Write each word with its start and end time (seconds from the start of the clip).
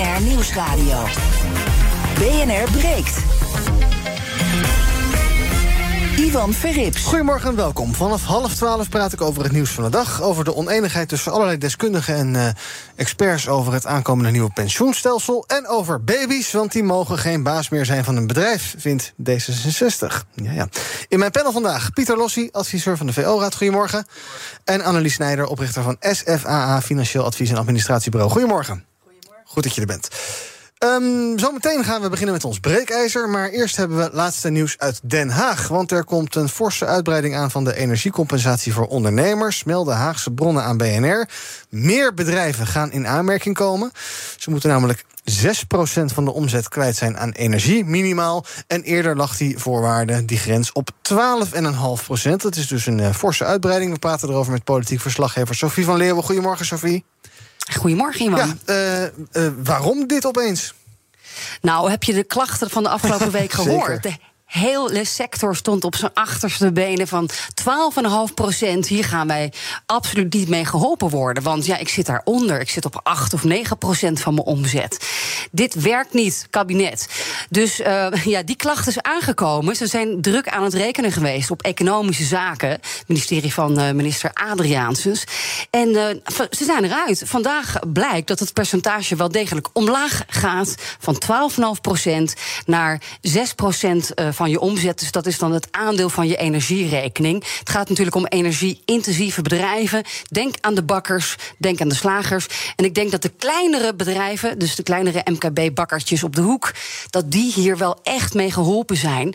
BNR 0.00 0.22
Nieuwsradio. 0.22 1.04
BNR 2.14 2.70
breekt. 2.78 3.16
Ivan 6.16 6.52
Verrips. 6.52 7.02
Goedemorgen 7.02 7.48
en 7.48 7.56
welkom. 7.56 7.94
Vanaf 7.94 8.24
half 8.24 8.54
twaalf 8.54 8.88
praat 8.88 9.12
ik 9.12 9.20
over 9.20 9.42
het 9.42 9.52
nieuws 9.52 9.70
van 9.70 9.84
de 9.84 9.90
dag. 9.90 10.22
Over 10.22 10.44
de 10.44 10.54
oneenigheid 10.54 11.08
tussen 11.08 11.32
allerlei 11.32 11.58
deskundigen 11.58 12.14
en 12.14 12.34
uh, 12.34 12.48
experts 12.96 13.48
over 13.48 13.72
het 13.72 13.86
aankomende 13.86 14.30
nieuwe 14.30 14.52
pensioenstelsel. 14.52 15.44
En 15.46 15.68
over 15.68 16.04
baby's, 16.04 16.52
want 16.52 16.72
die 16.72 16.82
mogen 16.82 17.18
geen 17.18 17.42
baas 17.42 17.68
meer 17.68 17.84
zijn 17.84 18.04
van 18.04 18.16
een 18.16 18.26
bedrijf, 18.26 18.74
vindt 18.78 19.12
D66. 19.30 20.24
Ja, 20.34 20.52
ja. 20.52 20.68
In 21.08 21.18
mijn 21.18 21.30
panel 21.30 21.52
vandaag 21.52 21.92
Pieter 21.92 22.16
Lossi, 22.16 22.48
adviseur 22.52 22.96
van 22.96 23.06
de 23.06 23.12
VO-raad. 23.12 23.54
Goedemorgen. 23.54 24.06
En 24.64 24.82
Annelies 24.82 25.14
Snijder, 25.14 25.46
oprichter 25.46 25.82
van 25.82 25.96
SFAA, 26.00 26.82
Financieel 26.82 27.24
Advies 27.24 27.50
en 27.50 27.56
Administratiebureau. 27.56 28.32
Goedemorgen. 28.32 28.89
Goed 29.50 29.62
dat 29.62 29.74
je 29.74 29.80
er 29.80 29.86
bent. 29.86 30.08
Um, 30.84 31.38
zometeen 31.38 31.84
gaan 31.84 32.02
we 32.02 32.08
beginnen 32.08 32.34
met 32.34 32.44
ons 32.44 32.60
breekijzer. 32.60 33.28
Maar 33.28 33.48
eerst 33.48 33.76
hebben 33.76 33.96
we 33.96 34.10
laatste 34.12 34.50
nieuws 34.50 34.78
uit 34.78 35.00
Den 35.02 35.28
Haag. 35.28 35.68
Want 35.68 35.90
er 35.90 36.04
komt 36.04 36.34
een 36.34 36.48
forse 36.48 36.86
uitbreiding 36.86 37.36
aan 37.36 37.50
van 37.50 37.64
de 37.64 37.76
energiecompensatie 37.76 38.72
voor 38.72 38.86
ondernemers. 38.86 39.64
Melden 39.64 39.96
Haagse 39.96 40.30
bronnen 40.30 40.62
aan 40.62 40.76
BNR. 40.76 41.28
Meer 41.68 42.14
bedrijven 42.14 42.66
gaan 42.66 42.92
in 42.92 43.06
aanmerking 43.06 43.54
komen. 43.54 43.92
Ze 44.36 44.50
moeten 44.50 44.68
namelijk 44.68 45.04
6% 45.30 46.04
van 46.04 46.24
de 46.24 46.32
omzet 46.32 46.68
kwijt 46.68 46.96
zijn 46.96 47.18
aan 47.18 47.30
energie, 47.30 47.84
minimaal. 47.84 48.44
En 48.66 48.82
eerder 48.82 49.16
lag 49.16 49.36
die 49.36 49.58
voorwaarde, 49.58 50.24
die 50.24 50.38
grens, 50.38 50.72
op 50.72 50.90
12,5%. 50.92 52.30
Dat 52.36 52.56
is 52.56 52.66
dus 52.66 52.86
een 52.86 52.98
uh, 52.98 53.14
forse 53.14 53.44
uitbreiding. 53.44 53.92
We 53.92 53.98
praten 53.98 54.28
erover 54.28 54.52
met 54.52 54.64
politiek 54.64 55.00
verslaggever 55.00 55.54
Sophie 55.54 55.84
van 55.84 55.96
Leeuwen. 55.96 56.24
Goedemorgen, 56.24 56.66
Sophie. 56.66 57.04
Goedemorgen, 57.76 58.26
Iwan. 58.26 58.58
Ja, 58.66 59.10
uh, 59.32 59.44
uh, 59.44 59.52
waarom 59.64 60.06
dit 60.06 60.26
opeens? 60.26 60.74
Nou, 61.60 61.90
heb 61.90 62.02
je 62.02 62.12
de 62.12 62.24
klachten 62.24 62.70
van 62.70 62.82
de 62.82 62.88
afgelopen 62.88 63.30
week 63.30 63.52
gehoord? 63.62 64.02
De 64.02 64.16
hele 64.50 65.04
sector 65.04 65.56
stond 65.56 65.84
op 65.84 65.94
zijn 65.94 66.10
achterste 66.14 66.72
benen 66.72 67.08
van 67.08 67.30
12,5 67.30 68.34
procent. 68.34 68.86
Hier 68.86 69.04
gaan 69.04 69.26
wij 69.26 69.52
absoluut 69.86 70.34
niet 70.34 70.48
mee 70.48 70.64
geholpen 70.64 71.08
worden. 71.08 71.42
Want 71.42 71.66
ja, 71.66 71.76
ik 71.76 71.88
zit 71.88 72.06
daaronder. 72.06 72.60
Ik 72.60 72.70
zit 72.70 72.84
op 72.84 73.00
8 73.02 73.34
of 73.34 73.44
9 73.44 73.78
procent 73.78 74.20
van 74.20 74.34
mijn 74.34 74.46
omzet. 74.46 75.08
Dit 75.50 75.74
werkt 75.74 76.12
niet, 76.12 76.46
kabinet. 76.50 77.08
Dus 77.48 77.80
uh, 77.80 78.06
ja, 78.24 78.42
die 78.42 78.56
klacht 78.56 78.86
is 78.86 79.02
aangekomen. 79.02 79.76
Ze 79.76 79.86
zijn 79.86 80.20
druk 80.20 80.48
aan 80.48 80.64
het 80.64 80.74
rekenen 80.74 81.12
geweest 81.12 81.50
op 81.50 81.62
economische 81.62 82.24
zaken. 82.24 82.80
Ministerie 83.06 83.52
van 83.52 83.80
uh, 83.80 83.90
minister 83.90 84.30
Adriaansens. 84.32 85.24
En 85.70 85.88
uh, 85.88 86.06
ze 86.50 86.64
zijn 86.64 86.84
eruit. 86.84 87.22
Vandaag 87.26 87.78
blijkt 87.92 88.28
dat 88.28 88.38
het 88.38 88.52
percentage 88.52 89.16
wel 89.16 89.28
degelijk 89.28 89.68
omlaag 89.72 90.22
gaat. 90.26 90.74
Van 90.98 91.22
12,5 91.76 91.80
procent 91.80 92.34
naar 92.66 93.02
6 93.20 93.54
procent 93.54 94.10
van 94.30 94.39
je 94.48 94.60
omzet. 94.60 94.98
Dus 94.98 95.10
dat 95.10 95.26
is 95.26 95.38
dan 95.38 95.52
het 95.52 95.68
aandeel 95.70 96.08
van 96.08 96.28
je 96.28 96.36
energierekening. 96.36 97.44
Het 97.58 97.70
gaat 97.70 97.88
natuurlijk 97.88 98.16
om 98.16 98.26
energie-intensieve 98.26 99.42
bedrijven. 99.42 100.04
Denk 100.30 100.54
aan 100.60 100.74
de 100.74 100.82
bakkers, 100.82 101.36
denk 101.58 101.80
aan 101.80 101.88
de 101.88 101.94
slagers. 101.94 102.46
En 102.76 102.84
ik 102.84 102.94
denk 102.94 103.10
dat 103.10 103.22
de 103.22 103.32
kleinere 103.38 103.94
bedrijven, 103.94 104.58
dus 104.58 104.74
de 104.74 104.82
kleinere 104.82 105.22
MKB-bakkertjes 105.24 106.24
op 106.24 106.34
de 106.34 106.40
hoek, 106.40 106.72
dat 107.10 107.30
die 107.30 107.52
hier 107.52 107.76
wel 107.76 107.98
echt 108.02 108.34
mee 108.34 108.52
geholpen 108.52 108.96
zijn. 108.96 109.34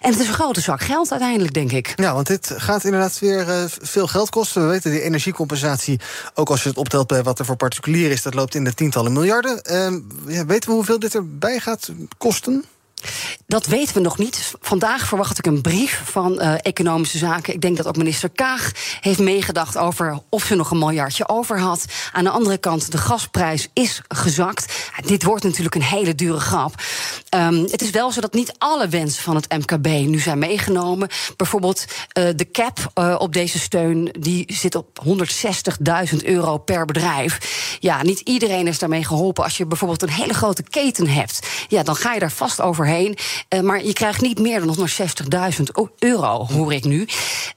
En 0.00 0.10
het 0.10 0.20
is 0.20 0.28
een 0.28 0.34
grote 0.34 0.60
zak 0.60 0.80
geld 0.80 1.10
uiteindelijk, 1.10 1.54
denk 1.54 1.72
ik. 1.72 1.92
Ja, 1.96 2.14
want 2.14 2.26
dit 2.26 2.54
gaat 2.56 2.84
inderdaad 2.84 3.18
weer 3.18 3.48
uh, 3.48 3.64
veel 3.80 4.06
geld 4.06 4.30
kosten. 4.30 4.62
We 4.62 4.68
weten 4.68 4.90
die 4.90 5.02
energiecompensatie, 5.02 6.00
ook 6.34 6.50
als 6.50 6.62
je 6.62 6.68
het 6.68 6.78
optelt 6.78 7.06
bij 7.06 7.22
wat 7.22 7.38
er 7.38 7.44
voor 7.44 7.56
particulier 7.56 8.10
is, 8.10 8.22
dat 8.22 8.34
loopt 8.34 8.54
in 8.54 8.64
de 8.64 8.74
tientallen 8.74 9.12
miljarden. 9.12 9.60
Uh, 9.70 10.34
ja, 10.34 10.46
weten 10.46 10.68
we 10.68 10.74
hoeveel 10.74 10.98
dit 10.98 11.14
erbij 11.14 11.58
gaat 11.58 11.88
kosten? 12.18 12.64
Dat 13.46 13.66
weten 13.66 13.94
we 13.94 14.00
nog 14.00 14.18
niet. 14.18 14.52
Vandaag 14.60 15.06
verwacht 15.06 15.38
ik 15.38 15.46
een 15.46 15.60
brief 15.60 16.02
van 16.04 16.32
uh, 16.32 16.54
Economische 16.62 17.18
Zaken. 17.18 17.54
Ik 17.54 17.60
denk 17.60 17.76
dat 17.76 17.86
ook 17.86 17.96
minister 17.96 18.30
Kaag 18.30 18.72
heeft 19.00 19.18
meegedacht 19.18 19.76
over 19.76 20.20
of 20.28 20.44
ze 20.44 20.54
nog 20.54 20.70
een 20.70 20.78
miljardje 20.78 21.28
over 21.28 21.60
had. 21.60 21.84
Aan 22.12 22.24
de 22.24 22.30
andere 22.30 22.58
kant, 22.58 22.92
de 22.92 22.98
gasprijs 22.98 23.68
is 23.72 24.02
gezakt. 24.08 24.90
Dit 25.06 25.22
wordt 25.22 25.44
natuurlijk 25.44 25.74
een 25.74 25.82
hele 25.82 26.14
dure 26.14 26.40
grap. 26.40 26.74
Um, 27.34 27.66
het 27.70 27.82
is 27.82 27.90
wel 27.90 28.12
zo 28.12 28.20
dat 28.20 28.32
niet 28.32 28.52
alle 28.58 28.88
wensen 28.88 29.22
van 29.22 29.34
het 29.34 29.52
MKB 29.52 29.86
nu 29.86 30.18
zijn 30.18 30.38
meegenomen. 30.38 31.08
Bijvoorbeeld 31.36 31.84
uh, 32.18 32.28
de 32.36 32.50
cap 32.50 32.92
uh, 32.94 33.14
op 33.18 33.32
deze 33.32 33.58
steun 33.58 34.14
die 34.20 34.44
zit 34.52 34.74
op 34.74 35.02
160.000 36.12 36.16
euro 36.24 36.58
per 36.58 36.84
bedrijf. 36.84 37.38
Ja, 37.80 38.02
niet 38.02 38.20
iedereen 38.20 38.66
is 38.66 38.78
daarmee 38.78 39.04
geholpen. 39.04 39.44
Als 39.44 39.56
je 39.56 39.66
bijvoorbeeld 39.66 40.02
een 40.02 40.10
hele 40.10 40.34
grote 40.34 40.62
keten 40.62 41.08
hebt, 41.08 41.46
ja, 41.68 41.82
dan 41.82 41.96
ga 41.96 42.12
je 42.12 42.20
daar 42.20 42.32
vast 42.32 42.60
overheen. 42.88 43.16
Uh, 43.54 43.60
maar 43.60 43.84
je 43.84 43.92
krijgt 43.92 44.20
niet 44.20 44.38
meer 44.38 44.60
dan 44.66 44.88
160.000 45.56 45.62
euro, 45.98 46.46
hoor 46.46 46.72
ik 46.72 46.84
nu. 46.84 47.08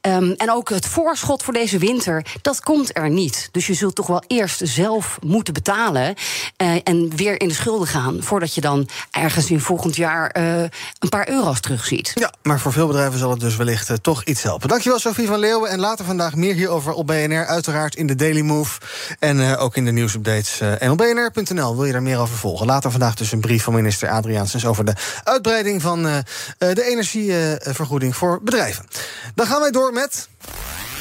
Um, 0.02 0.32
en 0.32 0.52
ook 0.52 0.70
het 0.70 0.86
voorschot 0.86 1.44
voor 1.44 1.54
deze 1.54 1.78
winter, 1.78 2.26
dat 2.42 2.62
komt 2.62 2.98
er 2.98 3.10
niet. 3.10 3.50
Dus 3.52 3.68
je 3.68 3.74
zult 3.74 3.96
toch 3.96 4.08
wel 4.08 4.24
eerst 4.28 4.62
zelf 4.64 5.18
moeten 5.22 5.54
betalen 5.54 6.16
uh, 6.58 6.76
en 6.84 7.16
weer 7.16 7.42
in 7.42 7.48
de 7.48 7.54
schulden 7.54 7.88
gaan 7.88 8.24
voordat 8.24 8.56
je 8.56 8.62
dan 8.62 8.90
ergens 9.12 9.50
in 9.50 9.60
volgend 9.60 9.96
jaar 9.96 10.36
uh, 10.38 10.62
een 11.00 11.10
paar 11.10 11.30
euro's 11.30 11.60
terugziet. 11.60 12.12
Ja, 12.16 12.34
maar 12.44 12.60
voor 12.60 12.74
veel 12.74 12.88
bedrijven 12.88 13.20
zal 13.20 13.30
het 13.30 13.40
dus 13.40 13.56
wellicht 13.56 14.04
toch 14.04 14.24
iets 14.24 14.44
helpen. 14.44 14.70
Dankjewel, 14.70 15.00
Sophie 15.00 15.28
van 15.28 15.40
Leeuwen. 15.40 15.70
En 15.70 15.80
later 15.80 16.06
vandaag 16.06 16.36
meer 16.36 16.54
hierover 16.54 16.94
op 16.94 17.08
BNR. 17.08 17.46
Uiteraard 17.46 17.96
in 17.96 18.08
de 18.08 18.16
Daily 18.16 18.42
Move. 18.42 18.80
En 19.20 19.58
ook 19.58 19.76
in 19.76 19.86
de 19.86 19.92
nieuwsupdates. 19.92 20.60
en 20.60 20.92
op 20.92 20.98
bnr.nl 20.98 21.76
wil 21.76 21.86
je 21.86 21.92
daar 21.92 22.02
meer 22.02 22.20
over 22.20 22.38
volgen. 22.38 22.66
Later 22.66 22.92
vandaag 22.92 23.16
dus 23.16 23.32
een 23.32 23.42
brief 23.42 23.64
van 23.64 23.74
minister 23.74 24.10
Adriaansens 24.10 24.66
over 24.66 24.86
de 24.86 24.94
uitbreiding 25.24 25.82
van 25.82 26.04
de 26.58 26.84
energievergoeding 26.84 28.16
voor 28.16 28.40
bedrijven. 28.44 28.86
Dan 29.36 29.48
gaan 29.48 29.62
wij 29.62 29.72
door 29.72 29.94
met. 29.94 30.30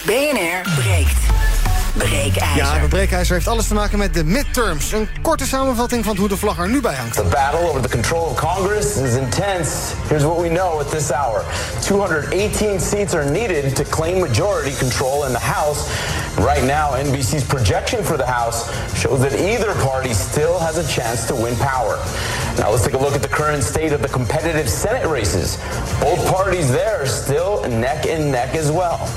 BNR 0.04 0.70
breekt. 0.76 1.49
Breekijzer. 1.94 2.56
Ja, 2.56 2.78
de 2.78 2.88
breekijzer 2.88 3.34
heeft 3.34 3.48
alles 3.48 3.66
te 3.66 3.74
maken 3.74 3.98
met 3.98 4.14
de 4.14 4.24
midterms. 4.24 4.92
Een 4.92 5.08
korte 5.22 5.46
samenvatting 5.46 6.04
van 6.04 6.16
hoe 6.16 6.28
de 6.28 6.36
vlag 6.36 6.58
er 6.58 6.68
nu 6.68 6.80
bij 6.80 6.94
hangt. 6.94 7.14
The 7.14 7.22
battle 7.22 7.68
over 7.68 7.80
the 7.80 7.88
control 7.88 8.22
of 8.22 8.34
Congress 8.34 8.96
is 8.96 9.14
intense. 9.14 9.70
Here's 10.08 10.22
what 10.22 10.40
we 10.40 10.48
know 10.48 10.80
at 10.80 10.90
this 10.90 11.10
hour. 11.10 11.44
218 11.82 12.80
seats 12.80 13.14
are 13.14 13.30
needed 13.30 13.76
to 13.76 13.84
claim 13.84 14.18
majority 14.18 14.76
control 14.78 15.26
in 15.26 15.32
the 15.32 15.44
House. 15.44 15.88
Right 16.36 16.64
now, 16.64 16.94
NBC's 16.94 17.44
projection 17.44 18.04
for 18.04 18.16
the 18.16 18.26
House 18.26 18.70
shows 19.00 19.20
that 19.20 19.32
either 19.32 19.74
party 19.82 20.14
still 20.14 20.58
has 20.58 20.78
a 20.78 20.86
chance 20.86 21.26
to 21.26 21.34
win 21.34 21.56
power. 21.56 21.98
Now 22.58 22.70
let's 22.70 22.84
take 22.84 22.94
a 22.94 23.02
look 23.02 23.14
at 23.14 23.22
the 23.22 23.34
current 23.36 23.62
state 23.62 23.92
of 23.92 24.00
the 24.00 24.08
competitive 24.08 24.68
Senate 24.68 25.06
races. 25.08 25.58
Both 26.00 26.26
parties 26.28 26.70
there 26.70 27.02
are 27.02 27.06
still 27.06 27.62
neck 27.68 28.06
and 28.06 28.30
neck 28.30 28.54
as 28.54 28.70
well. 28.70 29.08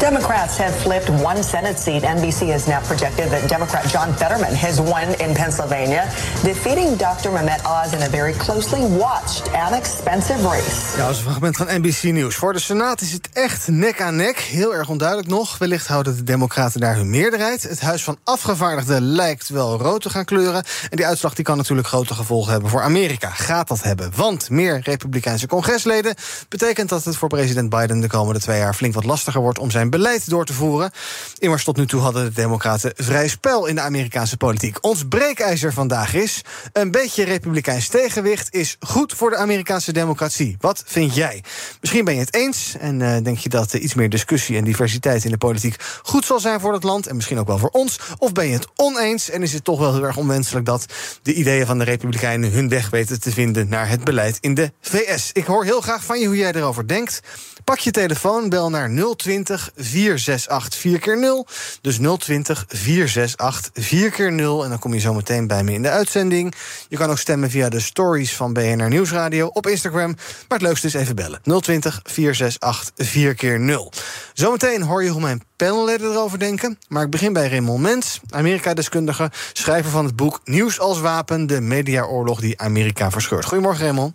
Democrats 0.00 0.56
have 0.56 0.74
flipped 0.74 1.10
one 1.10 1.42
Senate 1.42 1.78
seat. 1.78 2.02
NBC 2.02 2.50
has 2.50 2.66
now 2.66 2.82
projected 2.82 3.30
that 3.30 3.48
Democrat 3.48 3.92
John 3.92 4.12
Fetterman 4.12 4.54
has 4.54 4.78
won 4.78 5.18
in 5.18 5.34
Pennsylvania, 5.34 6.04
defeating 6.42 6.96
Dr. 6.96 7.30
Mehmet 7.30 7.60
Oz 7.66 7.92
in 7.92 8.02
a 8.02 8.08
very 8.08 8.32
closely 8.32 8.80
watched 8.98 9.54
and 9.54 9.74
expensive 9.74 10.42
race. 10.42 10.96
Ja, 10.96 11.08
is 11.08 11.16
een 11.16 11.22
fragment 11.22 11.56
van 11.56 11.66
NBC 11.70 12.02
Nieuws. 12.02 12.34
Voor 12.34 12.52
de 12.52 12.58
Senaat 12.58 13.00
is 13.00 13.12
het 13.12 13.28
echt 13.32 13.68
nek 13.68 14.00
aan 14.00 14.16
nek. 14.16 14.38
Heel 14.38 14.74
erg 14.74 14.88
onduidelijk 14.88 15.28
nog. 15.28 15.58
Wellicht 15.58 15.86
houden 15.86 16.16
de 16.16 16.22
Democraten 16.22 16.80
daar 16.80 16.96
hun 16.96 17.10
meerderheid. 17.10 17.62
Het 17.62 17.80
Huis 17.80 18.04
van 18.04 18.18
Afgevaardigden 18.24 19.02
lijkt 19.02 19.48
wel 19.48 19.78
rood 19.78 20.02
te 20.02 20.10
gaan 20.10 20.24
kleuren. 20.24 20.64
En 20.90 20.96
die 20.96 21.06
uitslag 21.06 21.34
die 21.34 21.44
kan 21.44 21.56
natuurlijk 21.56 21.88
grote 21.88 22.14
gevolgen 22.14 22.52
hebben 22.52 22.70
voor 22.70 22.82
Amerika. 22.82 23.30
Gaat 23.30 23.68
dat 23.68 23.82
hebben? 23.82 24.12
Want 24.16 24.50
meer 24.50 24.80
Republikeinse 24.84 25.46
congresleden 25.46 26.14
betekent 26.48 26.88
dat 26.88 27.04
het 27.04 27.16
voor 27.16 27.28
president 27.28 27.70
Biden 27.70 28.00
de 28.00 28.08
komende 28.08 28.40
twee 28.40 28.58
jaar 28.58 28.74
flink 28.74 28.94
wat 28.94 29.04
lastiger 29.04 29.40
wordt 29.40 29.58
om 29.58 29.70
zijn 29.70 29.88
beleid 29.90 30.30
door 30.30 30.44
te 30.44 30.52
voeren. 30.52 30.90
Immers 31.38 31.64
tot 31.64 31.76
nu 31.76 31.86
toe 31.86 32.00
hadden 32.00 32.24
de 32.24 32.32
Democraten 32.32 32.92
vrij 32.96 33.28
spel 33.28 33.66
in 33.66 33.74
de 33.74 33.80
Amerikaanse 33.80 34.36
politiek. 34.36 34.76
Ons 34.80 35.04
breekijzer 35.08 35.72
vandaag 35.72 36.14
is: 36.14 36.42
een 36.72 36.90
beetje 36.90 37.24
republikeins 37.24 37.88
tegenwicht 37.88 38.54
is 38.54 38.76
goed 38.80 39.14
voor 39.14 39.30
de 39.30 39.36
Amerikaanse 39.36 39.92
democratie. 39.92 40.56
Wat 40.60 40.82
vind 40.86 41.14
jij? 41.14 41.42
Misschien 41.80 42.04
ben 42.04 42.14
je 42.14 42.20
het 42.20 42.34
eens 42.34 42.74
en 42.78 43.00
uh, 43.00 43.16
denk 43.22 43.38
je 43.38 43.48
dat 43.48 43.72
iets 43.72 43.94
meer 43.94 44.08
discussie 44.08 44.56
en 44.56 44.64
diversiteit 44.64 45.24
in 45.24 45.30
de 45.30 45.38
politiek 45.38 45.76
goed 46.02 46.24
zal 46.24 46.40
zijn 46.40 46.60
voor 46.60 46.72
het 46.72 46.82
land 46.82 47.06
en 47.06 47.16
misschien 47.16 47.38
ook 47.38 47.46
wel 47.46 47.58
voor 47.58 47.68
ons. 47.68 47.98
Of 48.18 48.32
ben 48.32 48.46
je 48.46 48.52
het 48.52 48.68
oneens 48.76 49.30
en 49.30 49.42
is 49.42 49.52
het 49.52 49.64
toch 49.64 49.78
wel 49.78 49.94
heel 49.94 50.04
erg 50.04 50.16
onwenselijk 50.16 50.66
dat 50.66 50.84
de 51.22 51.34
ideeën 51.34 51.66
van 51.66 51.78
de 51.78 51.84
Republikeinen 51.84 52.52
hun 52.52 52.68
weg 52.68 52.90
weten 52.90 53.20
te 53.20 53.30
vinden 53.30 53.68
naar 53.68 53.88
het 53.88 54.04
beleid 54.04 54.38
in 54.40 54.54
de 54.54 54.72
VS? 54.80 55.30
Ik 55.32 55.44
hoor 55.44 55.64
heel 55.64 55.80
graag 55.80 56.04
van 56.04 56.20
je 56.20 56.26
hoe 56.26 56.36
jij 56.36 56.52
erover 56.52 56.88
denkt. 56.88 57.20
Pak 57.64 57.78
je 57.78 57.90
telefoon, 57.90 58.48
bel 58.48 58.70
naar 58.70 58.90
020 59.16 59.70
468 59.80 60.80
4 60.80 60.98
keer 60.98 61.18
0 61.18 61.46
Dus 61.80 61.98
020 62.18 62.64
468 62.68 63.84
4 63.84 64.10
keer 64.10 64.32
0 64.32 64.64
En 64.64 64.68
dan 64.68 64.78
kom 64.78 64.94
je 64.94 65.00
zo 65.00 65.14
meteen 65.14 65.46
bij 65.46 65.64
me 65.64 65.72
in 65.72 65.82
de 65.82 65.90
uitzending. 65.90 66.54
Je 66.88 66.96
kan 66.96 67.10
ook 67.10 67.18
stemmen 67.18 67.50
via 67.50 67.68
de 67.68 67.80
stories 67.80 68.36
van 68.36 68.52
BNR 68.52 68.88
Nieuwsradio 68.88 69.46
op 69.46 69.66
Instagram. 69.66 70.14
Maar 70.48 70.58
het 70.58 70.62
leukste 70.62 70.86
is 70.86 70.94
even 70.94 71.16
bellen. 71.16 71.40
020 71.42 72.00
468 72.02 73.06
4 73.06 73.34
keer 73.34 73.60
0 73.60 73.92
Zometeen 74.34 74.82
hoor 74.82 75.04
je 75.04 75.10
hoe 75.10 75.20
mijn 75.20 75.42
panelleden 75.56 76.10
erover 76.10 76.38
denken. 76.38 76.78
Maar 76.88 77.04
ik 77.04 77.10
begin 77.10 77.32
bij 77.32 77.48
Raymond 77.48 77.80
Mens, 77.80 78.20
Amerika-deskundige... 78.30 79.30
schrijver 79.52 79.90
van 79.90 80.04
het 80.04 80.16
boek 80.16 80.40
Nieuws 80.44 80.80
als 80.80 81.00
wapen... 81.00 81.46
de 81.46 81.60
mediaoorlog 81.60 82.40
die 82.40 82.60
Amerika 82.60 83.10
verscheurt. 83.10 83.44
Goedemorgen, 83.44 83.84
Raymond. 83.84 84.14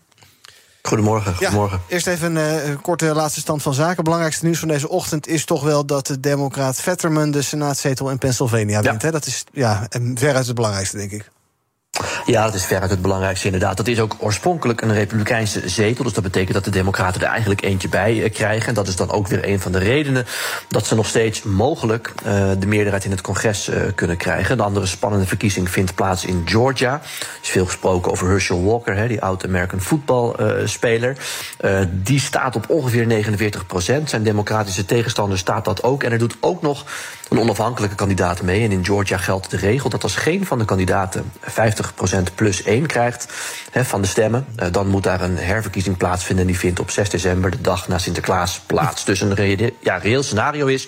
Goedemorgen. 0.87 1.35
goedemorgen. 1.35 1.77
Ja, 1.87 1.93
eerst 1.93 2.07
even 2.07 2.35
een 2.35 2.69
uh, 2.69 2.75
korte 2.81 3.05
laatste 3.05 3.39
stand 3.39 3.61
van 3.61 3.73
zaken. 3.73 4.03
Belangrijkste 4.03 4.45
nieuws 4.45 4.59
van 4.59 4.67
deze 4.67 4.89
ochtend 4.89 5.27
is 5.27 5.45
toch 5.45 5.63
wel 5.63 5.85
dat 5.85 6.07
de 6.07 6.19
Democraat 6.19 6.81
Vetterman 6.81 7.31
de 7.31 7.41
Senaatzetel 7.41 8.09
in 8.09 8.17
Pennsylvania 8.17 8.81
wint. 8.81 9.01
Ja. 9.01 9.11
Dat 9.11 9.25
is 9.25 9.43
ja, 9.51 9.87
veruit 10.13 10.45
het 10.45 10.55
belangrijkste, 10.55 10.97
denk 10.97 11.11
ik. 11.11 11.31
Ja, 12.25 12.45
dat 12.45 12.53
is 12.53 12.65
veruit 12.65 12.89
het 12.89 13.01
belangrijkste 13.01 13.45
inderdaad. 13.45 13.77
Dat 13.77 13.87
is 13.87 13.99
ook 13.99 14.15
oorspronkelijk 14.17 14.81
een 14.81 14.93
republikeinse 14.93 15.69
zetel. 15.69 16.03
Dus 16.03 16.13
dat 16.13 16.23
betekent 16.23 16.53
dat 16.53 16.63
de 16.63 16.69
democraten 16.69 17.21
er 17.21 17.27
eigenlijk 17.27 17.61
eentje 17.61 17.89
bij 17.89 18.15
uh, 18.15 18.31
krijgen. 18.31 18.67
En 18.67 18.73
dat 18.73 18.87
is 18.87 18.95
dan 18.95 19.11
ook 19.11 19.27
weer 19.27 19.47
een 19.49 19.59
van 19.59 19.71
de 19.71 19.77
redenen 19.77 20.25
dat 20.67 20.87
ze 20.87 20.95
nog 20.95 21.07
steeds 21.07 21.43
mogelijk 21.43 22.13
uh, 22.25 22.51
de 22.59 22.67
meerderheid 22.67 23.05
in 23.05 23.11
het 23.11 23.21
congres 23.21 23.69
uh, 23.69 23.75
kunnen 23.95 24.17
krijgen. 24.17 24.57
De 24.57 24.63
andere 24.63 24.85
spannende 24.85 25.25
verkiezing 25.27 25.69
vindt 25.69 25.95
plaats 25.95 26.25
in 26.25 26.41
Georgia. 26.45 26.93
Er 26.93 27.39
is 27.41 27.49
veel 27.49 27.65
gesproken 27.65 28.11
over 28.11 28.27
Herschel 28.27 28.63
Walker, 28.63 29.07
die 29.07 29.21
oud-American 29.21 29.81
voetbalspeler. 29.81 31.17
die 31.91 32.19
staat 32.19 32.55
op 32.55 32.69
ongeveer 32.69 33.05
49 33.05 33.65
procent. 33.65 34.09
Zijn 34.09 34.23
democratische 34.23 34.85
tegenstander 34.85 35.37
staat 35.37 35.65
dat 35.65 35.83
ook. 35.83 36.03
En 36.03 36.11
er 36.11 36.17
doet 36.17 36.37
ook 36.39 36.61
nog 36.61 36.85
een 37.29 37.39
onafhankelijke 37.39 37.95
kandidaat 37.95 38.41
mee. 38.41 38.63
En 38.63 38.71
in 38.71 38.85
Georgia 38.85 39.17
geldt 39.17 39.49
de 39.49 39.57
regel 39.57 39.89
dat 39.89 40.03
als 40.03 40.15
geen 40.15 40.45
van 40.45 40.59
de 40.59 40.65
kandidaten 40.65 41.31
50% 41.41 42.33
plus 42.35 42.63
1 42.63 42.85
krijgt 42.85 43.27
van 43.71 44.01
de 44.01 44.07
stemmen, 44.07 44.45
uh, 44.59 44.67
dan 44.71 44.87
moet 44.87 45.03
daar 45.03 45.21
een 45.21 45.37
herverkiezing 45.37 45.97
plaatsvinden. 45.97 46.45
En 46.45 46.51
die 46.51 46.59
vindt 46.59 46.79
op 46.79 46.89
6 46.89 47.09
december, 47.09 47.51
de 47.51 47.61
dag 47.61 47.87
na 47.87 47.97
Sinterklaas, 47.97 48.59
plaats. 48.65 49.05
Dus 49.05 49.21
een 49.21 49.73
ja, 49.79 49.97
reëel 49.97 50.23
scenario 50.23 50.65
is 50.65 50.87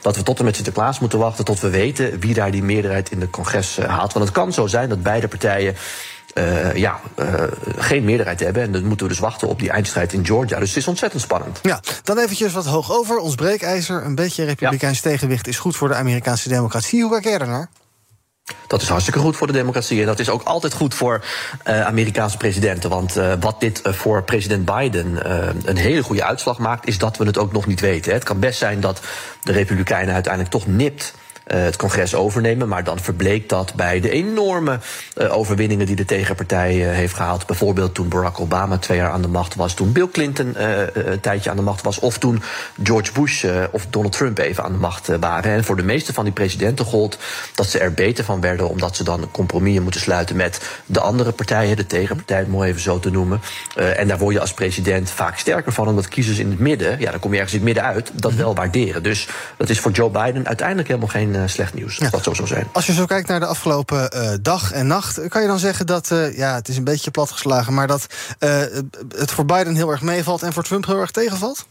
dat 0.00 0.16
we 0.16 0.22
tot 0.22 0.38
en 0.38 0.44
met 0.44 0.54
Sinterklaas 0.54 0.98
moeten 0.98 1.18
wachten 1.18 1.44
tot 1.44 1.60
we 1.60 1.70
weten 1.70 2.20
wie 2.20 2.34
daar 2.34 2.50
die 2.50 2.62
meerderheid 2.62 3.10
in 3.10 3.20
de 3.20 3.30
congres 3.30 3.78
uh, 3.78 3.84
haalt. 3.84 4.12
Want 4.12 4.24
het 4.24 4.34
kan 4.34 4.52
zo 4.52 4.66
zijn 4.66 4.88
dat 4.88 5.02
beide 5.02 5.28
partijen 5.28 5.76
uh, 6.38 6.74
ja, 6.74 7.00
uh, 7.18 7.26
geen 7.76 8.04
meerderheid 8.04 8.40
hebben. 8.40 8.62
En 8.62 8.72
dan 8.72 8.84
moeten 8.84 9.06
we 9.06 9.12
dus 9.12 9.22
wachten 9.22 9.48
op 9.48 9.58
die 9.58 9.70
eindstrijd 9.70 10.12
in 10.12 10.26
Georgia. 10.26 10.58
Dus 10.58 10.68
het 10.68 10.78
is 10.78 10.88
ontzettend 10.88 11.22
spannend. 11.22 11.58
Ja, 11.62 11.80
dan 12.02 12.18
eventjes 12.18 12.52
wat 12.52 12.66
hoog 12.66 12.92
over. 12.92 13.18
Ons 13.18 13.34
breekijzer, 13.34 14.04
een 14.04 14.14
beetje 14.14 14.44
republikeins 14.44 15.00
ja. 15.00 15.10
tegenwicht... 15.10 15.46
is 15.46 15.58
goed 15.58 15.76
voor 15.76 15.88
de 15.88 15.94
Amerikaanse 15.94 16.48
democratie. 16.48 17.02
Hoe 17.02 17.10
kijk 17.10 17.24
jij 17.24 17.38
daarnaar? 17.38 17.68
Dat 18.66 18.82
is 18.82 18.88
hartstikke 18.88 19.18
goed 19.18 19.36
voor 19.36 19.46
de 19.46 19.52
democratie. 19.52 20.00
En 20.00 20.06
dat 20.06 20.18
is 20.18 20.28
ook 20.28 20.42
altijd 20.42 20.72
goed 20.72 20.94
voor 20.94 21.24
uh, 21.66 21.86
Amerikaanse 21.86 22.36
presidenten. 22.36 22.90
Want 22.90 23.16
uh, 23.16 23.32
wat 23.40 23.60
dit 23.60 23.86
uh, 23.86 23.92
voor 23.92 24.22
president 24.22 24.64
Biden 24.64 25.30
een 25.64 25.76
hele 25.76 26.02
goede 26.02 26.24
uitslag 26.24 26.58
maakt, 26.58 26.86
is 26.86 26.98
dat 26.98 27.16
we 27.16 27.24
het 27.24 27.38
ook 27.38 27.52
nog 27.52 27.66
niet 27.66 27.80
weten. 27.80 28.12
Het 28.12 28.24
kan 28.24 28.38
best 28.38 28.58
zijn 28.58 28.80
dat 28.80 29.00
de 29.42 29.52
Republikeinen 29.52 30.14
uiteindelijk 30.14 30.52
toch 30.52 30.66
nipt 30.66 31.14
het 31.56 31.76
congres 31.76 32.14
overnemen. 32.14 32.68
Maar 32.68 32.84
dan 32.84 32.98
verbleek 32.98 33.48
dat 33.48 33.74
bij 33.74 34.00
de 34.00 34.10
enorme 34.10 34.78
uh, 35.16 35.36
overwinningen 35.36 35.86
die 35.86 35.96
de 35.96 36.04
tegenpartij 36.04 36.76
uh, 36.76 36.90
heeft 36.90 37.14
gehaald. 37.14 37.46
Bijvoorbeeld 37.46 37.94
toen 37.94 38.08
Barack 38.08 38.40
Obama 38.40 38.78
twee 38.78 38.98
jaar 38.98 39.10
aan 39.10 39.22
de 39.22 39.28
macht 39.28 39.54
was. 39.54 39.74
Toen 39.74 39.92
Bill 39.92 40.08
Clinton 40.12 40.62
een 40.92 41.20
tijdje 41.20 41.50
aan 41.50 41.56
de 41.56 41.62
macht 41.62 41.82
was. 41.82 41.98
Of 41.98 42.18
toen 42.18 42.42
George 42.82 43.12
Bush 43.12 43.44
of 43.70 43.86
Donald 43.90 44.12
Trump 44.12 44.38
even 44.38 44.64
aan 44.64 44.72
de 44.72 44.78
macht 44.78 45.06
waren. 45.20 45.52
En 45.52 45.64
voor 45.64 45.76
de 45.76 45.82
meeste 45.82 46.12
van 46.12 46.24
die 46.24 46.32
presidenten 46.32 46.84
gold 46.84 47.18
dat 47.54 47.66
ze 47.66 47.78
er 47.78 47.92
beter 47.92 48.24
van 48.24 48.40
werden. 48.40 48.68
Omdat 48.68 48.96
ze 48.96 49.04
dan 49.04 49.28
compromissen 49.30 49.82
moeten 49.82 50.00
sluiten 50.00 50.36
met 50.36 50.60
de 50.86 51.00
andere 51.00 51.32
partijen. 51.32 51.76
De 51.76 51.86
tegenpartij, 51.86 52.46
om 52.50 52.62
even 52.62 52.80
zo 52.80 53.00
te 53.00 53.10
noemen. 53.10 53.40
en 53.74 54.08
daar 54.08 54.18
word 54.18 54.34
je 54.34 54.40
als 54.40 54.54
president 54.54 55.10
vaak 55.10 55.38
sterker 55.38 55.72
van. 55.72 55.88
Omdat 55.88 56.08
kiezers 56.08 56.38
in 56.38 56.50
het 56.50 56.58
midden, 56.58 57.00
ja, 57.00 57.10
dan 57.10 57.20
kom 57.20 57.32
je 57.32 57.36
ergens 57.36 57.54
in 57.54 57.66
het 57.66 57.74
midden 57.74 57.94
uit, 57.94 58.10
dat 58.14 58.34
wel 58.34 58.54
waarderen. 58.54 59.02
Dus 59.02 59.28
dat 59.56 59.68
is 59.68 59.80
voor 59.80 59.90
Joe 59.90 60.10
Biden 60.10 60.46
uiteindelijk 60.46 60.88
helemaal 60.88 61.08
geen 61.08 61.36
uh, 61.38 61.46
slecht 61.46 61.74
nieuws. 61.74 61.96
Ja. 61.96 62.10
Dat 62.10 62.24
zo 62.24 62.34
zou 62.34 62.48
zijn. 62.48 62.66
Als 62.72 62.86
je 62.86 62.92
zo 62.92 63.04
kijkt 63.04 63.28
naar 63.28 63.40
de 63.40 63.46
afgelopen 63.46 64.10
uh, 64.16 64.30
dag 64.42 64.72
en 64.72 64.86
nacht, 64.86 65.28
kan 65.28 65.42
je 65.42 65.48
dan 65.48 65.58
zeggen 65.58 65.86
dat, 65.86 66.10
uh, 66.10 66.36
ja, 66.36 66.54
het 66.54 66.68
is 66.68 66.76
een 66.76 66.84
beetje 66.84 67.10
platgeslagen, 67.10 67.74
maar 67.74 67.86
dat 67.86 68.06
het 69.18 69.30
voor 69.30 69.44
Biden 69.44 69.74
heel 69.74 69.90
erg 69.90 70.02
meevalt 70.02 70.42
en 70.42 70.52
voor 70.52 70.62
Trump 70.62 70.86
heel 70.86 71.00
erg 71.00 71.10
tegenvalt? 71.10 71.66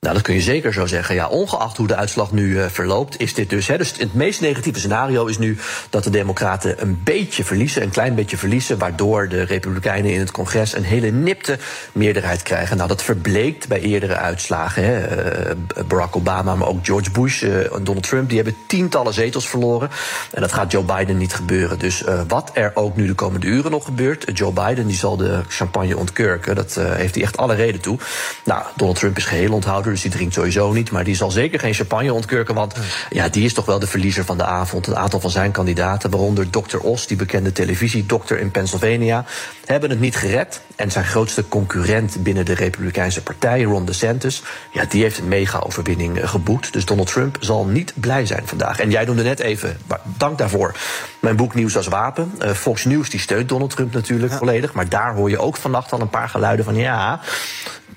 Nou, 0.00 0.18
dat 0.18 0.26
kun 0.26 0.34
je 0.34 0.40
zeker 0.40 0.72
zo 0.72 0.86
zeggen. 0.86 1.14
Ja, 1.14 1.28
ongeacht 1.28 1.76
hoe 1.76 1.86
de 1.86 1.96
uitslag 1.96 2.32
nu 2.32 2.48
uh, 2.48 2.64
verloopt, 2.66 3.20
is 3.20 3.34
dit 3.34 3.50
dus. 3.50 3.66
Hè, 3.66 3.78
dus 3.78 3.94
het 3.98 4.14
meest 4.14 4.40
negatieve 4.40 4.78
scenario 4.78 5.26
is 5.26 5.38
nu 5.38 5.58
dat 5.90 6.04
de 6.04 6.10
Democraten 6.10 6.82
een 6.82 7.00
beetje 7.04 7.44
verliezen, 7.44 7.82
een 7.82 7.90
klein 7.90 8.14
beetje 8.14 8.36
verliezen, 8.36 8.78
waardoor 8.78 9.28
de 9.28 9.42
Republikeinen 9.42 10.12
in 10.12 10.18
het 10.18 10.30
congres 10.30 10.74
een 10.74 10.84
hele 10.84 11.10
nipte 11.10 11.58
meerderheid 11.92 12.42
krijgen. 12.42 12.76
Nou, 12.76 12.88
dat 12.88 13.02
verbleekt 13.02 13.68
bij 13.68 13.80
eerdere 13.80 14.16
uitslagen. 14.16 14.84
Hè. 14.84 15.48
Uh, 15.48 15.84
Barack 15.86 16.16
Obama, 16.16 16.54
maar 16.54 16.68
ook 16.68 16.86
George 16.86 17.10
Bush 17.10 17.42
en 17.42 17.50
uh, 17.50 17.70
Donald 17.82 18.06
Trump, 18.08 18.28
die 18.28 18.36
hebben 18.36 18.56
tientallen 18.66 19.14
zetels 19.14 19.48
verloren. 19.48 19.90
En 20.32 20.40
dat 20.40 20.52
gaat 20.52 20.72
Joe 20.72 20.84
Biden 20.84 21.18
niet 21.18 21.34
gebeuren. 21.34 21.78
Dus 21.78 22.04
wat 22.28 22.50
er 22.54 22.70
ook 22.74 22.96
nu 22.96 23.06
de 23.06 23.14
komende 23.14 23.46
uren 23.46 23.70
nog 23.70 23.84
gebeurt, 23.84 24.38
Joe 24.38 24.52
Biden 24.52 24.86
die 24.86 24.96
zal 24.96 25.16
de 25.16 25.40
champagne 25.48 25.96
ontkurken. 25.96 26.54
Dat 26.54 26.74
heeft 26.74 27.14
hij 27.14 27.24
echt 27.24 27.36
alle 27.36 27.54
reden 27.54 27.80
toe. 27.80 27.98
Nou, 28.44 28.62
Donald 28.76 28.98
Trump 28.98 29.16
is 29.16 29.24
geheel 29.24 29.52
onthouden 29.52 29.85
dus 29.92 30.02
die 30.02 30.10
drinkt 30.10 30.34
sowieso 30.34 30.72
niet. 30.72 30.90
Maar 30.90 31.04
die 31.04 31.16
zal 31.16 31.30
zeker 31.30 31.60
geen 31.60 31.74
champagne 31.74 32.12
ontkurken. 32.12 32.54
Want 32.54 32.74
ja, 33.10 33.28
die 33.28 33.44
is 33.44 33.52
toch 33.52 33.64
wel 33.64 33.78
de 33.78 33.86
verliezer 33.86 34.24
van 34.24 34.36
de 34.36 34.44
avond. 34.44 34.86
Een 34.86 34.96
aantal 34.96 35.20
van 35.20 35.30
zijn 35.30 35.50
kandidaten, 35.50 36.10
waaronder 36.10 36.50
Dr. 36.50 36.78
Os, 36.78 37.06
die 37.06 37.16
bekende 37.16 37.52
televisiedokter 37.52 38.38
in 38.38 38.50
Pennsylvania, 38.50 39.24
hebben 39.64 39.90
het 39.90 40.00
niet 40.00 40.16
gered. 40.16 40.60
En 40.76 40.90
zijn 40.90 41.04
grootste 41.04 41.48
concurrent 41.48 42.22
binnen 42.22 42.44
de 42.44 42.54
Republikeinse 42.54 43.22
Partij, 43.22 43.62
Ron 43.62 43.84
DeSantis, 43.84 44.42
ja, 44.72 44.84
die 44.84 45.02
heeft 45.02 45.18
een 45.18 45.28
mega-overwinning 45.28 46.30
geboekt. 46.30 46.72
Dus 46.72 46.84
Donald 46.84 47.08
Trump 47.08 47.36
zal 47.40 47.64
niet 47.64 47.92
blij 47.94 48.26
zijn 48.26 48.46
vandaag. 48.46 48.80
En 48.80 48.90
jij 48.90 49.04
noemde 49.04 49.22
net 49.22 49.40
even, 49.40 49.76
dank 50.04 50.38
daarvoor, 50.38 50.74
mijn 51.20 51.36
boek 51.36 51.54
Nieuws 51.54 51.76
als 51.76 51.86
Wapen. 51.86 52.32
Uh, 52.42 52.50
Fox 52.50 52.84
News 52.84 53.10
die 53.10 53.20
steunt 53.20 53.48
Donald 53.48 53.70
Trump 53.70 53.92
natuurlijk 53.92 54.32
ja. 54.32 54.38
volledig. 54.38 54.72
Maar 54.72 54.88
daar 54.88 55.14
hoor 55.14 55.30
je 55.30 55.38
ook 55.38 55.56
vannacht 55.56 55.92
al 55.92 56.00
een 56.00 56.10
paar 56.10 56.28
geluiden 56.28 56.64
van 56.64 56.74
ja 56.74 57.20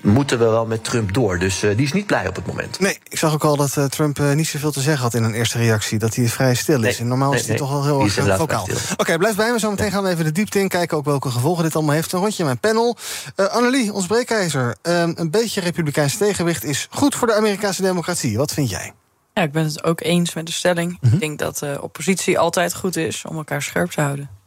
moeten 0.02 0.38
we 0.38 0.44
wel 0.44 0.66
met 0.66 0.84
Trump 0.84 1.14
door. 1.14 1.38
Dus 1.38 1.64
uh, 1.64 1.76
die 1.80 1.88
is 1.88 1.94
niet 1.94 2.06
blij 2.06 2.28
op 2.28 2.36
het 2.36 2.46
moment. 2.46 2.80
Nee, 2.80 2.98
ik 3.08 3.18
zag 3.18 3.32
ook 3.32 3.44
al 3.44 3.56
dat 3.56 3.76
uh, 3.76 3.84
Trump 3.84 4.18
uh, 4.18 4.32
niet 4.32 4.46
zoveel 4.46 4.70
te 4.70 4.80
zeggen 4.80 5.02
had 5.02 5.14
in 5.14 5.22
een 5.22 5.34
eerste 5.34 5.58
reactie. 5.58 5.98
Dat 5.98 6.14
hij 6.14 6.28
vrij 6.28 6.54
stil 6.54 6.76
is. 6.76 6.82
Nee, 6.82 6.96
en 6.96 7.08
normaal 7.08 7.30
nee, 7.30 7.38
is 7.38 7.46
hij 7.46 7.56
nee. 7.56 7.66
toch 7.66 7.72
wel 7.72 7.84
heel 7.84 8.00
erg 8.00 8.36
vocaal. 8.38 8.62
Oké, 8.62 8.76
okay, 8.96 9.18
blijf 9.18 9.36
bij 9.36 9.52
me. 9.52 9.58
Zometeen 9.58 9.86
ja. 9.86 9.92
gaan 9.92 10.02
we 10.02 10.08
even 10.08 10.24
de 10.24 10.32
diepte 10.32 10.58
in. 10.58 10.68
Kijken 10.68 10.96
ook 10.96 11.04
welke 11.04 11.30
gevolgen 11.30 11.64
dit 11.64 11.74
allemaal 11.74 11.94
heeft. 11.94 12.12
Een 12.12 12.20
rondje 12.20 12.38
in 12.38 12.44
mijn 12.44 12.58
panel. 12.58 12.96
Annelie, 13.36 13.92
ons 13.92 14.06
breekijzer. 14.06 14.76
een 14.82 15.30
beetje 15.30 15.60
republikeins 15.60 16.16
tegenwicht 16.16 16.64
is 16.64 16.86
goed 16.90 17.14
voor 17.14 17.26
de 17.26 17.34
Amerikaanse 17.34 17.82
democratie. 17.82 18.36
Wat 18.36 18.52
vind 18.52 18.70
jij? 18.70 18.92
Ja, 19.34 19.42
ik 19.42 19.52
ben 19.52 19.64
het 19.64 19.84
ook 19.84 20.00
eens 20.00 20.34
met 20.34 20.46
de 20.46 20.52
stelling. 20.52 20.90
Mm 20.90 20.98
-hmm. 21.00 21.12
Ik 21.12 21.20
denk 21.20 21.38
dat 21.38 21.58
de 21.58 21.78
oppositie 21.80 22.38
altijd 22.38 22.74
goed 22.74 22.96
is 22.96 23.24
om 23.28 23.36
elkaar 23.36 23.62
scherp 23.62 23.90
te 23.90 24.00
houden. 24.00 24.39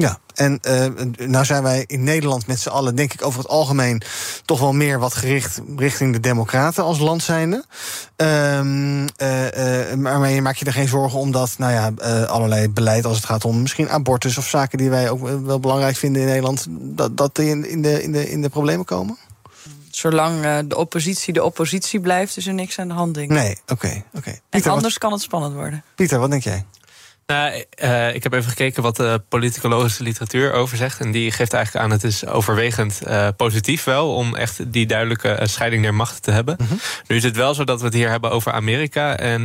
Ja, 0.00 0.18
en 0.34 0.58
uh, 0.68 0.86
nou 1.28 1.44
zijn 1.44 1.62
wij 1.62 1.84
in 1.86 2.04
Nederland 2.04 2.46
met 2.46 2.60
z'n 2.60 2.68
allen, 2.68 2.94
denk 2.94 3.12
ik, 3.12 3.24
over 3.24 3.38
het 3.38 3.48
algemeen 3.48 4.02
toch 4.44 4.60
wel 4.60 4.72
meer 4.72 4.98
wat 4.98 5.14
gericht 5.14 5.60
richting 5.76 6.12
de 6.12 6.20
Democraten 6.20 6.84
als 6.84 6.98
land 6.98 7.22
zijnde. 7.22 7.64
Um, 8.16 9.00
uh, 9.00 9.88
uh, 9.90 9.94
maar 9.94 10.42
maak 10.42 10.56
je 10.56 10.64
er 10.64 10.72
geen 10.72 10.88
zorgen 10.88 11.18
om 11.18 11.30
dat, 11.30 11.54
nou 11.58 11.72
ja, 11.72 11.92
allerlei 12.24 12.68
beleid 12.68 13.04
als 13.04 13.16
het 13.16 13.26
gaat 13.26 13.44
om 13.44 13.60
misschien 13.60 13.90
abortus 13.90 14.38
of 14.38 14.48
zaken 14.48 14.78
die 14.78 14.90
wij 14.90 15.10
ook 15.10 15.28
wel 15.44 15.60
belangrijk 15.60 15.96
vinden 15.96 16.22
in 16.22 16.28
Nederland, 16.28 16.66
dat, 16.70 17.16
dat 17.16 17.36
die 17.36 17.48
in, 17.48 17.68
in, 17.68 17.82
de, 17.82 18.02
in, 18.02 18.12
de, 18.12 18.30
in 18.30 18.42
de 18.42 18.48
problemen 18.48 18.84
komen? 18.84 19.18
Zolang 19.90 20.66
de 20.66 20.76
oppositie 20.76 21.32
de 21.32 21.44
oppositie 21.44 22.00
blijft, 22.00 22.36
is 22.36 22.46
er 22.46 22.54
niks 22.54 22.78
aan 22.78 22.88
de 22.88 22.94
hand, 22.94 23.14
denk 23.14 23.30
ik. 23.30 23.36
Nee, 23.36 23.58
oké. 23.62 23.72
Okay, 23.72 24.04
okay. 24.14 24.40
En 24.50 24.62
anders 24.62 24.98
kan 24.98 25.12
het 25.12 25.22
spannend 25.22 25.54
worden. 25.54 25.84
Pieter, 25.94 26.18
wat 26.18 26.30
denk 26.30 26.42
jij? 26.42 26.64
Nou, 27.30 27.64
uh, 27.84 28.14
ik 28.14 28.22
heb 28.22 28.32
even 28.32 28.50
gekeken 28.50 28.82
wat 28.82 28.96
de 28.96 29.22
politicologische 29.28 30.02
literatuur 30.02 30.52
over 30.52 30.76
zegt. 30.76 31.00
En 31.00 31.10
die 31.10 31.30
geeft 31.30 31.52
eigenlijk 31.52 31.84
aan, 31.84 31.90
het 31.90 32.04
is 32.04 32.26
overwegend 32.26 33.00
uh, 33.06 33.28
positief 33.36 33.84
wel... 33.84 34.14
om 34.14 34.36
echt 34.36 34.72
die 34.72 34.86
duidelijke 34.86 35.38
uh, 35.40 35.46
scheiding 35.46 35.82
der 35.82 35.94
machten 35.94 36.22
te 36.22 36.30
hebben. 36.30 36.56
-hmm. 36.58 36.80
Nu 37.06 37.16
is 37.16 37.22
het 37.22 37.36
wel 37.36 37.54
zo 37.54 37.64
dat 37.64 37.80
we 37.80 37.86
het 37.86 37.94
hier 37.94 38.08
hebben 38.08 38.30
over 38.30 38.52
Amerika. 38.52 39.16
En 39.16 39.40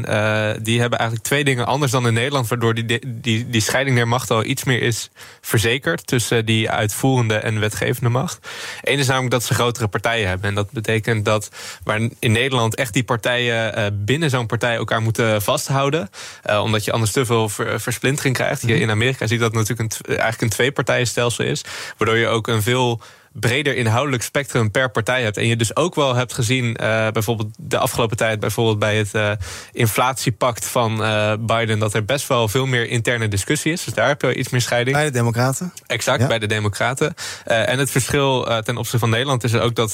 die 0.64 0.80
hebben 0.80 1.00
eigenlijk 1.00 1.28
twee 1.28 1.44
dingen 1.44 1.66
anders 1.66 1.92
dan 1.92 2.08
in 2.08 2.14
Nederland... 2.14 2.48
waardoor 2.48 2.74
die, 2.74 3.00
die, 3.06 3.50
die 3.50 3.62
scheiding 3.62 3.96
der 3.96 4.08
machten 4.08 4.36
al 4.36 4.44
iets 4.44 4.64
meer 4.64 4.82
is 4.82 5.10
verzekerd... 5.42 6.08
tussen 6.08 6.46
die 6.46 6.70
uitvoerende 6.70 7.36
en 7.36 7.60
wetgevende 7.60 8.10
macht. 8.10 8.48
Eén 8.82 9.00
is 9.00 9.08
namelijk 9.08 9.32
dat 9.32 9.44
ze 9.44 9.54
grotere 9.54 9.88
partijen 9.88 10.28
hebben. 10.28 10.50
En 10.50 10.56
dat 10.56 10.72
betekent 10.72 11.26
dat 11.26 11.50
waar 11.84 12.00
in 12.20 12.32
Nederland 12.32 12.76
echt 12.76 12.94
die 12.94 13.04
partijen... 13.04 14.06
binnen 14.06 14.30
zo'n 14.30 14.46
partij 14.46 14.76
elkaar 14.76 15.02
moeten 15.02 15.42
vasthouden... 15.42 16.10
omdat 16.62 16.86
je 16.86 16.92
anders 16.92 17.12
te 17.12 17.26
veel... 17.26 17.50
Ver, 17.50 17.75
versplintering 17.80 18.36
krijgt. 18.36 18.62
Hier 18.62 18.82
in 18.82 18.90
Amerika 18.90 19.28
zie 19.28 19.38
je 19.38 19.44
dat 19.44 19.54
natuurlijk 19.54 19.80
een, 19.80 20.06
eigenlijk 20.08 20.42
een 20.42 20.50
twee-partijenstelsel 20.50 21.46
is. 21.46 21.64
Waardoor 21.98 22.18
je 22.18 22.28
ook 22.28 22.48
een 22.48 22.62
veel 22.62 23.02
breder 23.40 23.76
inhoudelijk 23.76 24.24
spectrum 24.24 24.72
per 24.72 24.92
partij 24.92 25.24
hebt. 25.24 25.38
En 25.38 25.48
je 25.48 25.56
dus 25.56 25.76
ook 25.76 25.96
wel 25.96 26.16
hebt 26.16 26.34
gezien, 26.34 26.74
bijvoorbeeld 27.14 27.50
de 27.58 27.78
afgelopen 27.78 28.18
tijd, 28.18 28.40
bijvoorbeeld 28.40 28.80
bij 28.80 28.98
het 28.98 29.40
inflatiepact 29.72 30.66
van 30.66 30.98
Biden, 31.46 31.80
dat 31.80 31.94
er 31.94 32.06
best 32.06 32.28
wel 32.28 32.48
veel 32.48 32.66
meer 32.66 32.90
interne 32.90 33.28
discussie 33.28 33.72
is. 33.72 33.84
Dus 33.84 33.94
daar 33.94 34.08
heb 34.08 34.22
je 34.22 34.36
iets 34.36 34.50
meer 34.50 34.62
scheiding. 34.62 34.96
Bij 34.96 35.06
de 35.06 35.12
Democraten? 35.12 35.74
Exact, 35.88 36.28
bij 36.28 36.40
de 36.40 36.48
Democraten. 36.48 37.14
en 37.46 37.80
het 37.80 37.92
verschil 37.92 38.44
ten 38.64 38.78
opzichte 38.78 39.00
van 39.00 39.10
Nederland 39.10 39.44
is 39.44 39.56
ook 39.56 39.76
dat 39.76 39.94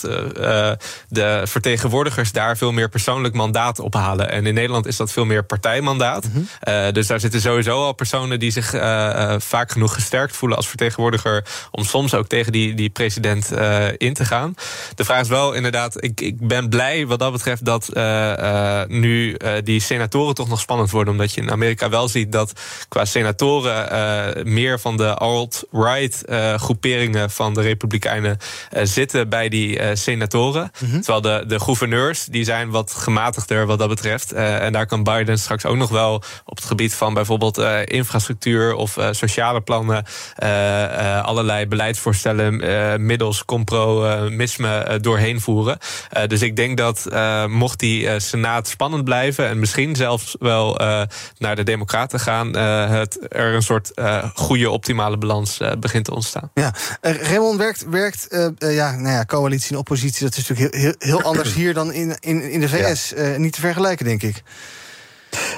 de 1.07 1.41
vertegenwoordigers 1.43 2.31
daar 2.31 2.57
veel 2.57 2.71
meer 2.71 2.89
persoonlijk 2.89 3.33
mandaat 3.33 3.79
ophalen. 3.79 4.31
En 4.31 4.45
in 4.45 4.53
Nederland 4.53 4.85
is 4.85 4.97
dat 4.97 5.11
veel 5.11 5.25
meer 5.25 5.43
partijmandaat. 5.43 6.27
Mhm. 6.33 6.93
dus 6.93 7.07
daar 7.07 7.19
zitten 7.19 7.41
sowieso 7.41 7.83
al 7.83 7.93
personen 7.93 8.39
die 8.39 8.51
zich 8.51 8.69
vaak 9.37 9.71
genoeg 9.71 9.93
gesterkt 9.93 10.35
voelen 10.35 10.57
als 10.57 10.67
vertegenwoordiger. 10.67 11.45
om 11.71 11.83
soms 11.83 12.13
ook 12.13 12.27
tegen 12.27 12.51
die, 12.51 12.73
die 12.73 12.89
president 12.89 13.30
uh, 13.37 13.87
in 13.97 14.13
te 14.13 14.25
gaan. 14.25 14.55
De 14.95 15.05
vraag 15.05 15.21
is 15.21 15.27
wel 15.27 15.53
inderdaad, 15.53 16.03
ik, 16.03 16.21
ik 16.21 16.47
ben 16.47 16.69
blij 16.69 17.07
wat 17.07 17.19
dat 17.19 17.31
betreft 17.31 17.65
dat 17.65 17.89
uh, 17.93 18.03
uh, 18.03 18.81
nu 18.87 19.37
die 19.63 19.79
senatoren 19.79 20.35
toch 20.35 20.47
nog 20.47 20.59
spannend 20.59 20.91
worden. 20.91 21.13
Omdat 21.13 21.33
je 21.33 21.41
in 21.41 21.51
Amerika 21.51 21.89
wel 21.89 22.07
ziet 22.07 22.31
dat 22.31 22.53
qua 22.87 23.05
senatoren 23.05 24.53
meer 24.53 24.79
van 24.79 24.97
de 24.97 25.13
alt-right 25.13 26.23
groeperingen 26.55 27.29
van 27.29 27.53
de 27.53 27.61
Republikeinen 27.61 28.37
zitten 28.83 29.29
bij 29.29 29.49
die 29.49 29.95
senatoren. 29.95 30.71
Mhm. 30.79 31.01
Terwijl 31.01 31.21
de, 31.21 31.43
de 31.47 31.59
gouverneurs 31.59 32.25
die 32.25 32.43
zijn 32.43 32.69
wat 32.69 32.93
gematigder 32.93 33.65
wat 33.65 33.79
dat 33.79 33.89
betreft. 33.89 34.31
en 34.33 34.73
daar 34.73 34.85
kan 34.85 35.03
Biden 35.03 35.37
straks 35.37 35.65
ook 35.65 35.77
nog 35.77 35.89
wel 35.89 36.23
op 36.45 36.55
het 36.55 36.65
gebied 36.65 36.93
van 36.93 37.13
bijvoorbeeld 37.13 37.57
infrastructuur 37.85 38.73
of 38.73 38.97
sociale 39.11 39.61
plannen 39.61 40.05
allerlei 41.23 41.67
beleidsvoorstellen 41.67 42.63
uh, 42.63 42.95
middels 43.21 43.45
compromisme 43.45 44.99
doorheen 45.01 45.41
voeren. 45.41 45.77
dus 46.27 46.41
ik 46.41 46.55
denk 46.55 46.77
dat 46.77 47.07
mocht 47.47 47.79
die 47.79 48.19
Senaat 48.19 48.67
spannend 48.67 49.03
blijven 49.03 49.47
en 49.47 49.59
misschien 49.59 49.95
zelfs 49.95 50.35
wel 50.39 50.75
naar 51.37 51.55
de 51.55 51.63
Democraten 51.63 52.19
gaan, 52.19 52.55
het, 52.57 53.17
er 53.29 53.53
een 53.53 53.61
soort 53.61 53.91
goede 54.35 54.69
optimale 54.69 55.17
balans 55.17 55.59
begint 55.79 56.05
te 56.05 56.13
ontstaan. 56.13 56.51
Ja, 56.53 56.73
Raymond 57.01 57.57
werkt, 57.57 57.85
werkt 57.89 58.27
ja, 58.57 58.91
nou 58.91 59.15
ja, 59.15 59.25
coalitie 59.25 59.71
en 59.71 59.77
oppositie. 59.77 60.25
Dat 60.25 60.37
is 60.37 60.47
natuurlijk 60.47 60.75
heel, 60.75 60.81
heel, 60.81 60.95
heel 60.99 61.21
anders 61.21 61.53
hier 61.61 61.73
dan 61.73 61.93
in, 61.93 62.15
in, 62.19 62.41
in 62.51 62.59
de 62.59 62.69
VS. 62.69 63.13
niet 63.37 63.53
te 63.53 63.59
vergelijken, 63.59 64.05
denk 64.05 64.23
ik. 64.23 64.43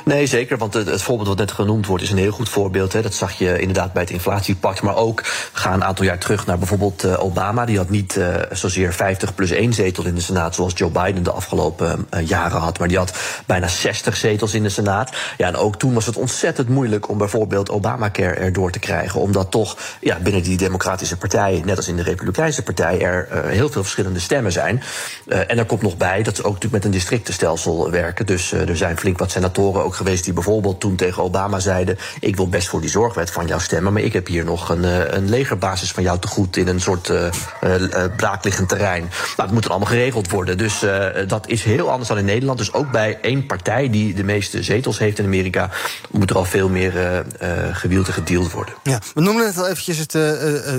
Nee, 0.06 0.26
zeker. 0.26 0.58
Want 0.58 0.74
het, 0.74 1.02
voorbeeld 1.02 1.28
wat 1.28 1.38
net 1.38 1.52
genoemd 1.52 1.86
wordt 1.86 2.04
is 2.04 2.12
een 2.12 2.18
heel 2.18 2.32
goed 2.32 2.50
voorbeeld. 2.50 2.94
Hè. 2.94 3.02
Dat 3.02 3.14
zag 3.14 3.32
je 3.32 3.60
inderdaad 3.60 3.94
bij 3.94 4.02
het 4.02 4.12
inflatiepact. 4.12 4.82
Maar 4.82 4.96
ook 4.96 5.22
ga 5.52 5.74
een 5.74 5.84
aantal 5.84 6.06
jaar 6.06 6.18
terug 6.18 6.46
naar 6.46 6.58
bijvoorbeeld 6.58 7.06
uh, 7.06 7.24
Obama. 7.24 7.66
Die 7.66 7.78
had 7.78 7.90
niet 7.90 8.16
uh, 8.16 8.36
zozeer 8.52 8.94
50 8.94 9.36
plus 9.36 9.52
1 9.52 9.74
zetel 9.74 10.06
in 10.06 10.16
de 10.16 10.22
Senaat. 10.22 10.56
Zoals 10.56 10.74
Joe 10.76 10.90
Biden 10.90 11.24
de 11.24 11.32
afgelopen 11.32 12.08
uh, 12.14 12.28
jaren 12.28 12.60
had. 12.60 12.80
Maar 12.80 12.88
die 12.88 12.98
had 12.98 13.14
bijna 13.46 13.68
60 13.68 14.16
zetels 14.16 14.54
in 14.54 14.64
de 14.64 14.70
Senaat. 14.70 15.16
Ja, 15.38 15.48
en 15.48 15.56
ook 15.56 15.76
toen 15.76 15.94
was 15.94 16.06
het 16.06 16.18
ontzettend 16.18 16.70
moeilijk 16.70 17.10
om 17.10 17.18
bijvoorbeeld 17.18 17.70
Obamacare 17.70 18.34
erdoor 18.34 18.72
te 18.72 18.80
krijgen. 18.80 19.20
Omdat 19.20 19.52
toch 19.52 19.78
ja, 20.02 20.20
binnen 20.20 20.44
die 20.44 20.58
Democratische 20.58 21.18
Partij, 21.18 21.62
net 21.66 21.78
als 21.78 21.88
in 21.88 21.96
de 21.96 22.04
Republikeinse 22.04 22.64
Partij, 22.64 23.02
er 23.02 23.28
heel 23.46 23.70
veel 23.70 23.82
verschillende 23.82 24.20
stemmen 24.20 24.52
zijn. 24.52 24.84
en 25.28 25.58
er 25.58 25.66
komt 25.66 25.82
nog 25.82 25.98
bij 25.98 26.24
dat 26.24 26.36
ze 26.36 26.42
ook 26.42 26.54
natuurlijk 26.54 26.74
met 26.74 26.86
een 26.86 27.00
districtenstelsel 27.00 27.92
werken. 27.92 28.26
Dus 28.26 28.52
er 28.52 28.78
zijn 28.78 28.98
flink 28.98 29.18
wat 29.18 29.32
senatoren 29.32 29.63
ook 29.72 29.96
geweest 29.96 30.24
die 30.24 30.34
bijvoorbeeld 30.34 30.80
toen 30.80 30.96
tegen 30.96 31.24
Obama 31.24 31.60
zeiden: 31.60 31.98
Ik 32.20 32.36
wil 32.36 32.50
best 32.50 32.68
voor 32.68 32.82
die 32.82 32.90
zorgwet 32.90 33.32
van 33.32 33.48
jou 33.48 33.62
stemmen, 33.62 33.94
maar 33.94 34.02
ik 34.02 34.14
heb 34.14 34.28
hier 34.28 34.46
nog 34.46 34.70
een, 34.70 34.86
eh, 34.86 35.00
een 35.06 35.30
legerbasis 35.30 35.92
van 35.92 36.04
jou 36.04 36.20
te 36.20 36.28
goed 36.28 36.58
in 36.58 36.68
een 36.68 36.82
soort 36.82 37.10
uh, 37.10 37.26
uh, 37.64 38.04
braakliggend 38.16 38.70
terrein. 38.70 39.02
Nou, 39.02 39.36
dat 39.36 39.52
moet 39.52 39.62
dan 39.62 39.72
allemaal 39.72 39.90
geregeld 39.90 40.30
worden. 40.30 40.58
Dus 40.58 40.86
dat 41.28 41.48
is 41.48 41.64
heel 41.64 41.90
anders 41.90 42.10
dan 42.10 42.18
in 42.18 42.26
Nederland. 42.26 42.58
Dus 42.58 42.74
ook 42.74 42.92
bij 42.92 43.18
één 43.22 43.46
partij 43.46 43.90
die 43.90 44.14
de 44.14 44.24
meeste 44.24 44.64
zetels 44.64 45.00
heeft 45.00 45.20
in 45.20 45.26
Amerika, 45.26 45.70
moet 46.12 46.30
er 46.30 46.36
al 46.36 46.46
veel 46.46 46.70
meer 46.70 47.24
gewield 47.72 48.08
en 48.08 48.14
gedeeld 48.14 48.52
worden. 48.52 48.74
Ja, 48.84 49.00
we 49.14 49.22
noemen 49.22 49.44
net 49.46 49.58
al 49.58 49.68
eventjes 49.68 49.98
het 49.98 50.16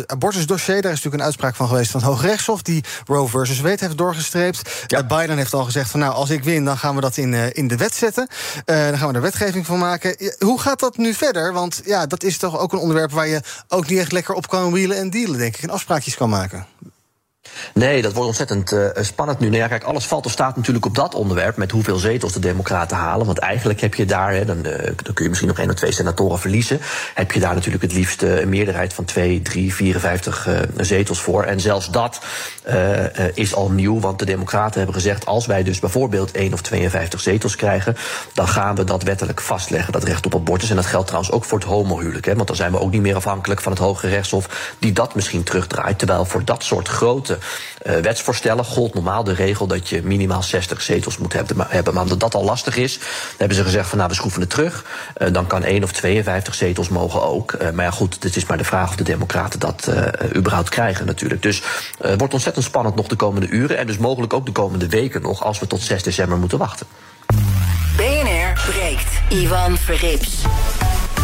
abortusdossier. 0.06 0.82
Daar 0.82 0.92
is 0.92 0.96
natuurlijk 0.96 1.14
een 1.14 1.22
uitspraak 1.22 1.54
van 1.54 1.68
geweest 1.68 1.90
van 1.90 2.00
het 2.00 2.08
Hoogrechtshof, 2.08 2.62
die 2.62 2.84
Roe 3.06 3.28
versus 3.28 3.60
Wade 3.60 3.76
heeft 3.78 3.98
doorgestreept. 3.98 4.84
Ja. 4.86 5.04
Biden 5.04 5.36
heeft 5.36 5.54
al 5.54 5.64
gezegd 5.64 5.90
van 5.90 6.00
nou, 6.00 6.14
als 6.14 6.30
ik 6.30 6.44
win, 6.44 6.64
dan 6.64 6.78
gaan 6.78 6.94
we 6.94 7.00
dat 7.00 7.16
in, 7.16 7.54
in 7.54 7.68
de 7.68 7.76
wet 7.76 7.94
zetten. 7.94 8.28
Uh, 8.74 8.88
dan 8.88 8.98
gaan 8.98 9.08
we 9.08 9.14
er 9.14 9.20
wetgeving 9.20 9.66
van 9.66 9.78
maken. 9.78 10.32
Hoe 10.38 10.60
gaat 10.60 10.80
dat 10.80 10.96
nu 10.96 11.14
verder? 11.14 11.52
Want 11.52 11.80
ja, 11.84 12.06
dat 12.06 12.22
is 12.22 12.38
toch 12.38 12.58
ook 12.58 12.72
een 12.72 12.78
onderwerp 12.78 13.10
waar 13.10 13.26
je 13.26 13.40
ook 13.68 13.86
niet 13.86 13.98
echt 13.98 14.12
lekker 14.12 14.34
op 14.34 14.48
kan 14.48 14.72
wielen 14.72 14.96
en 14.96 15.10
dealen, 15.10 15.38
denk 15.38 15.56
ik. 15.56 15.62
En 15.62 15.70
afspraakjes 15.70 16.16
kan 16.16 16.28
maken. 16.28 16.66
Nee, 17.74 18.02
dat 18.02 18.12
wordt 18.12 18.28
ontzettend 18.28 18.72
uh, 18.72 18.86
spannend 19.00 19.38
nu. 19.38 19.46
Nou 19.46 19.58
ja, 19.58 19.68
kijk, 19.68 19.84
alles 19.84 20.06
valt 20.06 20.26
of 20.26 20.32
staat 20.32 20.56
natuurlijk 20.56 20.84
op 20.84 20.94
dat 20.94 21.14
onderwerp... 21.14 21.56
met 21.56 21.70
hoeveel 21.70 21.96
zetels 21.96 22.32
de 22.32 22.38
democraten 22.38 22.96
halen. 22.96 23.26
Want 23.26 23.38
eigenlijk 23.38 23.80
heb 23.80 23.94
je 23.94 24.04
daar, 24.04 24.32
hè, 24.32 24.44
dan, 24.44 24.56
uh, 24.66 24.72
dan 24.82 25.14
kun 25.14 25.22
je 25.22 25.28
misschien 25.28 25.48
nog 25.48 25.58
één 25.58 25.68
of 25.68 25.74
twee 25.74 25.92
senatoren 25.92 26.38
verliezen... 26.38 26.80
heb 27.14 27.32
je 27.32 27.40
daar 27.40 27.54
natuurlijk 27.54 27.82
het 27.82 27.92
liefst 27.92 28.22
uh, 28.22 28.40
een 28.40 28.48
meerderheid 28.48 28.92
van 28.92 29.04
2, 29.04 29.42
3, 29.42 29.74
54 29.74 30.48
zetels 30.76 31.20
voor. 31.20 31.44
En 31.44 31.60
zelfs 31.60 31.90
dat 31.90 32.20
is 33.34 33.54
al 33.54 33.70
nieuw, 33.70 34.00
want 34.00 34.18
de 34.18 34.24
democraten 34.24 34.76
hebben 34.76 34.94
gezegd... 34.94 35.26
als 35.26 35.46
wij 35.46 35.62
dus 35.62 35.78
bijvoorbeeld 35.78 36.30
1 36.32 36.52
of 36.52 36.60
52 36.62 37.20
zetels 37.20 37.56
krijgen... 37.56 37.96
dan 38.32 38.48
gaan 38.48 38.74
we 38.74 38.84
dat 38.84 39.02
wettelijk 39.02 39.40
vastleggen, 39.40 39.92
dat 39.92 40.04
recht 40.04 40.26
op 40.26 40.34
abortus. 40.34 40.70
En 40.70 40.76
dat 40.76 40.86
geldt 40.86 41.06
trouwens 41.06 41.34
ook 41.34 41.44
voor 41.44 41.58
het 41.58 41.68
homohuwelijk. 41.68 42.26
Hè, 42.26 42.34
want 42.34 42.46
dan 42.46 42.56
zijn 42.56 42.72
we 42.72 42.80
ook 42.80 42.90
niet 42.90 43.02
meer 43.02 43.16
afhankelijk 43.16 43.60
van 43.60 43.72
het 43.72 43.80
Hoge 43.80 44.08
Rechtshof... 44.08 44.74
die 44.78 44.92
dat 44.92 45.14
misschien 45.14 45.42
terugdraait. 45.42 45.98
Terwijl 45.98 46.24
voor 46.24 46.44
dat 46.44 46.62
soort 46.62 46.88
grote 46.88 47.33
uh, 47.38 47.96
wetsvoorstellen 47.96 48.64
gold 48.64 48.94
normaal 48.94 49.24
de 49.24 49.32
regel 49.32 49.66
dat 49.66 49.88
je 49.88 50.02
minimaal 50.02 50.42
60 50.42 50.82
zetels 50.82 51.18
moet 51.18 51.32
hebben. 51.32 51.56
Maar, 51.56 51.82
omdat 51.84 52.20
dat 52.20 52.34
al 52.34 52.44
lastig 52.44 52.76
is, 52.76 52.98
hebben 53.36 53.56
ze 53.56 53.64
gezegd 53.64 53.88
van 53.88 53.98
nou 53.98 54.10
we 54.10 54.16
schroeven 54.16 54.40
het 54.40 54.50
terug. 54.50 54.84
Uh, 55.18 55.32
dan 55.32 55.46
kan 55.46 55.62
1 55.62 55.82
of 55.82 55.92
52 55.92 56.54
zetels 56.54 56.88
mogen 56.88 57.22
ook. 57.22 57.52
Uh, 57.52 57.70
maar 57.70 57.84
ja 57.84 57.90
goed, 57.90 58.16
het 58.22 58.36
is 58.36 58.46
maar 58.46 58.58
de 58.58 58.64
vraag 58.64 58.88
of 58.88 58.96
de 58.96 59.04
democraten 59.04 59.60
dat 59.60 59.90
überhaupt 60.36 60.68
krijgen 60.68 61.06
natuurlijk. 61.06 61.42
Dus 61.42 61.62
het 61.98 62.18
wordt 62.18 62.34
ontzettend 62.34 62.64
spannend 62.64 62.94
nog 62.94 63.06
de 63.06 63.16
komende 63.16 63.48
uren. 63.48 63.78
En 63.78 63.86
dus 63.86 63.98
mogelijk 63.98 64.32
ook 64.32 64.46
de 64.46 64.52
komende 64.52 64.88
weken 64.88 65.22
nog 65.22 65.44
als 65.44 65.58
we 65.58 65.66
tot 65.66 65.80
6 65.80 66.02
december 66.02 66.38
moeten 66.38 66.58
wachten. 66.58 66.86
BNR 67.96 68.60
breekt. 68.70 69.20
Ivan 69.28 69.76
Verrips. 69.76 70.42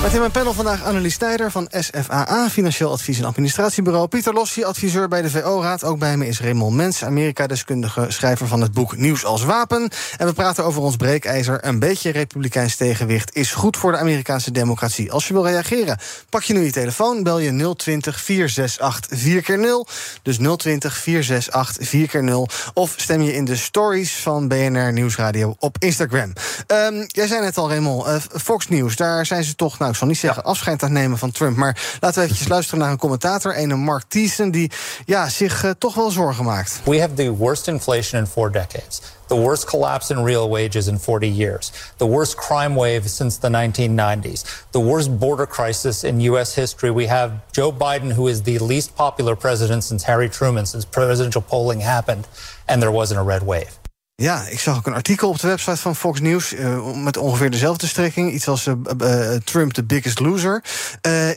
Met 0.03 0.13
in 0.13 0.19
mijn 0.19 0.31
panel 0.31 0.53
vandaag 0.53 0.85
Annelies 0.85 1.15
Snijder 1.15 1.51
van 1.51 1.69
SFAA, 1.71 2.51
Financieel 2.51 2.91
Advies- 2.91 3.19
en 3.19 3.25
Administratiebureau. 3.25 4.09
Pieter 4.09 4.33
Lossi, 4.33 4.65
adviseur 4.65 5.09
bij 5.09 5.23
de 5.23 5.31
VO-raad. 5.31 5.85
Ook 5.85 5.99
bij 5.99 6.17
me 6.17 6.27
is 6.27 6.41
Raymond 6.41 6.77
Mens, 6.77 7.05
Amerika-deskundige 7.05 8.07
schrijver 8.09 8.47
van 8.47 8.61
het 8.61 8.73
boek 8.73 8.97
Nieuws 8.97 9.25
als 9.25 9.45
Wapen. 9.45 9.91
En 10.17 10.27
we 10.27 10.33
praten 10.33 10.65
over 10.65 10.83
ons 10.83 10.97
breekijzer. 10.97 11.65
Een 11.67 11.79
beetje 11.79 12.11
republikeins 12.11 12.77
tegenwicht 12.77 13.35
is 13.35 13.53
goed 13.53 13.77
voor 13.77 13.93
de 13.93 13.99
Amerikaanse 13.99 14.51
democratie. 14.51 15.13
Als 15.13 15.29
je 15.29 15.33
wil 15.33 15.47
reageren, 15.47 15.99
pak 16.29 16.43
je 16.43 16.53
nu 16.53 16.65
je 16.65 16.73
telefoon, 16.73 17.23
bel 17.23 17.39
je 17.39 17.75
020 17.77 18.21
468 18.21 19.19
4x0. 19.19 19.93
Dus 20.23 20.37
020 20.57 20.97
468 20.97 21.89
4x0. 21.89 22.73
Of 22.75 22.95
stem 22.97 23.23
je 23.23 23.35
in 23.35 23.45
de 23.45 23.57
stories 23.57 24.13
van 24.13 24.49
BNR 24.49 24.93
Nieuwsradio 24.93 25.55
op 25.59 25.77
Instagram. 25.79 26.33
Um, 26.67 27.05
jij 27.07 27.27
zei 27.27 27.41
net 27.41 27.57
al, 27.57 27.69
Raymond, 27.69 28.07
uh, 28.07 28.15
Fox 28.43 28.69
News, 28.69 28.97
daar 28.97 29.27
zijn 29.27 29.45
ze 29.45 29.55
toch... 29.55 29.79
Nou, 29.91 30.03
ik 30.03 30.09
zal 30.09 30.09
niet 30.09 30.19
zeggen 30.19 30.45
afscheid 30.45 30.83
aan 30.83 30.93
nemen 30.93 31.19
van 31.19 31.31
Trump. 31.31 31.57
Maar 31.57 31.97
laten 32.01 32.19
we 32.19 32.25
eventjes 32.25 32.49
luisteren 32.49 32.81
naar 32.81 32.91
een 32.91 32.99
commentator, 32.99 33.59
een 33.59 33.79
Mark 33.79 34.05
Thiessen, 34.09 34.51
die 34.51 34.71
ja, 35.05 35.29
zich 35.29 35.65
uh, 35.65 35.71
toch 35.79 35.95
wel 35.95 36.11
zorgen 36.11 36.45
maakt. 36.45 36.81
We 36.85 37.01
have 37.01 37.15
the 37.15 37.31
worst 37.31 37.67
inflation 37.67 38.21
in 38.21 38.27
four 38.27 38.53
decades. 38.53 39.01
The 39.27 39.37
worst 39.37 39.65
collapse 39.65 40.15
in 40.15 40.25
real 40.25 40.49
wages 40.49 40.87
in 40.87 40.99
40 40.99 41.37
years. 41.37 41.73
The 41.97 42.07
worst 42.07 42.35
crime 42.35 42.75
wave 42.75 43.09
since 43.09 43.39
the 43.39 43.49
1990s. 43.49 44.45
The 44.71 44.81
worst 44.81 45.19
border 45.19 45.47
crisis 45.47 46.05
in 46.05 46.21
U.S. 46.21 46.55
history. 46.55 46.91
We 46.91 47.07
have 47.07 47.31
Joe 47.53 47.73
Biden, 47.73 48.13
who 48.13 48.29
is 48.29 48.43
the 48.43 48.59
least 48.59 48.95
popular 48.95 49.37
president 49.37 49.85
since 49.85 50.07
Harry 50.07 50.29
Truman, 50.29 50.67
since 50.67 50.85
presidential 50.85 51.43
polling 51.43 51.81
happened, 51.81 52.27
and 52.67 52.81
there 52.81 52.93
wasn't 52.93 53.21
a 53.21 53.23
red 53.23 53.43
wave. 53.43 53.80
Ja, 54.21 54.47
ik 54.47 54.61
zag 54.61 54.77
ook 54.77 54.87
een 54.87 54.95
artikel 54.95 55.29
op 55.29 55.41
de 55.41 55.47
website 55.47 55.77
van 55.77 55.97
Fox 55.97 56.21
News 56.21 56.55
uh, 56.55 56.95
met 56.95 57.17
ongeveer 57.17 57.51
dezelfde 57.51 57.87
strekking. 57.87 58.33
Iets 58.33 58.49
als 58.49 58.67
uh, 58.67 58.75
uh, 59.01 59.35
Trump 59.45 59.73
the 59.73 59.85
biggest 59.85 60.21
loser. 60.21 60.65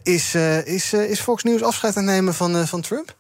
is, 0.04 0.36
is, 0.66 0.94
is 0.94 1.20
Fox 1.20 1.44
News 1.44 1.64
afscheid 1.64 1.98
aan 1.98 2.06
nemen 2.06 2.34
van, 2.34 2.68
van 2.68 2.82
Trump? 2.82 3.16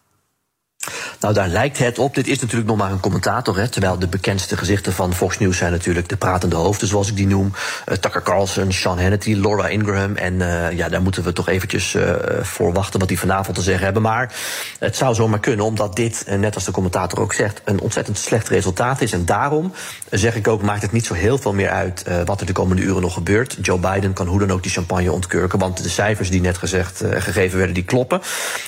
Nou, 1.20 1.34
daar 1.34 1.48
lijkt 1.48 1.78
het 1.78 2.00
op. 2.00 2.16
Dit 2.16 2.28
is 2.28 2.40
natuurlijk 2.40 2.70
nog 2.70 2.78
maar 2.78 2.92
een 2.92 3.00
commentator. 3.00 3.58
Hè, 3.58 3.68
terwijl 3.68 4.00
de 4.00 4.08
bekendste 4.08 4.58
gezichten 4.58 4.94
van 4.94 5.14
Fox 5.14 5.40
News 5.40 5.58
zijn 5.58 5.72
natuurlijk 5.72 6.10
de 6.10 6.18
pratende 6.18 6.56
hoofden, 6.56 6.88
zoals 6.88 7.10
ik 7.10 7.16
die 7.16 7.28
noem. 7.28 7.54
Uh, 7.54 7.96
Tucker 7.96 8.22
Carlson, 8.22 8.72
Sean 8.72 9.00
Hannity, 9.00 9.34
Laura 9.34 9.68
Ingraham. 9.68 10.16
En 10.16 10.34
uh, 10.34 10.72
ja, 10.72 10.90
daar 10.90 11.02
moeten 11.02 11.24
we 11.24 11.34
toch 11.34 11.48
eventjes 11.48 11.94
uh, 11.94 12.14
voor 12.42 12.74
wachten 12.74 13.00
wat 13.00 13.08
die 13.08 13.20
vanavond 13.20 13.56
te 13.56 13.64
zeggen 13.64 13.84
hebben. 13.84 14.02
Maar 14.02 14.34
het 14.80 14.96
zou 14.96 15.16
zomaar 15.16 15.40
kunnen, 15.40 15.66
omdat 15.66 15.96
dit, 15.96 16.26
net 16.38 16.56
als 16.56 16.64
de 16.64 16.72
commentator 16.72 17.20
ook 17.20 17.34
zegt, 17.34 17.62
een 17.64 17.80
ontzettend 17.80 18.18
slecht 18.18 18.48
resultaat 18.48 19.02
is. 19.02 19.12
En 19.12 19.26
daarom 19.26 19.74
zeg 20.10 20.36
ik 20.36 20.48
ook, 20.48 20.62
maakt 20.62 20.82
het 20.82 20.92
niet 20.92 21.06
zo 21.06 21.14
heel 21.14 21.38
veel 21.38 21.54
meer 21.54 21.70
uit 21.70 22.06
wat 22.26 22.40
er 22.40 22.46
de 22.46 22.54
komende 22.54 22.82
uren 22.82 23.02
nog 23.02 23.14
gebeurt. 23.14 23.58
Joe 23.62 23.80
Biden 23.80 24.14
kan 24.14 24.28
hoe 24.28 24.40
dan 24.40 24.52
ook 24.52 24.64
die 24.64 24.72
champagne 24.72 25.12
ontkurken. 25.12 25.60
Want 25.60 25.84
de 25.84 25.90
cijfers 25.90 26.30
die 26.30 26.42
net 26.42 26.58
gezegd, 26.58 27.04
gegeven 27.10 27.58
werden, 27.58 27.76
die 27.76 27.84
kloppen. 27.84 28.22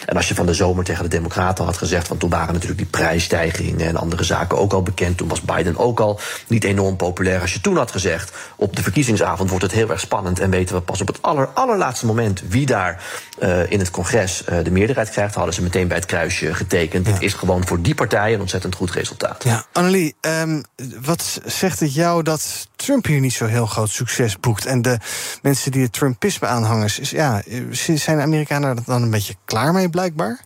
En 0.05 0.15
als 0.15 0.27
je 0.27 0.35
van 0.35 0.45
de 0.45 0.53
zomer 0.53 0.83
tegen 0.83 1.03
de 1.03 1.09
Democraten 1.09 1.65
had 1.65 1.77
gezegd 1.77 2.04
gezegd. 2.05 2.07
Want 2.07 2.19
toen 2.19 2.29
waren 2.29 2.53
natuurlijk 2.53 2.81
die 2.81 3.01
prijsstijgingen 3.01 3.87
en 3.87 3.95
andere 3.95 4.23
zaken 4.23 4.57
ook 4.57 4.73
al 4.73 4.83
bekend. 4.83 5.17
Toen 5.17 5.27
was 5.27 5.41
Biden 5.41 5.77
ook 5.77 5.99
al 5.99 6.19
niet 6.47 6.63
enorm 6.63 6.95
populair. 6.95 7.41
Als 7.41 7.53
je 7.53 7.61
toen 7.61 7.77
had 7.77 7.91
gezegd, 7.91 8.31
op 8.55 8.75
de 8.75 8.83
verkiezingsavond 8.83 9.49
wordt 9.49 9.63
het 9.63 9.73
heel 9.73 9.89
erg 9.89 9.99
spannend 9.99 10.39
en 10.39 10.49
weten 10.49 10.75
we 10.75 10.81
pas 10.81 11.01
op 11.01 11.07
het 11.07 11.21
aller, 11.21 11.47
allerlaatste 11.47 12.05
moment 12.05 12.41
wie 12.47 12.65
daar 12.65 13.03
uh, 13.39 13.71
in 13.71 13.79
het 13.79 13.91
congres 13.91 14.43
uh, 14.49 14.63
de 14.63 14.71
meerderheid 14.71 15.09
krijgt, 15.09 15.35
hadden 15.35 15.53
ze 15.53 15.61
meteen 15.61 15.87
bij 15.87 15.97
het 15.97 16.05
kruisje 16.05 16.53
getekend. 16.53 17.05
Ja. 17.05 17.11
Dit 17.11 17.21
is 17.21 17.33
gewoon 17.33 17.67
voor 17.67 17.81
die 17.81 17.95
partij 17.95 18.33
een 18.33 18.39
ontzettend 18.39 18.75
goed 18.75 18.91
resultaat. 18.91 19.43
Ja, 19.43 19.65
Annelie, 19.71 20.15
um, 20.21 20.63
wat 21.01 21.41
zegt 21.45 21.79
het 21.79 21.93
jou 21.93 22.23
dat 22.23 22.67
Trump 22.75 23.05
hier 23.05 23.19
niet 23.19 23.33
zo 23.33 23.45
heel 23.45 23.65
groot 23.65 23.89
succes 23.89 24.39
boekt? 24.39 24.65
En 24.65 24.81
de 24.81 24.97
mensen 25.41 25.71
die 25.71 25.83
het 25.83 25.93
Trumpisme 25.93 26.47
aanhangers, 26.47 26.99
is, 26.99 27.09
ja, 27.09 27.41
zijn 27.71 28.17
de 28.17 28.23
Amerikanen 28.23 28.69
er 28.69 28.83
dan 28.85 29.01
een 29.01 29.09
beetje 29.09 29.35
klaar 29.45 29.73
mee 29.73 29.89
blijkbaar? 29.89 30.39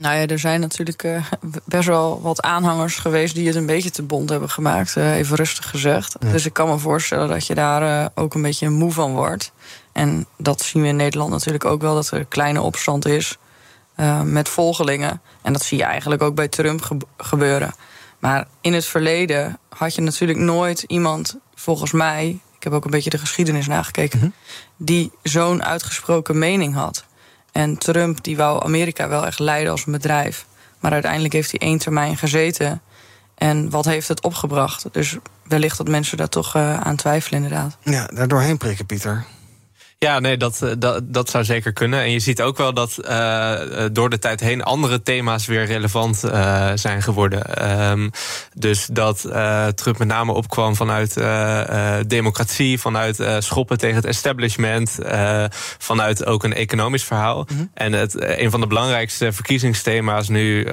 Nou 0.00 0.16
ja, 0.16 0.26
er 0.26 0.38
zijn 0.38 0.60
natuurlijk 0.60 1.02
uh, 1.02 1.26
best 1.64 1.86
wel 1.86 2.20
wat 2.22 2.42
aanhangers 2.42 2.96
geweest 2.96 3.34
die 3.34 3.46
het 3.46 3.56
een 3.56 3.66
beetje 3.66 3.90
te 3.90 4.02
bond 4.02 4.30
hebben 4.30 4.50
gemaakt, 4.50 4.96
uh, 4.96 5.16
even 5.16 5.36
rustig 5.36 5.70
gezegd. 5.70 6.16
Ja. 6.20 6.30
Dus 6.30 6.46
ik 6.46 6.52
kan 6.52 6.68
me 6.68 6.78
voorstellen 6.78 7.28
dat 7.28 7.46
je 7.46 7.54
daar 7.54 7.82
uh, 7.82 8.06
ook 8.14 8.34
een 8.34 8.42
beetje 8.42 8.70
moe 8.70 8.92
van 8.92 9.14
wordt. 9.14 9.52
En 9.92 10.26
dat 10.36 10.62
zien 10.62 10.82
we 10.82 10.88
in 10.88 10.96
Nederland 10.96 11.30
natuurlijk 11.30 11.64
ook 11.64 11.80
wel, 11.80 11.94
dat 11.94 12.10
er 12.10 12.18
een 12.18 12.28
kleine 12.28 12.60
opstand 12.60 13.06
is 13.06 13.38
met 14.24 14.48
volgelingen. 14.48 15.20
En 15.42 15.52
dat 15.52 15.62
zie 15.62 15.78
je 15.78 15.84
eigenlijk 15.84 16.22
ook 16.22 16.34
bij 16.34 16.48
Trump 16.48 16.82
ge 16.82 16.96
gebeuren. 17.16 17.74
Maar 18.18 18.46
in 18.60 18.72
het 18.72 18.84
verleden 18.84 19.58
had 19.68 19.94
je 19.94 20.00
natuurlijk 20.00 20.38
nooit 20.38 20.82
iemand, 20.82 21.36
volgens 21.54 21.92
mij, 21.92 22.40
ik 22.56 22.62
heb 22.62 22.72
ook 22.72 22.84
een 22.84 22.90
beetje 22.90 23.10
de 23.10 23.18
geschiedenis 23.18 23.66
nagekeken, 23.66 24.18
mm 24.18 24.24
-hmm. 24.24 24.34
die 24.76 25.12
zo'n 25.22 25.64
uitgesproken 25.64 26.38
mening 26.38 26.74
had. 26.74 27.04
En 27.52 27.78
Trump 27.78 28.24
die 28.24 28.36
wou 28.36 28.64
Amerika 28.64 29.08
wel 29.08 29.26
echt 29.26 29.38
leiden 29.38 29.72
als 29.72 29.86
een 29.86 29.92
bedrijf. 29.92 30.46
Maar 30.80 30.92
uiteindelijk 30.92 31.32
heeft 31.32 31.50
hij 31.50 31.60
één 31.60 31.78
termijn 31.78 32.16
gezeten. 32.16 32.80
En 33.34 33.70
wat 33.70 33.84
heeft 33.84 34.08
het 34.08 34.22
opgebracht? 34.22 34.86
Dus 34.92 35.16
wellicht 35.42 35.76
dat 35.76 35.88
mensen 35.88 36.16
daar 36.16 36.28
toch 36.28 36.56
uh, 36.56 36.80
aan 36.80 36.96
twijfelen, 36.96 37.42
inderdaad. 37.42 37.76
Ja, 37.82 38.06
daar 38.06 38.28
doorheen 38.28 38.58
prikken, 38.58 38.86
Pieter. 38.86 39.24
Ja, 40.04 40.18
nee, 40.18 40.36
dat, 40.36 40.66
dat, 40.78 41.02
dat 41.12 41.30
zou 41.30 41.44
zeker 41.44 41.72
kunnen. 41.72 42.00
En 42.00 42.10
je 42.10 42.18
ziet 42.18 42.42
ook 42.42 42.56
wel 42.56 42.74
dat 42.74 42.98
uh, 43.08 43.60
door 43.92 44.10
de 44.10 44.18
tijd 44.18 44.40
heen 44.40 44.62
andere 44.62 45.02
thema's 45.02 45.46
weer 45.46 45.64
relevant 45.64 46.24
uh, 46.24 46.70
zijn 46.74 47.02
geworden. 47.02 47.70
Um, 47.90 48.10
dus 48.54 48.86
dat 48.86 49.24
uh, 49.26 49.66
Trump 49.66 49.98
met 49.98 50.08
name 50.08 50.32
opkwam 50.32 50.76
vanuit 50.76 51.14
democratie, 52.08 52.80
vanuit 52.80 53.24
schoppen 53.38 53.78
tegen 53.78 53.96
het 53.96 54.04
establishment, 54.04 54.98
vanuit 55.78 56.26
ook 56.26 56.44
een 56.44 56.54
economisch 56.54 57.04
verhaal. 57.04 57.46
Mm 57.48 57.56
-hmm. 57.56 57.70
En 57.74 57.92
het, 57.92 58.14
een 58.20 58.50
van 58.50 58.60
de 58.60 58.66
belangrijkste 58.66 59.32
verkiezingsthema's 59.32 60.28
nu, 60.28 60.68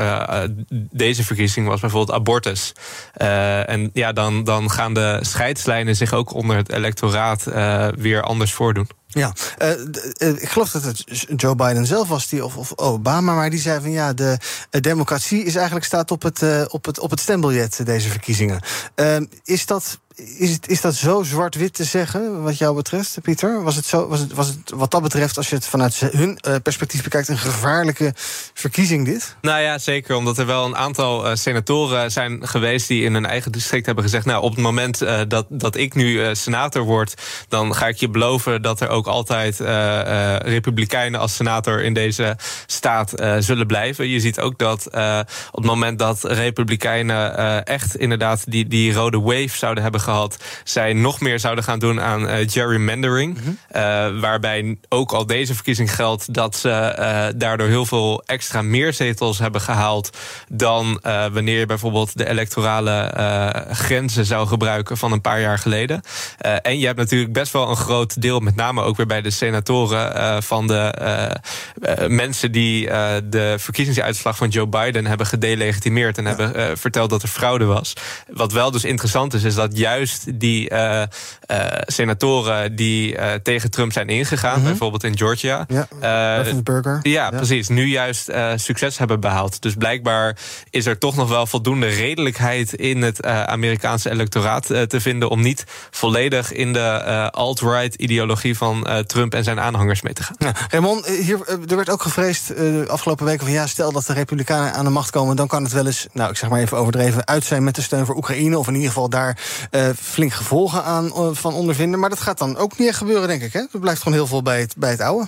deze 0.91 1.23
verkiezing, 1.23 1.67
was 1.67 1.79
bijvoorbeeld 1.79 2.17
abortus. 2.17 2.73
en 3.13 3.89
ja, 3.93 4.13
dan, 4.13 4.43
dan 4.43 4.71
gaan 4.71 4.93
de 4.93 5.19
scheidslijnen 5.21 5.95
zich 5.95 6.13
ook 6.13 6.33
onder 6.33 6.55
het 6.55 6.71
electoraat 6.71 7.43
weer 7.95 8.21
anders 8.21 8.53
voordoen. 8.53 8.87
Ja, 9.17 9.33
uh, 9.61 9.69
uh, 10.17 10.41
ik 10.41 10.49
geloof 10.49 10.71
dat 10.71 10.83
het 10.83 11.03
Joe 11.35 11.55
Biden 11.55 11.85
zelf 11.85 12.07
was, 12.07 12.27
die, 12.27 12.45
of, 12.45 12.57
of 12.57 12.73
Obama, 12.75 13.33
maar 13.33 13.49
die 13.49 13.59
zei 13.59 13.81
van 13.81 13.91
ja, 13.91 14.13
de 14.13 14.37
uh, 14.71 14.81
democratie 14.81 15.43
is 15.43 15.55
eigenlijk 15.55 15.85
staat 15.85 16.11
op 16.11 16.21
het, 16.21 16.43
op 16.69 16.85
het, 16.85 16.99
op 16.99 17.09
het 17.09 17.19
stembiljet, 17.19 17.85
deze 17.85 18.09
verkiezingen. 18.09 18.59
Ehm, 18.95 19.25
is 19.43 19.65
dat 19.65 19.99
is, 20.17 20.51
het, 20.51 20.67
is 20.67 20.81
dat 20.81 20.95
zo 20.95 21.23
zwart-wit 21.23 21.73
te 21.73 21.83
zeggen, 21.83 22.43
wat 22.43 22.57
jou 22.57 22.75
betreft, 22.75 23.17
Pieter? 23.21 23.63
Was 23.63 23.75
het, 23.75 23.85
zo, 23.85 24.07
was, 24.07 24.19
het, 24.19 24.33
was 24.33 24.47
het 24.47 24.71
wat 24.75 24.91
dat 24.91 25.01
betreft, 25.01 25.37
als 25.37 25.49
je 25.49 25.55
het 25.55 25.65
vanuit 25.65 25.99
hun 25.99 26.39
uh, 26.47 26.55
perspectief 26.63 27.03
bekijkt, 27.03 27.27
een 27.27 27.37
gevaarlijke 27.37 28.13
verkiezing, 28.53 29.05
dit? 29.05 29.35
Nou 29.41 29.61
ja, 29.61 29.77
zeker. 29.77 30.15
Omdat 30.15 30.37
er 30.37 30.45
wel 30.45 30.65
een 30.65 30.75
aantal 30.75 31.25
uh, 31.25 31.35
senatoren 31.35 32.11
zijn 32.11 32.47
geweest 32.47 32.87
die 32.87 33.03
in 33.03 33.13
hun 33.13 33.25
eigen 33.25 33.51
district 33.51 33.85
hebben 33.85 34.03
gezegd: 34.03 34.25
Nou, 34.25 34.43
op 34.43 34.51
het 34.51 34.59
moment 34.59 35.03
uh, 35.03 35.19
dat, 35.27 35.45
dat 35.49 35.75
ik 35.75 35.93
nu 35.93 36.35
senator 36.35 36.83
word, 36.83 37.13
dan 37.47 37.75
ga 37.75 37.87
ik 37.87 37.97
je 37.97 38.09
beloven 38.09 38.61
dat 38.61 38.81
er 38.81 38.89
ook 38.89 39.07
altijd 39.07 39.59
Republikeinen 40.43 41.19
als 41.19 41.35
senator 41.35 41.83
in 41.83 41.93
deze 41.93 42.37
staat 42.65 43.13
zullen 43.39 43.67
blijven. 43.67 44.07
Je 44.07 44.19
ziet 44.19 44.39
ook 44.39 44.57
dat 44.57 44.87
op 45.51 45.61
het 45.61 45.65
moment 45.65 45.99
dat 45.99 46.23
Republikeinen 46.23 47.63
echt 47.63 47.95
inderdaad 47.95 48.51
die, 48.51 48.67
die 48.67 48.93
rode 48.93 49.19
wave 49.19 49.57
zouden 49.57 49.83
hebben 49.83 50.01
gehad, 50.07 50.37
zij 50.63 50.93
nog 50.93 51.19
meer 51.19 51.39
zouden 51.39 51.63
gaan 51.63 51.79
doen 51.79 52.01
aan 52.01 52.29
uh, 52.29 52.35
gerrymandering. 52.47 53.37
Mm 53.37 53.43
-hmm. 53.43 53.57
uh, 53.75 54.21
waarbij 54.21 54.77
ook 54.89 55.11
al 55.11 55.25
deze 55.25 55.53
verkiezing 55.53 55.95
geldt 55.95 56.33
dat 56.33 56.55
ze 56.55 56.69
uh, 56.99 57.39
daardoor 57.39 57.67
heel 57.67 57.85
veel 57.85 58.23
extra 58.25 58.61
meer 58.61 58.93
zetels 58.93 59.39
hebben 59.39 59.61
gehaald 59.61 60.17
dan 60.49 60.99
wanneer 61.33 61.59
je 61.59 61.65
bijvoorbeeld 61.65 62.17
de 62.17 62.29
electorale 62.29 63.65
grenzen 63.71 64.25
zou 64.25 64.47
gebruiken 64.47 64.97
van 64.97 65.11
een 65.11 65.21
paar 65.21 65.41
jaar 65.41 65.59
geleden. 65.59 66.01
en 66.61 66.79
je 66.79 66.85
hebt 66.85 66.97
natuurlijk 66.97 67.33
best 67.33 67.53
wel 67.53 67.69
een 67.69 67.75
groot 67.75 68.21
deel, 68.21 68.39
met 68.39 68.55
name 68.55 68.81
ook 68.81 68.97
weer 68.97 69.05
bij 69.05 69.21
de 69.21 69.29
senatoren, 69.29 70.43
van 70.43 70.67
de 70.67 71.39
mensen 72.07 72.51
die 72.51 72.85
de 73.23 73.55
verkiezingsuitslag 73.57 74.37
van 74.37 74.49
Joe 74.49 74.67
Biden 74.67 75.05
hebben 75.05 75.27
gedelegitimeerd 75.27 76.17
en 76.17 76.23
ja. 76.23 76.35
hebben 76.35 76.77
verteld 76.77 77.09
dat 77.09 77.23
er 77.23 77.29
fraude 77.29 77.65
was. 77.65 77.93
Wat 78.27 78.51
wel 78.51 78.71
dus 78.71 78.83
interessant 78.83 79.33
is, 79.33 79.43
is 79.43 79.55
dat 79.55 79.77
juist 79.77 79.96
juist 79.97 80.39
die 80.39 80.71
uh, 80.71 81.01
uh, 81.51 81.65
senatoren 81.85 82.75
die 82.75 83.15
uh, 83.15 83.31
tegen 83.43 83.71
Trump 83.71 83.91
zijn 83.91 84.07
ingegaan, 84.07 84.49
mm 84.49 84.55
-hmm. 84.55 84.65
bijvoorbeeld 84.65 85.03
in 85.03 85.17
Georgia. 85.17 85.65
Ja, 85.67 85.87
Burger. 86.63 86.99
Ja, 87.01 87.11
ja, 87.11 87.29
precies. 87.29 87.67
Nu 87.67 87.85
juist 87.85 88.31
succes 88.55 88.97
hebben 88.97 89.19
behaald. 89.19 89.61
Dus 89.61 89.73
blijkbaar 89.73 90.37
is 90.69 90.85
er 90.85 90.97
toch 90.97 91.15
nog 91.15 91.29
wel 91.29 91.47
voldoende 91.47 91.87
redelijkheid 91.87 92.73
in 92.73 93.01
het 93.01 93.25
Amerikaanse 93.25 94.09
electoraat 94.09 94.65
te 94.65 95.01
vinden 95.01 95.29
om 95.29 95.41
niet 95.41 95.63
volledig 95.91 96.51
in 96.51 96.73
de 96.73 97.01
alt-right 97.31 97.95
ideologie 97.95 98.57
van 98.57 98.87
Trump 99.05 99.33
en 99.33 99.43
zijn 99.43 99.59
aanhangers 99.59 100.01
mee 100.01 100.13
te 100.13 100.23
gaan. 100.23 100.35
Ja. 100.39 100.51
Raymond, 100.69 101.05
hier, 101.05 101.39
er 101.67 101.75
werd 101.75 101.89
ook 101.89 102.01
gevreesd 102.01 102.47
de 102.47 102.85
afgelopen 102.87 103.25
weken 103.25 103.45
van 103.45 103.53
ja, 103.53 103.67
stel 103.67 103.91
dat 103.91 104.05
de 104.05 104.13
Republikeinen 104.13 104.73
aan 104.73 104.85
de 104.85 104.91
macht 104.91 105.09
komen, 105.09 105.35
dan 105.35 105.47
kan 105.47 105.63
het 105.63 105.71
wel 105.71 105.85
eens, 105.85 106.07
nou 106.13 106.29
ik 106.29 106.37
zeg 106.37 106.49
maar 106.49 106.59
even 106.59 106.77
overdreven, 106.77 107.27
uit 107.27 107.43
zijn 107.43 107.63
met 107.63 107.75
de 107.75 107.81
steun 107.81 108.05
voor 108.05 108.15
Oekraïne. 108.15 108.57
Of 108.57 108.67
in 108.67 108.73
ieder 108.73 108.87
geval 108.87 109.09
daar 109.09 109.37
uh, 109.87 109.93
flink 109.95 110.33
gevolgen 110.33 110.83
aan 110.83 111.05
uh, 111.05 111.29
van 111.31 111.53
ondervinden. 111.53 111.99
Maar 111.99 112.09
dat 112.09 112.19
gaat 112.19 112.37
dan 112.37 112.57
ook 112.57 112.77
niet 112.77 112.95
gebeuren, 112.95 113.27
denk 113.27 113.41
ik. 113.41 113.53
Hè? 113.53 113.59
Er 113.59 113.79
blijft 113.79 114.01
gewoon 114.01 114.17
heel 114.17 114.27
veel 114.27 114.41
bij 114.41 114.59
het, 114.59 114.73
bij 114.77 114.91
het 114.91 115.01
oude. 115.01 115.27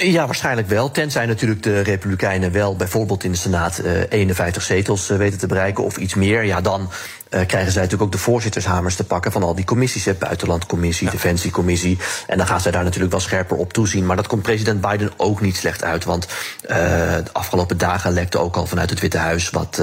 Ja, 0.00 0.26
waarschijnlijk 0.26 0.68
wel. 0.68 0.90
Tenzij 0.90 1.26
natuurlijk 1.26 1.62
de 1.62 1.80
Republikeinen 1.80 2.52
wel 2.52 2.76
bijvoorbeeld 2.76 3.24
in 3.24 3.30
de 3.30 3.36
Senaat 3.36 3.80
uh, 3.84 4.00
51 4.08 4.62
zetels 4.62 5.10
uh, 5.10 5.16
weten 5.16 5.38
te 5.38 5.46
bereiken 5.46 5.84
of 5.84 5.96
iets 5.96 6.14
meer. 6.14 6.44
Ja, 6.44 6.60
dan 6.60 6.80
uh, 6.80 6.88
krijgen 7.28 7.72
zij 7.72 7.82
natuurlijk 7.82 8.02
ook 8.02 8.12
de 8.12 8.18
voorzittershamers 8.18 8.96
te 8.96 9.04
pakken 9.04 9.32
van 9.32 9.42
al 9.42 9.54
die 9.54 9.64
commissies. 9.64 10.04
Hè, 10.04 10.14
buitenlandcommissie, 10.14 11.06
ja. 11.06 11.12
defensiecommissie. 11.12 11.98
En 12.26 12.36
dan 12.36 12.46
gaan 12.46 12.60
zij 12.60 12.70
daar 12.70 12.84
natuurlijk 12.84 13.12
wel 13.12 13.20
scherper 13.20 13.56
op 13.56 13.72
toezien. 13.72 14.06
Maar 14.06 14.16
dat 14.16 14.26
komt 14.26 14.42
president 14.42 14.80
Biden 14.80 15.12
ook 15.16 15.40
niet 15.40 15.56
slecht 15.56 15.84
uit. 15.84 16.04
Want 16.04 16.26
de 16.66 17.32
afgelopen 17.32 17.78
dagen 17.78 18.12
lekte 18.12 18.38
ook 18.38 18.56
al 18.56 18.66
vanuit 18.66 18.90
het 18.90 19.00
Witte 19.00 19.18
Huis 19.18 19.50
wat 19.50 19.82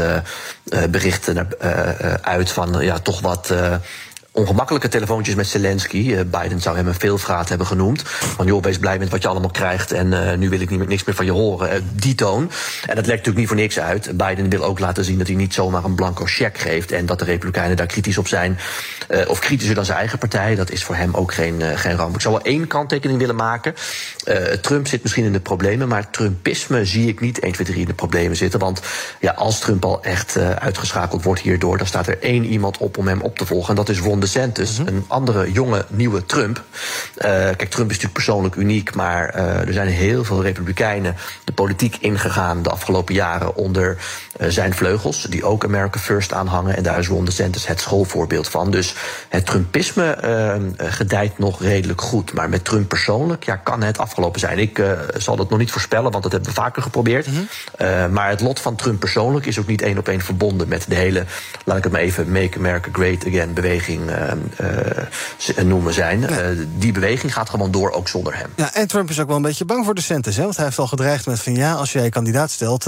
berichten 0.89 1.47
uit 2.21 2.51
van 2.51 2.77
ja, 2.79 2.99
toch 2.99 3.21
wat 3.21 3.53
ongemakkelijke 4.33 4.87
telefoontjes 4.87 5.35
met 5.35 5.47
Zelensky. 5.47 5.97
Uh, 5.97 6.19
Biden 6.25 6.61
zou 6.61 6.75
hem 6.75 6.87
een 6.87 6.93
veelvraat 6.93 7.49
hebben 7.49 7.67
genoemd. 7.67 8.01
Van 8.05 8.45
joh, 8.45 8.63
wees 8.63 8.77
blij 8.77 8.99
met 8.99 9.09
wat 9.09 9.21
je 9.21 9.27
allemaal 9.27 9.51
krijgt 9.51 9.91
en 9.91 10.07
uh, 10.11 10.33
nu 10.33 10.49
wil 10.49 10.59
ik 10.59 10.69
niet 10.69 10.87
niks 10.87 11.03
meer 11.03 11.15
van 11.15 11.25
je 11.25 11.31
horen. 11.31 11.73
Uh, 11.73 11.81
die 11.93 12.15
toon. 12.15 12.41
En 12.85 12.95
dat 12.95 13.05
lekt 13.05 13.07
natuurlijk 13.07 13.37
niet 13.37 13.47
voor 13.47 13.55
niks 13.55 13.79
uit. 13.79 14.17
Biden 14.17 14.49
wil 14.49 14.63
ook 14.63 14.79
laten 14.79 15.03
zien 15.03 15.17
dat 15.17 15.27
hij 15.27 15.35
niet 15.35 15.53
zomaar 15.53 15.83
een 15.83 15.95
blanco 15.95 16.25
cheque 16.25 16.59
geeft 16.59 16.91
en 16.91 17.05
dat 17.05 17.19
de 17.19 17.25
Republikeinen 17.25 17.77
daar 17.77 17.85
kritisch 17.85 18.17
op 18.17 18.27
zijn. 18.27 18.57
of 19.27 19.39
kritischer 19.39 19.75
dan 19.75 19.85
zijn 19.85 19.97
eigen 19.97 20.17
partij. 20.17 20.55
Dat 20.55 20.71
is 20.71 20.83
voor 20.83 20.95
hem 20.95 21.13
ook 21.13 21.33
geen, 21.33 21.61
geen 21.77 21.95
ramp. 21.95 22.15
Ik 22.15 22.21
zou 22.21 22.33
wel 22.33 22.43
één 22.43 22.67
kanttekening 22.67 23.19
willen 23.19 23.35
maken. 23.35 23.73
Trump 24.61 24.87
zit 24.87 25.01
misschien 25.01 25.25
in 25.25 25.31
de 25.31 25.39
problemen, 25.39 25.87
maar 25.87 26.09
Trumpisme 26.09 26.85
zie 26.85 27.07
ik 27.07 27.19
niet 27.19 27.39
1, 27.39 27.51
2, 27.51 27.65
3 27.65 27.79
in 27.79 27.85
de 27.85 27.93
problemen 27.93 28.37
zitten. 28.37 28.59
Want 28.59 28.81
ja, 29.19 29.31
als 29.31 29.59
Trump 29.59 29.85
al 29.85 30.03
echt 30.03 30.37
uitgeschakeld 30.37 31.23
wordt 31.23 31.41
hierdoor, 31.41 31.77
dan 31.77 31.87
staat 31.87 32.07
er 32.07 32.21
één 32.21 32.45
iemand 32.45 32.77
op 32.77 32.97
om 32.97 33.07
hem 33.07 33.21
op 33.21 33.37
te 33.37 33.45
volgen. 33.45 33.69
En 33.69 33.75
dat 33.75 33.89
is 33.89 33.99
Ron 33.99 34.20
DeSantis, 34.21 34.79
mm 34.79 34.85
-hmm. 34.85 34.95
een 34.95 35.05
andere 35.07 35.51
jonge 35.51 35.85
nieuwe 35.87 36.25
Trump. 36.25 36.57
Uh, 36.57 37.23
kijk, 37.25 37.69
Trump 37.69 37.89
is 37.89 37.95
natuurlijk 37.95 38.13
persoonlijk 38.13 38.55
uniek, 38.55 38.95
maar 38.95 39.35
uh, 39.35 39.67
er 39.67 39.73
zijn 39.73 39.87
heel 39.87 40.23
veel 40.23 40.41
Republikeinen 40.41 41.15
de 41.43 41.51
politiek 41.51 41.97
ingegaan 41.99 42.63
de 42.63 42.69
afgelopen 42.69 43.13
jaren 43.13 43.55
onder 43.55 43.97
uh, 44.41 44.47
zijn 44.49 44.73
vleugels, 44.73 45.21
die 45.23 45.45
ook 45.45 45.65
America 45.65 45.99
First 45.99 46.33
aanhangen. 46.33 46.75
En 46.75 46.83
daar 46.83 46.99
is 46.99 47.07
Ron 47.07 47.25
DeSantis 47.25 47.67
het 47.67 47.79
schoolvoorbeeld 47.79 48.47
van. 48.49 48.71
Dus 48.71 48.95
het 49.29 49.45
Trumpisme 49.45 50.17
gedijt 50.77 51.37
nog 51.37 51.61
redelijk 51.61 52.01
goed. 52.01 52.33
Maar 52.33 52.49
met 52.49 52.65
Trump 52.65 52.87
persoonlijk 52.87 53.43
ja, 53.43 53.55
kan 53.55 53.81
het 53.81 53.97
afgelopen 53.97 54.39
zijn. 54.39 54.59
Ik 54.59 54.81
zal 55.17 55.35
dat 55.35 55.49
nog 55.49 55.59
niet 55.59 55.71
voorspellen, 55.71 56.11
want 56.11 56.23
dat 56.23 56.31
hebben 56.31 56.49
we 56.49 56.55
vaker 56.55 56.81
geprobeerd. 56.81 57.27
Mm 57.27 57.47
-hmm. 57.77 58.11
maar 58.11 58.29
het 58.29 58.41
lot 58.41 58.59
van 58.59 58.75
Trump 58.75 58.99
persoonlijk 58.99 59.45
is 59.45 59.59
ook 59.59 59.67
niet 59.67 59.81
één 59.81 59.97
op 59.97 60.07
één 60.07 60.21
verbonden 60.21 60.67
met 60.67 60.85
de 60.87 60.95
hele, 60.95 61.25
laat 61.65 61.77
ik 61.77 61.83
het 61.83 61.91
maar 61.91 62.01
even, 62.01 62.31
Make 62.31 62.57
America 62.57 62.89
Great 62.91 63.27
Again 63.27 63.53
beweging 63.53 64.10
noemen 65.63 65.93
zijn. 65.93 66.27
die 66.77 66.91
beweging 66.91 67.33
gaat 67.33 67.49
gewoon 67.49 67.71
door, 67.71 67.91
ook 67.91 68.07
zonder 68.07 68.37
hem. 68.37 68.49
Ja, 68.55 68.73
en 68.73 68.87
Trump 68.87 69.09
is 69.09 69.19
ook 69.19 69.27
wel 69.27 69.35
een 69.35 69.41
beetje 69.41 69.65
bang 69.65 69.85
voor 69.85 69.95
de 69.95 70.01
centen, 70.01 70.33
hè? 70.33 70.41
Want 70.43 70.55
hij 70.55 70.65
heeft 70.65 70.79
al 70.79 70.87
gedreigd 70.87 71.25
met 71.25 71.39
van 71.39 71.55
ja, 71.55 71.73
als 71.73 71.91
jij 71.91 72.09
kandidaat 72.09 72.51
stelt, 72.51 72.87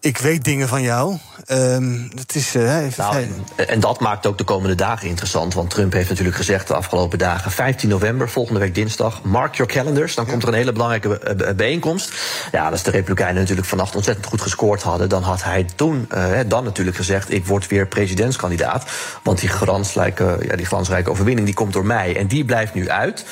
ik 0.00 0.18
weet 0.18 0.44
dingen 0.44 0.68
van 0.68 0.82
jou. 0.82 1.16
Ehm, 1.46 2.08
het 2.14 2.34
is, 2.34 2.52
nou, 2.96 3.26
en 3.56 3.80
dat 3.80 4.00
maakt 4.00 4.26
ook 4.26 4.38
de 4.38 4.44
komende 4.44 4.74
dagen 4.74 5.08
interessant. 5.08 5.54
Want 5.54 5.70
Trump 5.70 5.92
heeft 5.92 6.08
natuurlijk 6.08 6.36
gezegd 6.36 6.68
de 6.68 6.74
afgelopen 6.74 7.18
dagen, 7.18 7.50
15 7.50 7.88
november, 7.88 8.28
volgende 8.28 8.60
week 8.60 8.74
dinsdag, 8.74 9.22
mark 9.22 9.54
your 9.54 9.72
calendars. 9.72 10.14
Dan 10.14 10.26
komt 10.26 10.42
er 10.42 10.48
een 10.48 10.54
hele 10.54 10.72
belangrijke 10.72 11.54
bijeenkomst. 11.56 12.12
Ja, 12.52 12.68
als 12.68 12.82
de 12.82 12.90
Republikeinen 12.90 13.40
natuurlijk 13.40 13.68
vannacht 13.68 13.94
ontzettend 13.94 14.26
goed 14.26 14.40
gescoord 14.40 14.82
hadden, 14.82 15.08
dan 15.08 15.22
had 15.22 15.44
hij 15.44 15.66
toen 15.76 16.08
dan 16.46 16.64
natuurlijk 16.64 16.96
gezegd: 16.96 17.32
ik 17.32 17.46
word 17.46 17.66
weer 17.66 17.86
presidentskandidaat. 17.86 18.90
Want 19.22 19.40
die 19.40 19.48
glansrijke, 19.48 20.38
ja, 20.48 20.56
die 20.60 20.68
glansrijke 20.68 21.10
overwinning 21.10 21.46
die 21.46 21.54
komt 21.54 21.72
door 21.72 21.86
mij. 21.86 22.16
En 22.16 22.26
die 22.26 22.44
blijft 22.44 22.74
nu 22.74 22.90
uit. 22.90 23.24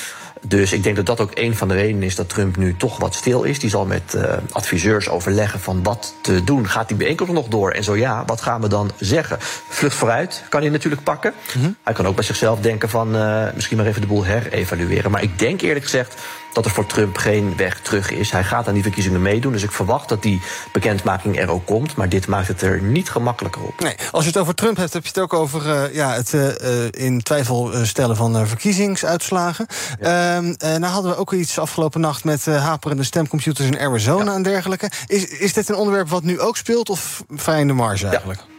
Dus 0.47 0.73
ik 0.73 0.83
denk 0.83 0.97
dat 0.97 1.07
dat 1.07 1.21
ook 1.21 1.31
een 1.35 1.57
van 1.57 1.69
de 1.69 1.75
redenen 1.75 2.03
is 2.03 2.15
dat 2.15 2.29
Trump 2.29 2.57
nu 2.57 2.77
toch 2.77 2.99
wat 2.99 3.15
stil 3.15 3.43
is. 3.43 3.59
Die 3.59 3.71
zal 3.71 3.87
met 3.87 4.15
uh, 4.17 4.23
adviseurs 4.53 5.09
overleggen 5.09 5.61
van 5.61 5.83
wat 5.83 6.15
te 6.21 6.45
doen. 6.45 6.69
Gaat 6.69 6.89
die 6.89 6.97
bijeenkomst 6.97 7.33
nog 7.33 7.49
door? 7.49 7.71
En 7.71 7.85
zo 7.85 7.97
ja, 7.97 8.25
wat 8.27 8.41
gaan 8.41 8.61
we 8.61 8.69
dan 8.69 8.91
zeggen? 8.99 9.37
Vlucht 9.69 9.97
vooruit 9.97 10.43
kan 10.49 10.61
hij 10.61 10.71
natuurlijk 10.71 11.03
pakken. 11.03 11.33
Mhm. 11.57 11.71
Hij 11.83 11.95
kan 11.95 12.07
ook 12.07 12.15
bij 12.15 12.25
zichzelf 12.25 12.61
denken 12.61 12.89
van 12.89 13.17
uh, 13.17 13.45
misschien 13.55 13.77
maar 13.77 13.87
even 13.87 14.01
de 14.01 14.07
boel 14.07 14.25
herevalueren. 14.25 15.11
Maar 15.11 15.23
ik 15.23 15.39
denk 15.39 15.61
eerlijk 15.61 15.85
gezegd 15.85 16.15
dat 16.53 16.65
er 16.65 16.71
voor 16.71 16.87
Trump 16.87 17.17
geen 17.17 17.57
weg 17.57 17.81
terug 17.81 18.11
is. 18.11 18.31
Hij 18.31 18.45
gaat 18.45 18.69
aan 18.69 18.75
die 18.75 18.83
verkiezingen 18.83 19.23
meedoen. 19.23 19.53
Dus 19.53 19.63
ik 19.63 19.73
verwacht 19.73 20.09
dat 20.09 20.23
die 20.23 20.41
bekendmaking 20.73 21.39
er 21.39 21.51
ook 21.51 21.67
komt. 21.67 21.97
Maar 21.97 22.09
dit 22.09 22.27
maakt 22.27 22.49
het 22.49 22.63
er 22.63 22.83
niet 22.83 23.11
gemakkelijker 23.11 23.63
op. 23.63 23.81
Nee, 23.81 23.95
als 24.11 24.25
je 24.25 24.31
het 24.31 24.39
over 24.39 24.55
Trump 24.55 24.77
hebt, 24.77 24.93
heb 24.93 25.03
je 25.03 25.09
het 25.09 25.19
ook 25.19 25.33
over 25.33 25.67
uh, 25.67 25.95
ja, 25.95 26.13
het 26.13 26.33
uh, 26.33 26.49
in 26.91 27.23
twijfel 27.23 27.71
stellen 27.83 28.17
van 28.17 28.47
verkiezingsuitslagen. 28.47 29.67
Ja. 30.01 30.41
Uh, 30.41 30.55
nou 30.61 30.85
hadden 30.85 31.11
we 31.11 31.17
ook 31.17 31.33
iets 31.33 31.59
afgelopen 31.59 32.01
nacht 32.01 32.25
met 32.25 32.45
haperende 32.45 33.05
stemcomputers 33.05 33.67
in 33.67 33.79
Arizona 33.79 34.35
en 34.35 34.43
dergelijke. 34.43 34.91
Is, 35.07 35.25
is 35.25 35.53
dit 35.53 35.69
een 35.69 35.75
onderwerp 35.75 36.09
wat 36.09 36.23
nu 36.23 36.41
ook 36.41 36.57
speelt 36.57 36.91
of 36.91 37.23
vrij 37.29 37.61
in 37.61 37.67
de 37.67 37.73
marge 37.73 38.07
eigenlijk? 38.07 38.41
Ja. 38.41 38.58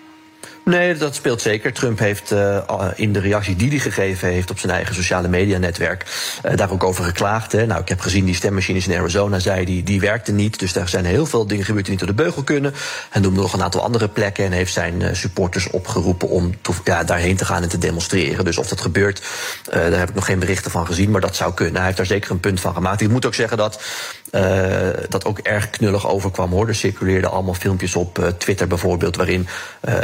Nee, 0.70 0.96
dat 0.96 1.16
speelt 1.16 1.42
zeker. 1.42 1.74
Trump 1.74 2.00
heeft 2.00 2.32
uh, 2.32 2.58
in 2.96 3.14
de 3.14 3.20
reactie 3.20 3.56
die 3.56 3.70
hij 3.70 3.80
gegeven 3.80 4.28
heeft 4.28 4.50
op 4.52 4.60
zijn 4.60 4.72
eigen 4.72 4.96
sociale 4.96 5.28
medianetwerk 5.28 6.06
uh, 6.46 6.56
daar 6.56 6.72
ook 6.72 6.84
over 6.84 7.04
geklaagd. 7.04 7.52
Hè. 7.52 7.66
Nou, 7.66 7.82
ik 7.82 7.90
heb 7.90 8.00
gezien 8.00 8.26
die 8.26 8.36
stemmachines 8.36 8.88
in 8.88 8.98
Arizona, 8.98 9.40
zei 9.40 9.66
die, 9.66 9.84
die 9.84 10.00
werkten 10.00 10.36
niet. 10.36 10.60
Dus 10.60 10.74
daar 10.74 10.90
zijn 10.90 11.06
heel 11.06 11.26
veel 11.26 11.48
dingen 11.48 11.66
gebeurd 11.66 11.86
die 11.86 11.96
niet 11.96 12.06
door 12.06 12.16
de 12.16 12.24
beugel 12.24 12.44
kunnen. 12.44 12.74
Hij 13.10 13.22
noemde 13.22 13.42
nog 13.42 13.54
een 13.54 13.64
aantal 13.64 13.82
andere 13.82 14.08
plekken 14.08 14.46
en 14.46 14.52
heeft 14.52 14.74
zijn 14.74 15.02
uh, 15.02 15.14
supporters 15.14 15.70
opgeroepen 15.70 16.30
om 16.30 16.54
ja, 16.84 17.04
daarheen 17.04 17.38
te 17.38 17.46
gaan 17.46 17.64
en 17.64 17.70
te 17.70 17.78
demonstreren. 17.78 18.46
Dus 18.46 18.58
of 18.58 18.68
dat 18.68 18.82
gebeurt, 18.82 19.22
daar 19.72 19.92
heb 19.92 20.10
ik 20.10 20.16
nog 20.16 20.26
geen 20.26 20.40
berichten 20.40 20.72
van 20.72 20.86
gezien, 20.86 21.12
maar 21.12 21.22
dat 21.22 21.36
zou 21.36 21.54
kunnen. 21.54 21.76
Hij 21.76 21.86
heeft 21.86 21.98
daar 21.98 22.06
zeker 22.06 22.32
een 22.32 22.40
punt 22.40 22.60
van 22.60 22.74
gemaakt. 22.74 23.02
Ik 23.02 23.10
moet 23.10 23.26
ook 23.26 23.36
zeggen 23.36 23.58
dat 23.58 23.82
dat 25.10 25.26
ook 25.26 25.40
erg 25.40 25.70
knullig 25.70 26.08
overkwam 26.08 26.52
hoor. 26.52 26.68
Er 26.68 26.76
circuleerden 26.76 27.32
allemaal 27.32 27.54
filmpjes 27.54 27.96
op 27.96 28.34
Twitter 28.38 28.68
bijvoorbeeld, 28.68 29.16
waarin 29.16 29.48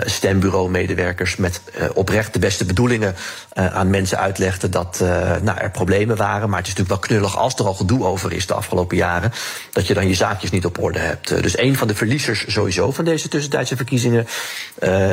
stembureaus 0.06 0.70
medewerkers 0.70 1.36
met 1.36 1.62
uh, 1.78 1.86
oprecht 1.94 2.34
de 2.34 2.40
beste 2.40 2.66
bedoelingen 2.66 3.16
uh, 3.54 3.76
aan 3.76 3.90
mensen 3.90 4.18
uitlegden 4.18 4.72
dat 4.72 5.00
uh, 5.02 5.10
nou, 5.42 5.58
er 5.58 5.72
problemen 5.72 6.18
waren. 6.18 6.50
Maar 6.50 6.60
het 6.60 6.68
is 6.68 6.74
natuurlijk 6.74 7.02
wel 7.02 7.18
knullig 7.18 7.38
als 7.38 7.56
er 7.56 7.66
al 7.66 7.74
gedoe 7.74 8.06
over 8.06 8.34
is 8.34 8.48
de 8.48 8.54
afgelopen 8.54 8.98
jaren. 8.98 9.32
Dat 9.72 9.88
je 9.88 9.94
dan 9.94 10.08
je 10.08 10.14
zaakjes 10.14 10.52
niet 10.52 10.66
op 10.66 10.84
orde 10.84 11.00
hebt. 11.00 11.42
dus 11.42 11.58
een 11.58 11.76
van 11.78 11.88
de 11.88 11.96
verliezers 11.96 12.46
sowieso 12.48 12.92
van 12.92 13.06
deze 13.06 13.28
tussentijdse 13.28 13.76
verkiezingen 13.76 14.28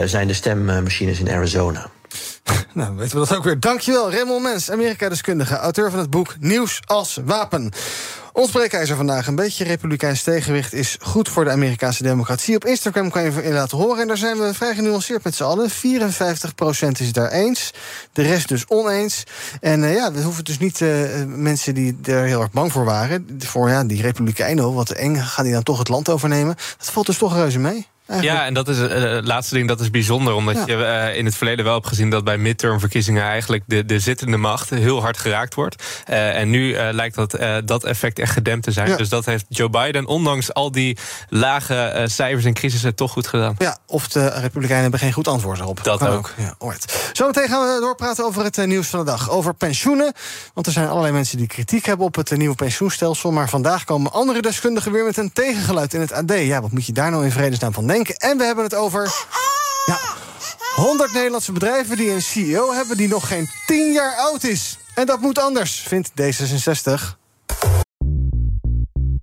zijn 0.05 0.27
de 0.27 0.35
stemmachines 0.35 1.20
in 1.20 1.31
Arizona. 1.31 1.90
Nou, 2.75 2.96
weten 2.96 3.20
we 3.20 3.27
dat 3.27 3.37
ook 3.37 3.44
weer. 3.44 3.61
Dankjewel, 3.61 4.11
Raymond 4.11 4.42
Mens, 4.42 4.70
Amerika-deskundige, 4.70 5.57
auteur 5.57 5.90
van 5.90 5.98
het 5.98 6.11
boek 6.11 6.35
Nieuws 6.38 6.81
als 6.85 7.18
Wapen. 7.25 7.72
Ons 8.32 8.50
breekijzer 8.50 8.96
vandaag. 8.96 9.26
Een 9.26 9.34
beetje 9.34 9.64
republikeins 9.64 10.22
tegenwicht 10.22 10.72
is 10.72 10.96
goed 11.00 11.28
voor 11.28 11.44
de 11.44 11.50
Amerikaanse 11.50 12.02
democratie. 12.02 12.54
Op 12.54 12.64
Instagram 12.64 13.10
kan 13.10 13.22
je 13.22 13.42
in 13.42 13.52
laten 13.52 13.78
horen. 13.78 14.00
En 14.00 14.08
daar 14.08 14.16
zijn 14.16 14.38
we 14.38 14.54
vrij 14.54 14.74
genuanceerd 14.74 15.24
met 15.24 15.34
z'n 15.34 15.42
allen. 15.42 15.70
54% 15.70 15.74
is 16.98 17.12
daar 17.12 17.30
eens. 17.30 17.70
De 18.12 18.22
rest 18.22 18.48
dus 18.48 18.64
oneens. 18.68 19.24
En 19.60 19.82
uh, 19.82 19.94
ja, 19.94 20.12
we 20.12 20.22
hoeven 20.22 20.44
dus 20.44 20.58
niet 20.58 20.80
uh, 20.80 20.88
mensen 21.26 21.74
die 21.74 21.98
er 22.04 22.24
heel 22.24 22.40
erg 22.40 22.50
bang 22.50 22.72
voor 22.72 22.84
waren. 22.84 23.38
Voor 23.38 23.68
ja, 23.68 23.84
die 23.84 24.02
republikeinen, 24.02 24.74
wat 24.74 24.90
eng, 24.90 25.16
gaan 25.16 25.44
die 25.44 25.52
dan 25.52 25.62
toch 25.62 25.78
het 25.78 25.88
land 25.88 26.08
overnemen? 26.08 26.56
Dat 26.78 26.90
valt 26.90 27.06
dus 27.06 27.18
toch 27.18 27.34
reuze 27.34 27.58
mee. 27.58 27.86
Ja, 28.20 28.46
en 28.46 28.54
dat 28.54 28.68
is 28.68 28.78
uh, 28.78 28.88
het 28.88 29.26
laatste 29.26 29.54
ding, 29.54 29.68
dat 29.68 29.80
is 29.80 29.90
bijzonder. 29.90 30.34
Omdat 30.34 30.66
je 30.66 30.76
uh, 30.76 31.16
in 31.16 31.24
het 31.24 31.34
verleden 31.34 31.64
wel 31.64 31.74
hebt 31.74 31.86
gezien 31.86 32.10
dat 32.10 32.24
bij 32.24 32.38
midtermverkiezingen 32.38 33.22
eigenlijk 33.22 33.62
de, 33.66 33.84
de 33.84 33.98
zittende 33.98 34.36
macht 34.36 34.70
heel 34.70 35.00
hard 35.00 35.18
geraakt 35.18 35.54
wordt. 35.54 35.82
Uh, 36.10 36.36
en 36.38 36.50
nu 36.50 36.76
lijkt 36.76 37.14
dat, 37.14 37.38
dat 37.64 37.84
effect 37.84 38.18
echt 38.18 38.32
gedempt 38.32 38.64
te 38.64 38.72
zijn. 38.72 38.88
Ja. 38.88 38.96
Dus 38.96 39.08
dat 39.08 39.24
heeft 39.24 39.44
Joe 39.48 39.70
Biden, 39.70 40.06
ondanks 40.06 40.54
al 40.54 40.70
die 40.70 40.98
lage 41.28 42.04
cijfers 42.06 42.44
en 42.44 42.52
crisissen, 42.52 42.94
toch 42.94 43.12
goed 43.12 43.26
gedaan. 43.26 43.54
Ja, 43.58 43.78
of 43.86 44.08
de 44.08 44.26
Republikeinen 44.28 44.82
hebben 44.82 45.00
geen 45.00 45.12
goed 45.12 45.28
antwoord 45.28 45.58
erop. 45.58 45.84
Dat 45.84 45.98
kan 45.98 46.08
ook. 46.08 46.16
ook. 46.16 46.30
Ja, 46.36 46.54
right. 46.58 47.10
Zometeen 47.12 47.48
gaan 47.48 47.74
we 47.74 47.80
doorpraten 47.80 48.24
over 48.24 48.44
het 48.44 48.66
nieuws 48.66 48.86
van 48.88 48.98
de 48.98 49.04
dag. 49.04 49.30
Over 49.30 49.54
pensioenen. 49.54 50.12
Want 50.54 50.66
er 50.66 50.72
zijn 50.72 50.88
allerlei 50.88 51.12
mensen 51.12 51.38
die 51.38 51.46
kritiek 51.46 51.86
hebben 51.86 52.06
op 52.06 52.14
het 52.14 52.36
nieuwe 52.36 52.54
pensioenstelsel. 52.54 53.30
Maar 53.30 53.48
vandaag 53.48 53.84
komen 53.84 54.12
andere 54.12 54.42
deskundigen 54.42 54.92
weer 54.92 55.04
met 55.04 55.16
een 55.16 55.32
tegengeluid 55.32 55.94
in 55.94 56.00
het 56.00 56.12
AD. 56.12 56.32
Ja, 56.38 56.60
wat 56.60 56.72
moet 56.72 56.86
je 56.86 56.92
daar 56.92 57.10
nou 57.10 57.24
in 57.24 57.30
vredesnaam 57.30 57.72
van 57.72 57.84
En 58.00 58.38
we 58.38 58.44
hebben 58.44 58.64
het 58.64 58.74
over. 58.74 59.14
Ja, 59.87 60.00
100 60.74 61.12
Nederlandse 61.12 61.52
bedrijven 61.52 61.96
die 61.96 62.11
een 62.11 62.22
CEO 62.22 62.72
hebben 62.72 62.96
die 62.96 63.09
nog 63.09 63.28
geen 63.28 63.50
10 63.66 63.92
jaar 63.92 64.16
oud 64.16 64.44
is. 64.44 64.78
En 64.94 65.07
dat 65.07 65.20
moet 65.20 65.38
anders, 65.38 65.85
vindt 65.87 66.11
D66. 66.11 67.21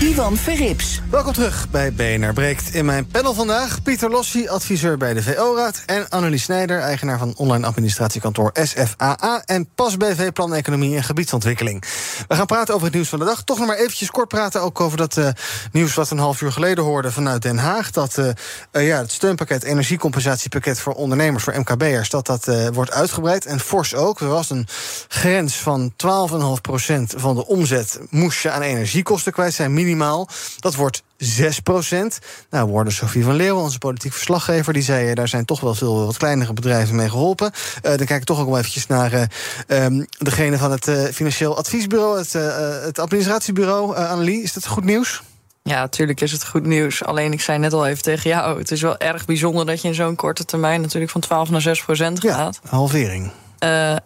Ivan 0.00 0.36
Verrips. 0.36 1.00
Welkom 1.10 1.32
terug 1.32 1.70
bij 1.70 1.92
BNR 1.92 2.32
Breekt. 2.32 2.74
In 2.74 2.84
mijn 2.84 3.06
panel 3.06 3.34
vandaag 3.34 3.82
Pieter 3.82 4.10
Lossi, 4.10 4.48
adviseur 4.48 4.96
bij 4.96 5.14
de 5.14 5.22
VO-raad... 5.22 5.82
en 5.86 6.08
Annelies 6.08 6.42
Snijder, 6.42 6.80
eigenaar 6.80 7.18
van 7.18 7.34
online 7.36 7.66
administratiekantoor 7.66 8.50
SFAA... 8.52 9.42
en 9.44 9.68
PAS 9.74 9.96
BV 9.96 10.32
Plan 10.32 10.54
Economie 10.54 10.96
en 10.96 11.04
Gebiedsontwikkeling. 11.04 11.84
We 12.28 12.34
gaan 12.34 12.46
praten 12.46 12.74
over 12.74 12.86
het 12.86 12.94
nieuws 12.94 13.08
van 13.08 13.18
de 13.18 13.24
dag. 13.24 13.44
Toch 13.44 13.58
nog 13.58 13.66
maar 13.66 13.76
eventjes 13.76 14.10
kort 14.10 14.28
praten 14.28 14.62
ook 14.62 14.80
over 14.80 14.96
dat 14.96 15.16
uh, 15.16 15.28
nieuws... 15.72 15.94
wat 15.94 16.10
een 16.10 16.18
half 16.18 16.40
uur 16.40 16.52
geleden 16.52 16.84
hoorde 16.84 17.12
vanuit 17.12 17.42
Den 17.42 17.58
Haag. 17.58 17.90
Dat 17.90 18.16
uh, 18.16 18.28
uh, 18.72 18.86
ja, 18.86 18.98
het 18.98 19.12
steunpakket, 19.12 19.62
energiecompensatiepakket 19.62 20.80
voor 20.80 20.92
ondernemers... 20.92 21.44
voor 21.44 21.58
MKB'ers, 21.58 22.10
dat 22.10 22.26
dat 22.26 22.50
wordt 22.72 22.92
uitgebreid. 22.92 23.46
En 23.46 23.60
fors 23.60 23.94
ook. 23.94 24.20
Er 24.20 24.28
was 24.28 24.50
een 24.50 24.66
grens 25.08 25.56
van 25.56 25.92
12,5% 25.92 25.96
van 27.16 27.34
de 27.34 27.46
omzet... 27.46 28.00
moest 28.10 28.42
je 28.42 28.50
aan 28.50 28.62
energiekosten 28.62 29.32
kwijt 29.32 29.54
zijn, 29.54 29.74
minimaal. 29.86 30.28
Dat 30.58 30.74
wordt 30.74 31.02
6 31.16 31.60
procent. 31.60 32.18
Nou, 32.50 32.68
worden 32.68 32.92
Sofie 32.92 33.24
van 33.24 33.34
Leeuwen, 33.34 33.62
onze 33.62 33.78
politiek 33.78 34.12
verslaggever, 34.12 34.72
die 34.72 34.82
zei: 34.82 35.14
daar 35.14 35.28
zijn 35.28 35.44
toch 35.44 35.60
wel 35.60 35.74
veel 35.74 36.06
wat 36.06 36.16
kleinere 36.16 36.52
bedrijven 36.52 36.96
mee 36.96 37.08
geholpen. 37.08 37.50
Uh, 37.54 37.82
dan 37.82 38.06
kijk 38.06 38.20
ik 38.20 38.24
toch 38.24 38.40
ook 38.40 38.48
wel 38.48 38.58
eventjes 38.58 38.86
naar 38.86 39.12
uh, 39.68 39.86
degene 40.18 40.58
van 40.58 40.70
het 40.70 40.86
uh, 40.86 41.04
Financieel 41.04 41.56
Adviesbureau, 41.56 42.18
het, 42.18 42.32
het 42.84 42.98
administratiebureau. 42.98 43.96
Annelie, 43.96 44.42
is 44.42 44.52
dat 44.52 44.66
goed 44.66 44.84
nieuws? 44.84 45.22
Ja, 45.62 45.80
natuurlijk 45.80 46.20
is 46.20 46.32
het 46.32 46.46
goed 46.46 46.66
nieuws. 46.66 47.04
Alleen 47.04 47.32
ik 47.32 47.40
zei 47.40 47.58
net 47.58 47.72
al 47.72 47.86
even 47.86 48.02
tegen 48.02 48.30
jou: 48.30 48.58
het 48.58 48.70
is 48.70 48.80
wel 48.80 48.98
erg 48.98 49.24
bijzonder 49.24 49.66
dat 49.66 49.82
je 49.82 49.88
in 49.88 49.94
zo'n 49.94 50.16
korte 50.16 50.44
termijn 50.44 50.80
natuurlijk 50.80 51.12
van 51.12 51.20
12 51.20 51.50
naar 51.50 51.60
6 51.60 51.82
procent 51.82 52.20
gaat. 52.20 52.60
Ja, 52.62 52.70
halvering. 52.70 53.30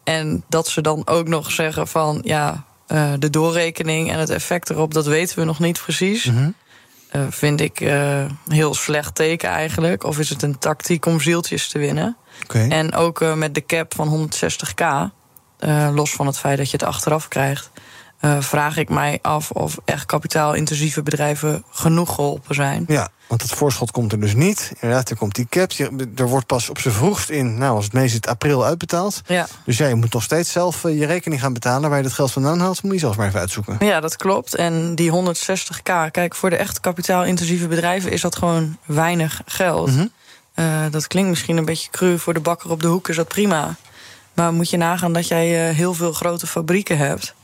en 0.04 0.44
dat 0.48 0.68
ze 0.68 0.80
dan 0.80 1.02
ook 1.04 1.28
nog 1.28 1.50
zeggen 1.50 1.88
van 1.88 2.20
ja, 2.24 2.64
uh, 2.92 3.12
de 3.18 3.30
doorrekening 3.30 4.10
en 4.10 4.18
het 4.18 4.30
effect 4.30 4.70
erop, 4.70 4.94
dat 4.94 5.06
weten 5.06 5.38
we 5.38 5.44
nog 5.44 5.58
niet 5.58 5.82
precies. 5.82 6.24
Mm 6.24 6.36
-hmm. 6.36 6.54
uh, 7.12 7.22
vind 7.30 7.60
ik 7.60 7.80
uh, 7.80 8.24
heel 8.48 8.74
slecht 8.74 9.14
teken 9.14 9.48
eigenlijk. 9.48 10.04
Of 10.04 10.18
is 10.18 10.28
het 10.28 10.42
een 10.42 10.58
tactiek 10.58 11.06
om 11.06 11.20
zieltjes 11.20 11.68
te 11.68 11.78
winnen? 11.78 12.16
Okay. 12.44 12.68
En 12.68 12.94
ook 12.94 13.34
met 13.34 13.54
de 13.54 13.66
cap 13.66 13.94
van 13.94 14.30
160k, 14.30 14.84
los 15.94 16.12
van 16.12 16.26
het 16.26 16.38
feit 16.38 16.58
dat 16.58 16.70
je 16.70 16.76
het 16.76 16.86
achteraf 16.86 17.28
krijgt. 17.28 17.70
Eh, 18.20 18.40
vraag 18.40 18.76
ik 18.76 18.88
mij 18.88 19.18
af 19.22 19.50
of 19.50 19.78
echt 19.84 20.06
kapitaalintensieve 20.06 21.02
bedrijven 21.02 21.64
genoeg 21.70 22.14
geholpen 22.14 22.54
zijn. 22.54 22.84
Ja, 22.88 23.08
want 23.26 23.42
het 23.42 23.50
voorschot 23.50 23.90
komt 23.90 24.12
er 24.12 24.20
dus 24.20 24.34
niet. 24.34 24.72
Inderdaad, 24.80 25.10
er 25.10 25.16
komt 25.16 25.34
die 25.34 25.46
cap. 25.48 25.72
Er 26.16 26.28
wordt 26.28 26.46
pas 26.46 26.70
op 26.70 26.78
zijn 26.78 26.94
vroegst 26.94 27.28
in, 27.28 27.58
nou, 27.58 27.74
als 27.74 27.84
het 27.84 27.92
meest 27.92 28.14
het 28.14 28.26
april 28.26 28.64
uitbetaald. 28.64 29.20
Ja. 29.26 29.46
Dus 29.64 29.76
ja, 29.76 29.86
je 29.86 29.94
moet 29.94 30.12
nog 30.12 30.22
steeds 30.22 30.52
zelf 30.52 30.84
eh, 30.84 30.98
je 30.98 31.06
rekening 31.06 31.40
gaan 31.40 31.52
betalen. 31.52 31.88
Waar 31.88 31.98
je 31.98 32.04
dat 32.04 32.12
geld 32.12 32.32
vandaan 32.32 32.60
haalt, 32.60 32.82
moet 32.82 32.92
je 32.92 32.98
zelf 32.98 33.16
maar 33.16 33.26
even 33.26 33.40
uitzoeken. 33.40 33.76
Ja, 33.80 34.00
dat 34.00 34.16
klopt. 34.16 34.54
En 34.54 34.94
die 34.94 35.10
160k, 35.12 36.10
kijk, 36.10 36.34
voor 36.34 36.50
de 36.50 36.56
echt 36.56 36.80
kapitaalintensieve 36.80 37.68
bedrijven 37.68 38.10
is 38.10 38.20
dat 38.20 38.36
gewoon 38.36 38.76
weinig 38.84 39.42
geld. 39.46 39.90
Mhm. 39.90 40.06
Eh, 40.54 40.84
dat 40.90 41.06
klinkt 41.06 41.28
misschien 41.28 41.56
een 41.56 41.64
beetje 41.64 41.90
cru. 41.90 42.18
Voor 42.18 42.34
de 42.34 42.40
bakker 42.40 42.70
op 42.70 42.82
de 42.82 42.88
hoek 42.88 43.08
is 43.08 43.16
dat 43.16 43.28
prima. 43.28 43.76
Maar 44.34 44.52
moet 44.52 44.70
je 44.70 44.76
nagaan 44.76 45.12
dat 45.12 45.28
jij 45.28 45.72
heel 45.72 45.94
veel 45.94 46.12
grote 46.12 46.46
fabrieken 46.46 46.98
hebt. 46.98 47.34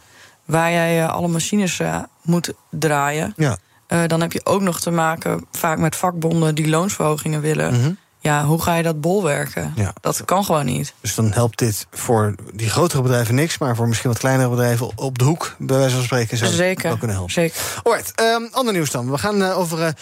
Waar 0.47 0.71
jij 0.71 1.03
eh, 1.03 1.13
alle 1.13 1.29
machines 1.29 1.81
eh, 1.81 1.99
moet 2.23 2.53
draaien. 2.71 3.33
Ja. 3.37 3.57
Eh, 3.87 4.01
dan 4.07 4.21
heb 4.21 4.33
je 4.33 4.45
ook 4.45 4.61
nog 4.61 4.81
te 4.81 4.91
maken 4.91 5.47
vaak 5.51 5.79
met 5.79 5.97
vakbonden 5.97 6.55
die 6.55 6.69
loonsverhogingen 6.69 7.41
willen. 7.41 7.75
Mhm. 7.75 7.93
Ja, 8.21 8.45
hoe 8.45 8.63
ga 8.63 8.75
je 8.75 8.83
dat 8.83 9.01
bolwerken? 9.01 9.73
Ja. 9.77 9.93
Dat 10.01 10.25
kan 10.25 10.45
gewoon 10.45 10.65
niet. 10.65 10.95
Dus 11.01 11.15
dan 11.15 11.33
helpt 11.33 11.59
dit 11.59 11.87
voor 11.91 12.35
die 12.53 12.71
grotere 12.71 13.03
bedrijven 13.03 13.35
niks. 13.35 13.59
Maar 13.59 13.77
voor 13.77 13.89
misschien 13.89 14.11
wat 14.11 14.19
kleinere 14.19 14.49
bedrijven 14.49 14.91
op 14.95 15.19
de 15.19 15.25
hoek, 15.25 15.55
bij 15.59 15.77
wijze 15.77 15.95
van 15.95 16.05
spreken, 16.05 16.37
zou 16.37 16.51
het 16.51 16.59
Zeker. 16.59 16.89
wel 16.89 16.97
kunnen 16.97 17.17
helpen. 17.17 17.35
Zeker. 17.35 17.61
Alright, 17.83 18.13
ehm, 18.15 18.43
ander 18.51 18.73
nieuws 18.73 18.91
dan. 18.91 19.11
We 19.11 19.19
gaan 19.19 19.43
over 19.43 19.95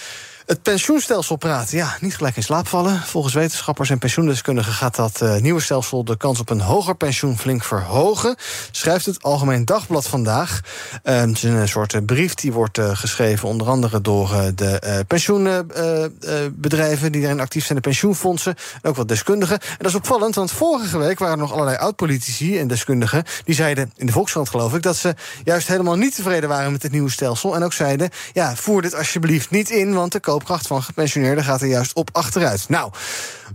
het 0.47 0.63
pensioenstelsel 0.63 1.37
praten. 1.37 1.77
Ja, 1.77 1.97
niet 2.01 2.17
gelijk 2.17 2.37
in 2.37 2.43
slaap 2.43 2.69
vallen. 2.69 3.01
Volgens 3.01 3.35
wetenschappers 3.35 3.91
en 3.91 3.99
pensioendeskundigen 3.99 4.73
gaat 4.73 4.97
dat 4.97 5.21
eh, 5.21 5.37
nieuwe 5.37 5.61
stelsel 5.61 6.05
de 6.05 6.17
kans 6.17 6.41
op 6.41 6.51
een 6.51 6.61
hoger 6.61 6.97
pensioen 6.97 7.39
flink 7.39 7.65
verhogen. 7.65 8.37
Schrijft 8.71 9.07
het 9.07 9.23
Algemeen 9.23 9.65
Dagblad 9.65 10.07
vandaag. 10.07 10.61
Het 11.03 11.37
is 11.37 11.43
een 11.43 11.69
soort 11.69 11.95
eh, 11.95 12.01
brief 12.07 12.35
die 12.35 12.53
wordt 12.53 12.79
eh, 12.79 12.97
geschreven 12.97 13.49
onder 13.49 13.69
andere 13.69 14.01
door 14.01 14.53
de 14.55 15.05
pensioenbedrijven 15.07 17.13
die 17.13 17.21
daarin 17.21 17.41
actief 17.41 17.65
zijn, 17.65 17.79
de 17.79 17.89
pensioenfondsen 17.89 18.55
en 18.83 18.91
ook 18.91 18.97
wat 18.97 19.09
deskundigen. 19.09 19.61
En 19.61 19.77
dat 19.79 19.87
is 19.87 19.95
opvallend, 19.95 20.35
want 20.35 20.51
vorige 20.51 20.99
week 20.99 21.19
waren 21.19 21.35
er 21.35 21.41
nog 21.41 21.53
allerlei 21.53 21.77
oud-politici 21.77 22.59
en 22.59 22.69
deskundigen 22.69 23.25
die 23.45 23.55
zeiden 23.55 23.93
in 23.97 24.07
de 24.07 24.13
Volkskrant 24.13 24.49
geloof 24.49 24.75
ik 24.75 24.83
dat 24.83 24.97
ze 24.97 25.15
juist 25.45 25.69
helemaal 25.69 25.97
niet 25.97 26.15
tevreden 26.15 26.49
waren 26.49 26.73
met 26.73 26.83
het 26.83 26.93
nieuwe 26.93 27.11
stelsel 27.11 27.55
en 27.55 27.63
ook 27.63 27.73
zeiden 27.73 28.11
ja 28.33 28.57
voer 28.57 28.83
dit 28.83 28.95
alsjeblieft 28.95 29.51
niet 29.51 29.71
in, 29.71 29.95
want 29.95 30.13
de 30.13 30.21
koopkracht 30.35 30.67
van 30.67 30.83
gepensioneerden 30.83 31.45
gaat 31.45 31.61
er 31.61 31.67
juist 31.67 31.95
op 31.95 32.09
achteruit. 32.13 32.69
Nou, 32.69 32.91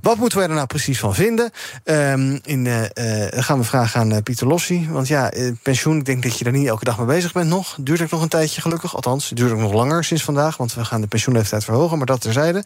wat 0.01 0.17
moeten 0.17 0.37
wij 0.37 0.47
er 0.47 0.53
nou 0.53 0.67
precies 0.67 0.99
van 0.99 1.15
vinden? 1.15 1.51
Ehm, 1.83 2.37
in, 2.43 2.67
eh, 2.67 3.27
eh, 3.27 3.43
gaan 3.43 3.57
we 3.57 3.63
vragen 3.63 3.99
aan 3.99 4.11
eh, 4.11 4.23
Pieter 4.23 4.47
Lossi. 4.47 4.87
Want 4.89 5.07
ja, 5.07 5.31
pensioen, 5.63 5.97
ik 5.97 6.05
denk 6.05 6.23
dat 6.23 6.37
je 6.37 6.43
daar 6.43 6.53
niet 6.53 6.67
elke 6.67 6.85
dag 6.85 6.97
mee 6.97 7.07
bezig 7.07 7.31
bent 7.31 7.49
nog. 7.49 7.77
Duurt 7.79 8.01
ook 8.01 8.09
nog 8.09 8.21
een 8.21 8.27
tijdje, 8.27 8.61
gelukkig. 8.61 8.95
Althans, 8.95 9.29
het 9.29 9.37
duurt 9.37 9.51
ook 9.51 9.59
nog 9.59 9.73
langer 9.73 10.03
sinds 10.03 10.23
vandaag. 10.23 10.57
Want 10.57 10.73
we 10.73 10.85
gaan 10.85 11.01
de 11.01 11.07
pensioenleeftijd 11.07 11.63
verhogen, 11.63 11.97
maar 11.97 12.05
dat 12.05 12.21
terzijde. 12.21 12.63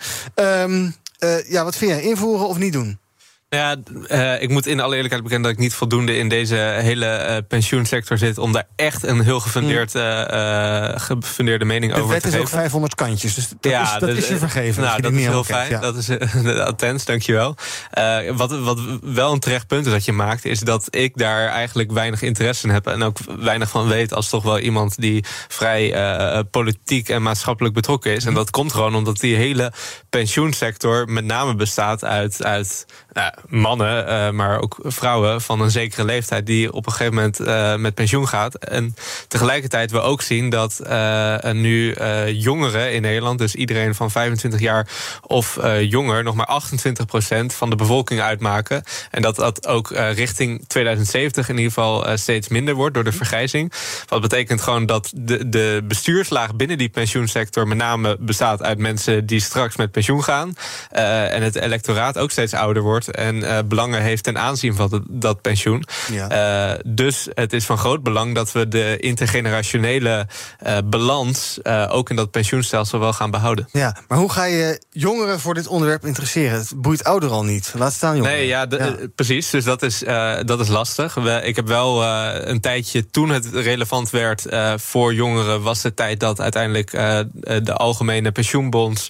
Eh, 1.23 1.49
ja, 1.49 1.63
wat 1.63 1.76
vind 1.76 1.91
jij? 1.91 2.02
Invoeren 2.02 2.47
of 2.47 2.58
niet 2.58 2.73
doen? 2.73 2.97
Nou 3.54 3.66
ja, 3.66 4.06
eh, 4.08 4.42
ik 4.42 4.50
moet 4.50 4.66
in 4.66 4.80
alle 4.80 4.94
eerlijkheid 4.94 5.24
bekennen 5.24 5.50
dat 5.50 5.58
ik 5.58 5.63
niet 5.63 5.74
voldoende 5.74 6.18
in 6.18 6.30
deze 6.30 6.56
hele 6.56 7.06
eh, 7.06 7.38
pensioensector 7.48 8.18
zit 8.18 8.38
om 8.38 8.52
daar 8.52 8.68
echt 8.76 9.04
een 9.04 9.22
heel 9.22 9.39
gefundeerd, 9.39 9.96
eh, 9.96 10.92
eh, 10.92 11.00
gefundeerde 11.00 11.66
mening 11.66 11.92
Hmm. 11.92 12.02
De 12.02 12.08
over 12.08 12.13
wet 12.13 12.22
te 12.22 12.28
is 12.28 12.36
ook 12.36 12.42
geven. 12.42 12.60
500 12.60 12.96
kantjes, 12.96 13.34
dus 13.34 13.50
dat, 13.60 13.72
is, 13.72 13.92
dat 14.00 14.10
dus, 14.10 14.18
is 14.18 14.28
je 14.28 14.38
vergeven. 14.38 14.84
Nou, 14.84 14.96
je 14.96 15.02
dat 15.02 15.12
is 15.12 15.26
heel 15.26 15.44
fijn. 15.44 15.70
kent, 15.70 15.84
ja. 15.84 15.92
Dat 15.92 15.98
is 15.98 16.10
uh, 16.56 16.60
attens, 16.60 17.06
dankjewel. 17.06 17.56
Wat, 18.36 18.60
wat 18.60 18.80
wel 19.02 19.32
een 19.32 19.39
terecht 19.39 19.68
punt 19.68 19.86
is 19.86 19.92
dat 19.92 20.06
je 20.06 20.12
maakt, 20.12 20.46
is 20.46 20.60
dat 20.60 20.88
ik 20.89 21.18
daar 21.18 21.48
eigenlijk 21.48 21.92
weinig 21.92 22.22
interesse 22.22 22.68
in 22.68 22.74
heb 22.74 22.88
en 22.88 23.04
ook 23.04 23.18
weinig 23.39 23.70
van 23.70 23.88
weet 23.88 24.13
als 24.13 24.30
toch 24.30 24.44
wel 24.44 24.60
iemand 24.60 25.02
die 25.02 25.26
vrij 25.48 26.44
politiek 26.52 27.10
en 27.10 27.22
maatschappelijk 27.22 27.74
betrokken 27.74 28.16
is. 28.16 28.26
En 28.26 28.34
dat 28.34 28.50
komt 28.50 28.74
gewoon 28.74 28.96
omdat 28.96 29.18
die 29.18 29.36
hele 29.36 29.72
pensioensector 30.10 31.10
met 31.10 31.26
name 31.26 31.56
bestaat 31.56 32.04
uit, 32.04 32.44
uit 32.44 32.86
nou, 33.12 33.32
mannen, 33.49 34.08
uh, 34.08 34.29
maar 34.29 34.62
ook 34.62 34.77
vrouwen 34.82 35.41
van 35.41 35.62
een 35.62 35.71
zekere 35.71 36.06
leeftijd 36.06 36.45
die 36.45 36.73
op 36.73 36.86
een 36.86 36.91
gegeven 36.91 37.13
moment 37.13 37.39
uh, 37.39 37.75
met 37.75 37.93
pensioen 37.93 38.27
gaat. 38.27 38.56
En 38.56 38.95
tegelijkertijd 39.27 39.91
we 39.91 39.99
ook 39.99 40.21
zien 40.21 40.49
dat 40.49 40.82
uh, 40.84 41.51
nu 41.51 41.95
jongeren 42.25 42.93
in 42.93 43.01
Nederland, 43.01 43.39
dus 43.39 43.56
iedereen 43.56 43.95
van 43.95 44.12
25 44.12 44.60
jaar 44.60 44.88
of 45.21 45.60
jonger, 45.79 46.23
nog 46.23 46.36
maar 46.36 46.62
28% 47.43 47.45
van 47.45 47.69
de 47.69 47.75
bevolking 47.75 48.21
uitmaken. 48.21 48.84
En 49.12 49.21
dat 49.21 49.36
dat 49.36 49.67
ook 49.67 49.89
richting 49.91 50.67
2070 50.67 51.49
in 51.49 51.56
ieder 51.58 51.71
geval 51.71 52.17
steeds 52.17 52.47
minder 52.47 52.73
wordt 52.73 52.93
door 52.93 53.03
de 53.03 53.12
vergrijzing. 53.12 53.73
Wat 54.08 54.21
betekent 54.21 54.62
gewoon 54.62 54.86
dat 54.86 55.12
de, 55.15 55.49
de 55.49 55.82
bestuurslaag 55.88 56.56
binnen 56.56 56.77
die 56.77 56.89
pensioensector 56.89 57.67
met 57.67 57.77
name 57.77 58.17
bestaat 58.19 58.63
uit 58.63 58.77
mensen 58.77 59.25
die 59.25 59.39
straks 59.39 59.75
met 59.75 59.91
pensioen 59.91 60.23
gaan. 60.23 60.56
en 60.89 61.43
het 61.43 61.56
electoraat 61.56 62.17
ook 62.17 62.32
steeds 62.32 62.53
ouder 62.53 62.84
wordt 62.84 63.08
en 63.23 63.67
belangen 63.67 64.01
heeft 64.01 64.23
ten 64.23 64.38
aanzien 64.38 64.75
van 64.75 64.89
dat, 64.89 65.01
dat 65.09 65.41
pensioen. 65.41 65.83
Ja. 66.12 66.71
Uh, 66.73 66.79
dus 66.86 67.27
het 67.33 67.53
is 67.53 67.65
van 67.65 67.77
groot 67.77 68.03
belang 68.03 68.36
dat 68.36 68.51
we 68.51 68.67
de 68.67 68.97
intergenerationele 68.99 70.27
uh, 70.67 70.77
balans 70.86 71.59
ook 71.89 72.09
in 72.09 72.15
dat 72.15 72.31
pensioenstelsel 72.31 72.99
wel 72.99 73.13
gaan 73.13 73.31
behouden. 73.31 73.67
Ja, 73.71 73.97
maar 74.07 74.17
hoe 74.17 74.31
ga 74.31 74.43
je 74.43 74.81
jongeren 74.89 75.39
voor 75.39 75.53
dit 75.53 75.67
onderwerp 75.67 76.05
interesseren? 76.05 76.57
Het 76.57 76.73
boeit 76.75 77.03
ouder 77.03 77.29
al 77.29 77.43
niet. 77.43 77.73
Laat 77.77 77.93
staan 77.93 78.15
jongeren. 78.15 78.38
Nee, 78.38 78.47
ja. 78.47 78.67
precies. 79.15 79.49
Dus 79.49 79.63
dat 79.63 79.81
is, 79.81 79.99
dat 80.45 80.59
is 80.59 80.67
lastig. 80.67 81.13
We, 81.13 81.41
ik 81.43 81.55
heb 81.55 81.67
wel 81.67 82.03
een 82.03 82.62
tijdje 82.62 83.09
toen 83.09 83.29
het 83.29 83.45
relevant 83.53 84.09
werd 84.09 84.45
voor 84.75 85.13
jongeren, 85.13 85.62
was 85.62 85.81
de 85.81 85.93
tijd 85.93 86.19
dat 86.19 86.41
uiteindelijk 86.41 86.91
de 87.63 87.73
Algemene 87.73 88.31
Pensioenbond 88.31 89.07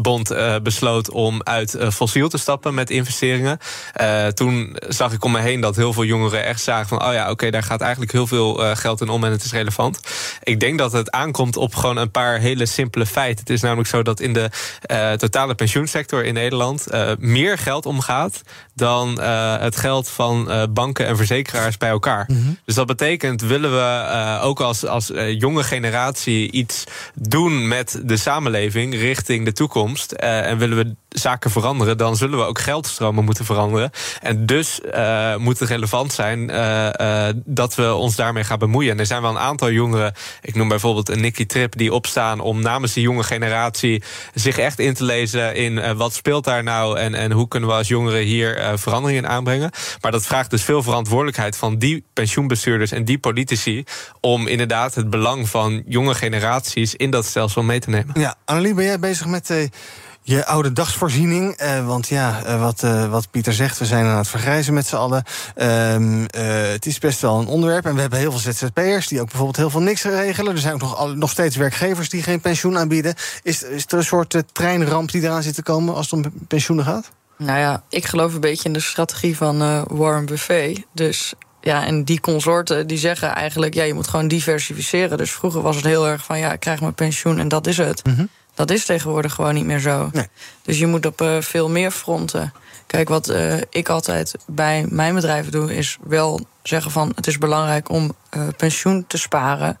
bond, 0.00 0.34
besloot 0.62 1.10
om 1.10 1.42
uit 1.42 1.76
fossiel 1.92 2.28
te 2.28 2.38
stappen 2.38 2.74
met 2.74 2.90
investeringen. 2.90 3.22
Toen 4.34 4.76
zag 4.88 5.12
ik 5.12 5.24
om 5.24 5.32
me 5.32 5.40
heen 5.40 5.60
dat 5.60 5.76
heel 5.76 5.92
veel 5.92 6.04
jongeren 6.04 6.44
echt 6.44 6.62
zagen 6.62 6.88
van... 6.88 7.04
oh 7.04 7.12
ja, 7.12 7.30
oké, 7.30 7.50
daar 7.50 7.62
gaat 7.62 7.80
eigenlijk 7.80 8.12
heel 8.12 8.26
veel 8.26 8.54
geld 8.54 9.00
in 9.00 9.08
om 9.08 9.24
en 9.24 9.30
het 9.30 9.44
is 9.44 9.52
relevant. 9.52 10.00
Ik 10.42 10.60
denk 10.60 10.78
dat 10.78 10.92
het 10.92 11.10
aankomt 11.10 11.56
op 11.56 11.74
gewoon 11.74 11.96
een 11.96 12.10
paar 12.10 12.38
hele 12.38 12.66
simpele 12.66 13.06
feiten. 13.06 13.40
Het 13.40 13.50
is 13.50 13.60
namelijk 13.60 13.88
zo 13.88 14.02
dat 14.02 14.20
in 14.20 14.32
de 14.32 14.50
totale 15.16 15.54
pensioensector 15.54 16.24
in 16.24 16.34
Nederland... 16.34 16.86
Meer 17.18 17.58
geld 17.58 17.86
omgaat 17.86 18.42
dan 18.74 19.20
het 19.60 19.76
geld 19.76 20.08
van 20.08 20.68
banken 20.70 21.06
en 21.06 21.16
verzekeraars 21.16 21.76
bij 21.76 21.88
elkaar. 21.88 22.28
Dus 22.64 22.74
dat 22.74 22.86
betekent, 22.86 23.40
willen 23.40 23.70
we 23.70 24.38
ook 24.42 24.60
als, 24.60 24.86
als 24.86 25.10
jonge 25.38 25.62
generatie 25.62 26.50
iets 26.50 26.84
doen 27.14 27.68
met 27.68 28.00
de 28.04 28.16
samenleving 28.16 28.94
richting 28.94 29.44
de 29.44 29.52
toekomst... 29.52 30.12
en 30.12 30.58
willen 30.58 30.76
we 30.76 30.94
zaken 31.08 31.50
veranderen, 31.50 31.98
dan 31.98 32.16
zullen 32.16 32.38
we 32.38 32.44
ook 32.44 32.58
geldstromen 32.58 33.13
moeten 33.22 33.44
veranderen. 33.44 33.90
En 34.22 34.46
dus 34.46 34.80
uh, 34.94 35.36
moet 35.36 35.58
het 35.58 35.68
relevant 35.68 36.12
zijn 36.12 36.50
uh, 36.50 36.88
uh, 37.00 37.26
dat 37.44 37.74
we 37.74 37.94
ons 37.94 38.16
daarmee 38.16 38.44
gaan 38.44 38.58
bemoeien. 38.58 38.92
En 38.92 38.98
er 38.98 39.06
zijn 39.06 39.22
wel 39.22 39.30
een 39.30 39.38
aantal 39.38 39.70
jongeren, 39.70 40.12
ik 40.42 40.54
noem 40.54 40.68
bijvoorbeeld 40.68 41.08
een 41.08 41.20
Nicky 41.20 41.46
Trip, 41.46 41.76
die 41.76 41.92
opstaan 41.92 42.40
om 42.40 42.62
namens 42.62 42.92
de 42.92 43.00
jonge 43.00 43.22
generatie 43.22 44.02
zich 44.34 44.58
echt 44.58 44.78
in 44.78 44.94
te 44.94 45.04
lezen 45.04 45.54
in 45.54 45.96
wat 45.96 46.14
speelt 46.14 46.44
daar 46.44 46.62
nou 46.62 46.98
en, 46.98 47.14
en 47.14 47.32
hoe 47.32 47.48
kunnen 47.48 47.68
we 47.68 47.74
als 47.74 47.88
jongeren 47.88 48.22
hier 48.22 48.72
veranderingen 48.74 49.28
aanbrengen. 49.28 49.70
Maar 50.00 50.12
dat 50.12 50.26
vraagt 50.26 50.50
dus 50.50 50.62
veel 50.62 50.82
verantwoordelijkheid 50.82 51.56
van 51.56 51.78
die 51.78 52.04
pensioenbestuurders 52.12 52.90
en 52.90 53.04
die 53.04 53.18
politici 53.18 53.84
om 54.20 54.46
inderdaad 54.46 54.94
het 54.94 55.10
belang 55.10 55.48
van 55.48 55.82
jonge 55.86 56.14
generaties 56.14 56.94
in 56.94 57.10
dat 57.10 57.24
stelsel 57.24 57.62
mee 57.62 57.80
te 57.80 57.90
nemen. 57.90 58.20
Ja, 58.20 58.34
Annelie, 58.44 58.74
ben 58.74 58.84
jij 58.84 58.98
bezig 58.98 59.26
met 59.26 59.50
uh, 59.50 59.68
je 60.26 60.46
oude 60.46 60.72
dagsvoorziening. 60.72 61.62
Uh, 61.62 61.86
want 61.86 62.08
ja, 62.08 62.42
uh, 62.46 62.60
wat, 62.60 62.82
uh, 62.82 63.10
wat 63.10 63.30
Pieter 63.30 63.52
zegt, 63.52 63.78
we 63.78 63.84
zijn 63.84 64.04
aan 64.04 64.16
het 64.16 64.28
vergrijzen 64.28 64.74
met 64.74 64.86
z'n 64.86 64.96
allen. 64.96 65.24
Ehm, 65.54 66.24
het 66.72 66.86
is 66.86 66.98
best 66.98 67.20
wel 67.20 67.40
een 67.40 67.46
onderwerp. 67.46 67.86
En 67.86 67.94
we 67.94 68.00
hebben 68.00 68.18
heel 68.18 68.32
veel 68.32 68.52
ZZP'ers 68.52 69.08
die 69.08 69.20
ook 69.20 69.26
bijvoorbeeld 69.26 69.56
heel 69.56 69.70
veel 69.70 69.80
niks 69.80 70.02
regelen. 70.02 70.52
Er 70.52 70.58
zijn 70.58 70.74
ook 70.74 70.80
nog, 70.80 71.14
nog 71.14 71.30
steeds 71.30 71.56
werkgevers 71.56 72.08
die 72.08 72.22
geen 72.22 72.40
pensioen 72.40 72.78
aanbieden. 72.78 73.14
Is, 73.42 73.62
is 73.62 73.84
er 73.88 73.98
een 73.98 74.04
soort 74.04 74.42
treinramp 74.52 75.10
die 75.10 75.22
eraan 75.22 75.42
zit 75.42 75.54
te 75.54 75.62
komen 75.62 75.94
als 75.94 76.10
het 76.10 76.24
om 76.24 76.32
pensioenen 76.48 76.84
gaat? 76.84 77.10
Nou 77.38 77.58
ja, 77.58 77.82
ik 77.88 78.06
geloof 78.06 78.34
een 78.34 78.40
beetje 78.40 78.64
in 78.64 78.72
de 78.72 78.80
strategie 78.80 79.36
van 79.36 79.84
Warren 79.88 80.26
Buffet. 80.26 80.84
Dus 80.92 81.34
ja, 81.60 81.86
en 81.86 82.04
die 82.04 82.20
consorten 82.20 82.86
die 82.86 82.98
zeggen 82.98 83.34
eigenlijk, 83.34 83.74
ja, 83.74 83.82
je 83.82 83.94
moet 83.94 84.08
gewoon 84.08 84.28
diversificeren. 84.28 85.18
Dus 85.18 85.30
vroeger 85.32 85.62
was 85.62 85.76
het 85.76 85.84
heel 85.84 86.08
erg 86.08 86.24
van, 86.24 86.38
ja, 86.38 86.52
ik 86.52 86.60
krijg 86.60 86.80
mijn 86.80 86.94
pensioen 86.94 87.38
en 87.38 87.48
dat 87.48 87.66
is 87.66 87.76
het. 87.76 88.06
Mm 88.06 88.14
-hmm. 88.14 88.28
Dat 88.54 88.70
is 88.70 88.84
tegenwoordig 88.84 89.34
gewoon 89.34 89.54
niet 89.54 89.64
meer 89.64 89.78
zo. 89.78 90.08
Nee. 90.12 90.28
Dus 90.62 90.78
je 90.78 90.86
moet 90.86 91.06
op 91.06 91.20
uh, 91.20 91.40
veel 91.40 91.70
meer 91.70 91.90
fronten. 91.90 92.52
Kijk, 92.86 93.08
wat 93.08 93.30
uh, 93.30 93.56
ik 93.70 93.88
altijd 93.88 94.34
bij 94.46 94.86
mijn 94.88 95.14
bedrijf 95.14 95.48
doe, 95.48 95.74
is 95.74 95.98
wel 96.02 96.40
zeggen 96.62 96.90
van 96.90 97.12
het 97.14 97.26
is 97.26 97.38
belangrijk 97.38 97.88
om 97.88 98.14
uh, 98.36 98.48
pensioen 98.56 99.04
te 99.06 99.18
sparen. 99.18 99.78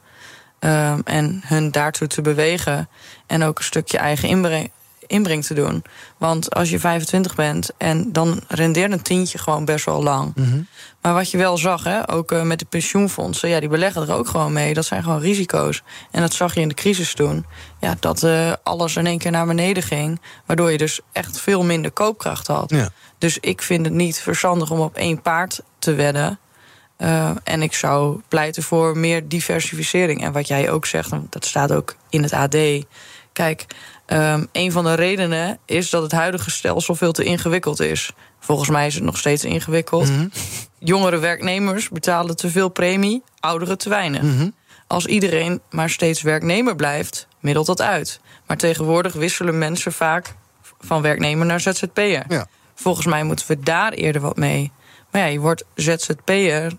en 1.04 1.42
hun 1.44 1.70
daartoe 1.70 2.06
te 2.06 2.22
bewegen. 2.22 2.88
En 3.26 3.42
ook 3.42 3.58
een 3.58 3.64
stukje 3.64 3.98
eigen 3.98 4.28
inbreng, 4.28 4.70
inbreng 5.14 5.44
te 5.44 5.54
doen. 5.54 5.84
Want 6.18 6.54
als 6.54 6.70
je 6.70 6.78
25 6.78 7.34
bent 7.34 7.70
en 7.78 8.12
dan 8.12 8.40
rendeert 8.48 8.92
een 8.92 9.02
tientje 9.02 9.38
gewoon 9.38 9.64
best 9.64 9.84
wel 9.84 10.02
lang. 10.02 10.32
Mhm. 10.34 10.62
Maar 11.00 11.14
wat 11.14 11.30
je 11.30 11.38
wel 11.38 11.58
zag, 11.58 11.84
hè, 11.84 12.12
ook 12.12 12.32
eh, 12.32 12.42
met 12.42 12.58
de 12.58 12.64
pensioenfondsen, 12.64 13.48
ja, 13.48 13.60
die 13.60 13.68
beleggen 13.68 14.02
er 14.02 14.14
ook 14.14 14.28
gewoon 14.28 14.52
mee. 14.52 14.74
Dat 14.74 14.84
zijn 14.84 15.02
gewoon 15.02 15.20
risico's. 15.20 15.82
En 16.10 16.20
dat 16.20 16.32
zag 16.32 16.54
je 16.54 16.60
in 16.60 16.68
de 16.68 16.74
crisis 16.74 17.14
toen. 17.14 17.46
Ja, 17.80 17.96
dat 18.00 18.22
eh, 18.22 18.52
alles 18.62 18.96
in 18.96 19.06
één 19.06 19.18
keer 19.18 19.30
naar 19.30 19.46
beneden 19.46 19.82
ging. 19.82 20.20
Waardoor 20.46 20.70
je 20.70 20.78
dus 20.78 21.00
echt 21.12 21.40
veel 21.40 21.64
minder 21.64 21.90
koopkracht 21.90 22.46
had. 22.46 22.70
Ja. 22.70 22.88
Dus 23.18 23.38
ik 23.38 23.62
vind 23.62 23.84
het 23.84 23.94
niet 23.94 24.20
verstandig 24.20 24.70
om 24.70 24.80
op 24.80 24.96
één 24.96 25.22
paard 25.22 25.60
te 25.78 25.94
wedden. 25.94 26.38
Uh, 26.98 27.30
en 27.44 27.62
ik 27.62 27.74
zou 27.74 28.20
pleiten 28.28 28.62
voor 28.62 28.98
meer 28.98 29.28
diversificering. 29.28 30.22
En 30.22 30.32
wat 30.32 30.48
jij 30.48 30.70
ook 30.70 30.86
zegt, 30.86 31.10
dat 31.30 31.44
staat 31.44 31.72
ook 31.72 31.96
in 32.08 32.22
het 32.22 32.32
AD. 32.32 32.56
Kijk, 33.32 33.66
um, 34.06 34.48
een 34.52 34.72
van 34.72 34.84
de 34.84 34.94
redenen 34.94 35.58
is 35.64 35.90
dat 35.90 36.02
het 36.02 36.12
huidige 36.12 36.50
stelsel 36.50 36.94
veel 36.94 37.12
te 37.12 37.24
ingewikkeld 37.24 37.80
is. 37.80 38.12
Volgens 38.40 38.68
mij 38.68 38.86
is 38.86 38.94
het 38.94 39.04
nog 39.04 39.18
steeds 39.18 39.44
ingewikkeld. 39.44 40.10
Mhm. 40.10 40.28
Jongere 40.78 41.18
werknemers 41.18 41.88
betalen 41.88 42.36
te 42.36 42.50
veel 42.50 42.68
premie, 42.68 43.22
ouderen 43.40 43.78
te 43.78 43.88
weinig. 43.88 44.22
Mhm. 44.22 44.48
Als 44.86 45.06
iedereen 45.06 45.60
maar 45.70 45.90
steeds 45.90 46.22
werknemer 46.22 46.76
blijft, 46.76 47.28
middelt 47.40 47.66
dat 47.66 47.80
uit. 47.80 48.20
Maar 48.46 48.56
tegenwoordig 48.56 49.12
wisselen 49.12 49.58
mensen 49.58 49.92
vaak 49.92 50.34
van 50.80 51.02
werknemer 51.02 51.46
naar 51.46 51.60
ZZP'er. 51.60 52.24
Ja. 52.28 52.46
Volgens 52.74 53.06
mij 53.06 53.24
moeten 53.24 53.46
we 53.46 53.60
daar 53.60 53.92
eerder 53.92 54.22
wat 54.22 54.36
mee. 54.36 54.72
Maar 55.10 55.20
ja, 55.20 55.26
je 55.26 55.38
wordt 55.38 55.64
ZZP'er 55.74 56.72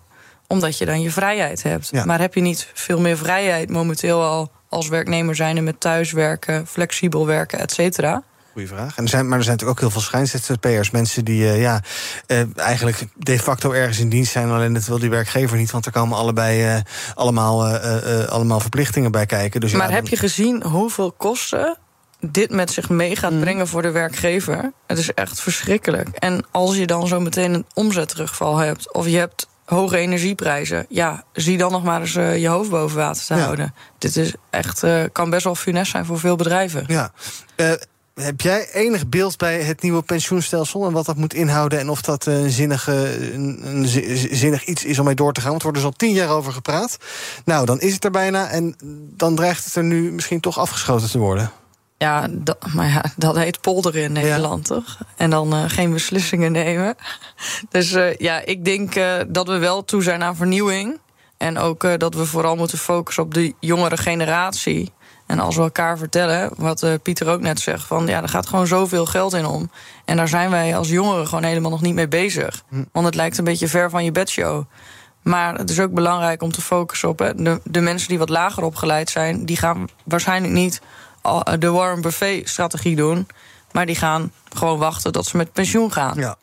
omdat 0.47 0.77
je 0.77 0.85
dan 0.85 1.01
je 1.01 1.11
vrijheid 1.11 1.63
hebt. 1.63 1.89
Ja. 1.91 2.05
Maar 2.05 2.19
heb 2.19 2.33
je 2.33 2.41
niet 2.41 2.71
veel 2.73 2.99
meer 2.99 3.17
vrijheid 3.17 3.69
momenteel 3.69 4.23
al 4.23 4.51
als 4.75 4.87
werknemer 4.87 5.35
zijn 5.35 5.63
met 5.63 5.79
thuiswerken, 5.79 6.67
flexibel 6.67 7.25
werken, 7.25 7.59
et 7.59 7.71
cetera? 7.71 8.23
Goeie 8.51 8.67
vraag. 8.67 8.97
En 8.97 9.03
er 9.03 9.09
zijn, 9.09 9.27
maar 9.27 9.37
er 9.37 9.43
zijn 9.43 9.55
natuurlijk 9.57 9.83
ook 9.83 9.91
heel 9.91 10.01
veel 10.01 10.09
schijn-ZZP'ers. 10.09 10.91
Mensen 10.91 11.25
die 11.25 11.47
eh, 11.49 11.61
ja, 11.61 11.81
eh, 12.27 12.57
eigenlijk 12.57 13.07
de 13.15 13.39
facto 13.39 13.71
ergens 13.71 13.99
in 13.99 14.09
dienst 14.09 14.31
zijn. 14.31 14.49
Alleen 14.49 14.73
dat 14.73 14.85
wil 14.85 14.99
die 14.99 15.09
werkgever 15.09 15.57
niet. 15.57 15.71
Want 15.71 15.85
er 15.85 15.91
komen 15.91 16.17
allebei 16.17 16.63
eh, 16.63 16.77
allemaal, 17.13 17.65
eh, 17.67 18.21
eh, 18.21 18.27
allemaal 18.27 18.59
verplichtingen 18.59 19.11
bij 19.11 19.25
kijken. 19.25 19.59
Dus 19.61 19.71
ja, 19.71 19.77
maar 19.77 19.87
dan- 19.87 19.95
heb 19.95 20.07
je 20.07 20.17
gezien 20.17 20.63
hoeveel 20.63 21.11
kosten 21.11 21.77
dit 22.19 22.51
met 22.51 22.71
zich 22.71 22.89
mee 22.89 23.15
gaat 23.15 23.39
brengen 23.39 23.67
voor 23.67 23.81
de 23.81 23.91
werkgever? 23.91 24.71
Het 24.87 24.97
is 24.97 25.13
echt 25.13 25.41
verschrikkelijk. 25.41 26.07
En 26.09 26.45
als 26.51 26.75
je 26.75 26.87
dan 26.87 27.07
zo 27.07 27.19
meteen 27.19 27.53
een 27.53 27.65
omzetterugval 27.73 28.57
hebt... 28.57 28.93
of 28.93 29.07
je 29.07 29.17
hebt 29.17 29.47
hoge 29.65 29.97
energieprijzen... 29.97 30.85
ja, 30.89 31.23
zie 31.33 31.57
dan 31.57 31.71
nog 31.71 31.83
maar 31.83 32.01
eens 32.01 32.15
eh, 32.15 32.37
je 32.41 32.47
hoofd 32.47 32.69
boven 32.69 32.97
water 32.97 33.23
te 33.25 33.35
Ja. 33.35 33.39
houden. 33.41 33.73
Dit 33.97 34.15
is 34.17 34.33
echt, 34.49 34.83
eh, 34.83 35.03
kan 35.11 35.29
best 35.29 35.43
wel 35.43 35.55
funest 35.55 35.91
zijn 35.91 36.05
voor 36.05 36.19
veel 36.19 36.35
bedrijven. 36.35 36.83
Ja. 36.87 37.11
Eh, 37.55 37.71
heb 38.15 38.41
jij 38.41 38.67
enig 38.71 39.07
beeld 39.07 39.37
bij 39.37 39.61
het 39.61 39.81
nieuwe 39.81 40.01
pensioenstelsel 40.01 40.85
en 40.85 40.91
wat 40.91 41.05
dat 41.05 41.15
moet 41.15 41.33
inhouden 41.33 41.79
en 41.79 41.89
of 41.89 42.01
dat 42.01 42.25
een, 42.25 42.49
zinnige, 42.49 43.23
een, 43.33 43.59
een 43.67 43.87
zi- 43.87 44.35
zinnig 44.35 44.65
iets 44.65 44.83
is 44.85 44.99
om 44.99 45.05
mee 45.05 45.15
door 45.15 45.33
te 45.33 45.41
gaan? 45.41 45.49
Want 45.49 45.61
er 45.63 45.67
wordt 45.71 45.83
dus 45.83 45.91
al 45.91 45.97
tien 45.97 46.13
jaar 46.15 46.29
over 46.29 46.53
gepraat. 46.53 46.97
Nou, 47.45 47.65
dan 47.65 47.79
is 47.79 47.93
het 47.93 48.03
er 48.05 48.11
bijna 48.11 48.49
en 48.49 48.75
dan 49.17 49.35
dreigt 49.35 49.65
het 49.65 49.75
er 49.75 49.83
nu 49.83 50.11
misschien 50.11 50.39
toch 50.39 50.59
afgeschoten 50.59 51.09
te 51.09 51.17
worden. 51.17 51.51
Ja, 51.97 52.27
dat, 52.31 52.57
maar 52.73 52.87
ja, 52.87 53.03
dat 53.17 53.35
heet 53.35 53.61
polderen 53.61 54.03
in 54.03 54.11
Nederland, 54.11 54.65
toch? 54.65 54.97
En 55.15 55.29
dan 55.29 55.53
eh, 55.53 55.63
geen 55.67 55.91
beslissingen 55.91 56.51
nemen. 56.51 56.95
Dus 57.69 57.93
eh, 57.93 58.15
ja, 58.15 58.41
ik 58.45 58.65
denk 58.65 58.95
eh, 58.95 59.13
dat 59.27 59.47
we 59.47 59.57
wel 59.57 59.83
toe 59.83 60.03
zijn 60.03 60.23
aan 60.23 60.35
vernieuwing. 60.35 60.99
En 61.37 61.57
ook 61.57 61.99
dat 61.99 62.15
we 62.15 62.25
vooral 62.25 62.55
moeten 62.55 62.77
focussen 62.77 63.23
op 63.23 63.33
de 63.33 63.53
jongere 63.59 63.97
generatie. 63.97 64.93
En 65.25 65.39
als 65.39 65.55
we 65.55 65.61
elkaar 65.61 65.97
vertellen, 65.97 66.51
wat 66.57 66.99
Pieter 67.03 67.27
ook 67.27 67.41
net 67.41 67.59
zegt... 67.59 67.83
van 67.83 68.07
ja, 68.07 68.21
er 68.21 68.29
gaat 68.29 68.47
gewoon 68.47 68.67
zoveel 68.67 69.05
geld 69.05 69.33
in 69.33 69.45
om. 69.45 69.71
En 70.05 70.17
daar 70.17 70.27
zijn 70.27 70.49
wij 70.49 70.77
als 70.77 70.89
jongeren 70.89 71.27
gewoon 71.27 71.43
helemaal 71.43 71.71
nog 71.71 71.81
niet 71.81 71.93
mee 71.93 72.07
bezig. 72.07 72.63
Want 72.91 73.05
het 73.05 73.15
lijkt 73.15 73.37
een 73.37 73.43
beetje 73.43 73.67
ver 73.67 73.89
van 73.89 74.03
je 74.03 74.11
bedshow. 74.11 74.63
Maar 75.21 75.55
het 75.55 75.69
is 75.69 75.79
ook 75.79 75.93
belangrijk 75.93 76.41
om 76.41 76.51
te 76.51 76.61
focussen 76.61 77.09
op... 77.09 77.19
Hè, 77.19 77.35
de, 77.35 77.61
de 77.63 77.81
mensen 77.81 78.09
die 78.09 78.17
wat 78.17 78.29
lager 78.29 78.63
opgeleid 78.63 79.09
zijn... 79.09 79.45
die 79.45 79.57
gaan 79.57 79.87
waarschijnlijk 80.03 80.53
niet 80.53 80.81
de 81.59 81.69
Warren 81.69 82.01
Buffet-strategie 82.01 82.95
doen... 82.95 83.27
maar 83.71 83.85
die 83.85 83.95
gaan 83.95 84.31
gewoon 84.53 84.77
wachten 84.77 85.11
tot 85.11 85.25
ze 85.25 85.37
met 85.37 85.51
pensioen 85.51 85.91
gaan. 85.91 86.17
Ja. 86.17 86.35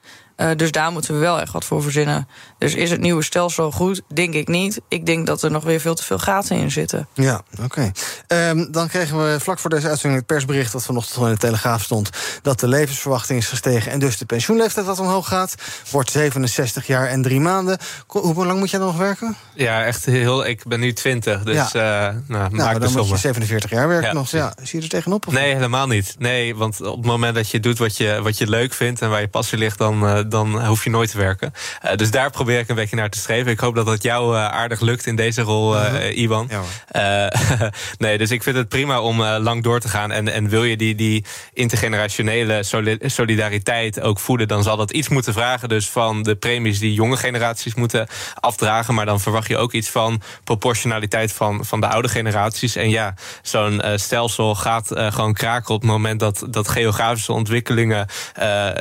Eh, 0.42 0.56
dus 0.56 0.70
daar 0.70 0.92
moeten 0.92 1.14
we 1.14 1.20
wel 1.20 1.40
echt 1.40 1.52
wat 1.52 1.64
voor 1.64 1.82
verzinnen. 1.82 2.28
Dus 2.58 2.74
is 2.74 2.90
het 2.90 3.00
nieuwe 3.00 3.22
stelsel 3.22 3.70
goed? 3.70 4.02
Denk 4.14 4.34
ik 4.34 4.48
niet. 4.48 4.80
Ik 4.88 5.06
denk 5.06 5.26
dat 5.26 5.42
er 5.42 5.50
nog 5.50 5.64
weer 5.64 5.80
veel 5.80 5.94
te 5.94 6.02
veel 6.02 6.18
gaten 6.18 6.56
in 6.56 6.70
zitten. 6.70 7.08
Ja, 7.14 7.42
oké. 7.62 7.92
Ehm, 8.26 8.70
dan 8.70 8.88
kregen 8.88 9.24
we 9.24 9.40
vlak 9.40 9.58
voor 9.58 9.70
deze 9.70 9.88
uitzending 9.88 10.20
het 10.20 10.30
persbericht... 10.30 10.72
dat 10.72 10.84
vanochtend 10.84 11.18
al 11.18 11.26
in 11.26 11.32
de 11.32 11.38
Telegraaf 11.38 11.82
stond... 11.82 12.10
dat 12.42 12.60
de 12.60 12.68
levensverwachting 12.68 13.38
is 13.38 13.48
gestegen... 13.48 13.92
en 13.92 13.98
dus 13.98 14.18
de 14.18 14.24
pensioenleeftijd 14.26 14.86
wat 14.86 14.98
omhoog 14.98 15.28
gaat. 15.28 15.54
Wordt 15.90 16.10
67 16.10 16.86
jaar 16.86 17.06
en 17.08 17.22
drie 17.22 17.40
maanden. 17.40 17.78
Hoe 18.06 18.46
lang 18.46 18.58
moet 18.58 18.70
jij 18.70 18.78
dan 18.78 18.88
nog 18.88 18.98
werken? 18.98 19.36
Ja, 19.54 19.84
echt 19.84 20.04
heel. 20.04 20.46
Ik 20.46 20.64
ben 20.66 20.80
nu 20.80 20.92
20, 20.92 21.42
dus 21.42 21.54
Ja. 21.72 21.72
eh 21.72 21.80
nou, 21.82 22.20
nou, 22.28 22.54
maak 22.54 22.72
de 22.72 22.78
dan 22.78 22.80
moet 22.80 22.92
je 22.92 22.98
sommen. 22.98 23.18
47 23.18 23.70
jaar 23.70 23.88
werken 23.88 24.08
Ja, 24.08 24.12
nog. 24.14 24.30
Ja, 24.30 24.52
zie 24.62 24.78
je 24.78 24.84
er 24.84 24.90
tegenop? 24.90 25.26
Of 25.26 25.32
Nee, 25.32 25.54
helemaal 25.54 25.86
niet. 25.86 26.14
Nee, 26.18 26.56
want 26.56 26.80
op 26.80 26.96
het 26.96 27.06
moment 27.06 27.34
dat 27.34 27.50
je 27.50 27.60
doet 27.60 27.78
wat 27.78 27.96
je, 27.96 28.20
wat 28.22 28.38
je 28.38 28.46
leuk 28.48 28.72
vindt 28.72 29.00
en 29.00 29.10
waar 29.10 29.20
je 29.20 29.28
passie 29.28 29.58
ligt, 29.58 29.78
dan, 29.78 30.06
eh, 30.06 30.20
dan 30.32 30.66
hoef 30.66 30.84
je 30.84 30.90
nooit 30.90 31.10
te 31.10 31.16
werken. 31.16 31.52
Eh, 31.80 31.96
dus 31.96 32.10
daar 32.10 32.30
probeer 32.30 32.58
ik 32.58 32.68
een 32.68 32.74
beetje 32.74 32.96
naar 32.96 33.10
te 33.10 33.18
streven. 33.18 33.52
Ik 33.52 33.60
hoop 33.60 33.74
dat 33.74 33.86
dat 33.86 34.02
jou 34.02 34.36
eh, 34.36 34.44
aardig 34.46 34.80
lukt 34.80 35.06
in 35.06 35.16
deze 35.16 35.42
rol, 35.42 35.76
eh, 35.78 35.92
Mhm. 35.92 36.00
Iwan. 36.14 36.48
Ja, 36.50 37.30
nee, 37.98 38.18
dus 38.18 38.30
ik 38.30 38.42
vind 38.42 38.56
het 38.56 38.68
prima 38.68 39.00
om 39.00 39.22
lang 39.22 39.62
door 39.62 39.80
te 39.80 39.88
gaan. 39.88 40.10
En, 40.10 40.28
en 40.28 40.48
wil 40.48 40.64
je 40.64 40.76
die, 40.76 40.94
die 40.94 41.24
intergenerationele 41.52 42.62
soli- 42.62 42.98
solidariteit 43.00 44.00
ook 44.00 44.18
voeden, 44.18 44.48
dan 44.48 44.62
zal 44.62 44.76
dat 44.76 44.90
iets 44.90 45.08
moeten 45.08 45.32
vragen. 45.32 45.68
Dus 45.68 45.88
van 45.88 46.22
de 46.22 46.34
premies 46.34 46.78
die 46.78 46.94
jonge 46.94 47.16
generaties 47.16 47.74
moeten 47.74 48.06
afdragen. 48.34 48.94
Maar 48.94 49.06
dan 49.06 49.20
verwacht 49.20 49.48
je 49.48 49.56
ook 49.58 49.72
iets 49.72 49.88
van 49.90 50.20
proportionaliteit 50.44 51.32
van, 51.32 51.64
van 51.64 51.80
de 51.80 51.86
oude 51.88 52.08
generaties. 52.08 52.76
En 52.76 52.90
ja, 52.90 53.14
zo'n 53.42 53.82
stelsel 53.94 54.54
gaat 54.54 54.88
gewoon 54.94 55.32
kraken 55.32 55.74
op 55.74 55.80
het 55.80 55.90
moment 55.90 56.20
dat, 56.20 56.46
dat 56.50 56.68
geografische 56.68 57.32
ontwikkelingen 57.32 58.06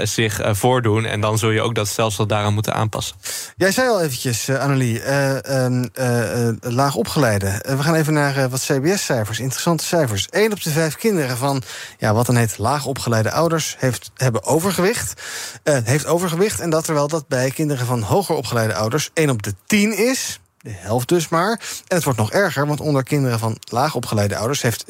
zich 0.03 0.39
voordoen. 0.43 1.05
En 1.05 1.21
dan 1.21 1.30
zul 1.37 1.49
je 1.49 1.61
ook 1.61 1.75
dat 1.75 1.87
stelsel 1.87 2.27
daaraan 2.27 2.53
moeten 2.53 2.73
aanpassen. 2.73 3.15
Jij 3.55 3.71
zei 3.71 3.89
al 3.89 4.01
eventjes, 4.01 4.47
eh, 4.47 4.59
Annelie, 4.59 5.01
eh, 5.01 5.65
ehm, 5.65 5.87
eh, 5.93 6.49
laag 6.59 6.95
opgeleide. 6.95 7.65
We 7.67 7.83
gaan 7.83 7.95
even 7.95 8.13
naar 8.13 8.49
wat 8.49 8.59
CBS-cijfers, 8.59 9.39
interessante 9.39 9.83
cijfers. 9.83 10.27
1 10.29 10.51
op 10.51 10.63
de 10.63 10.69
vijf 10.69 10.95
kinderen 10.95 11.37
van, 11.37 11.61
ja, 11.97 12.13
wat 12.13 12.25
dan 12.25 12.35
heet, 12.35 12.57
laag 12.57 12.85
opgeleide 12.85 13.31
ouders... 13.31 13.75
Heeft, 13.79 14.11
hebben 14.15 14.43
overgewicht. 14.43 15.21
Heeft 15.63 16.05
overgewicht. 16.05 16.59
En 16.59 16.69
dat 16.69 16.83
terwijl 16.83 17.07
dat 17.07 17.27
bij 17.27 17.51
kinderen 17.51 17.85
van 17.85 18.01
hoger 18.01 18.35
opgeleide 18.35 18.73
ouders... 18.73 19.09
1 19.13 19.29
op 19.29 19.43
de 19.43 19.53
10 19.65 19.97
is. 19.97 20.39
De 20.57 20.71
helft 20.73 21.07
dus 21.07 21.29
maar. 21.29 21.51
En 21.87 21.95
het 21.95 22.03
wordt 22.03 22.19
nog 22.19 22.31
erger, 22.31 22.67
want 22.67 22.79
onder 22.79 23.03
kinderen 23.03 23.39
van 23.39 23.57
laag 23.59 23.95
opgeleide 23.95 24.37
ouders... 24.37 24.61
heeft 24.61 24.85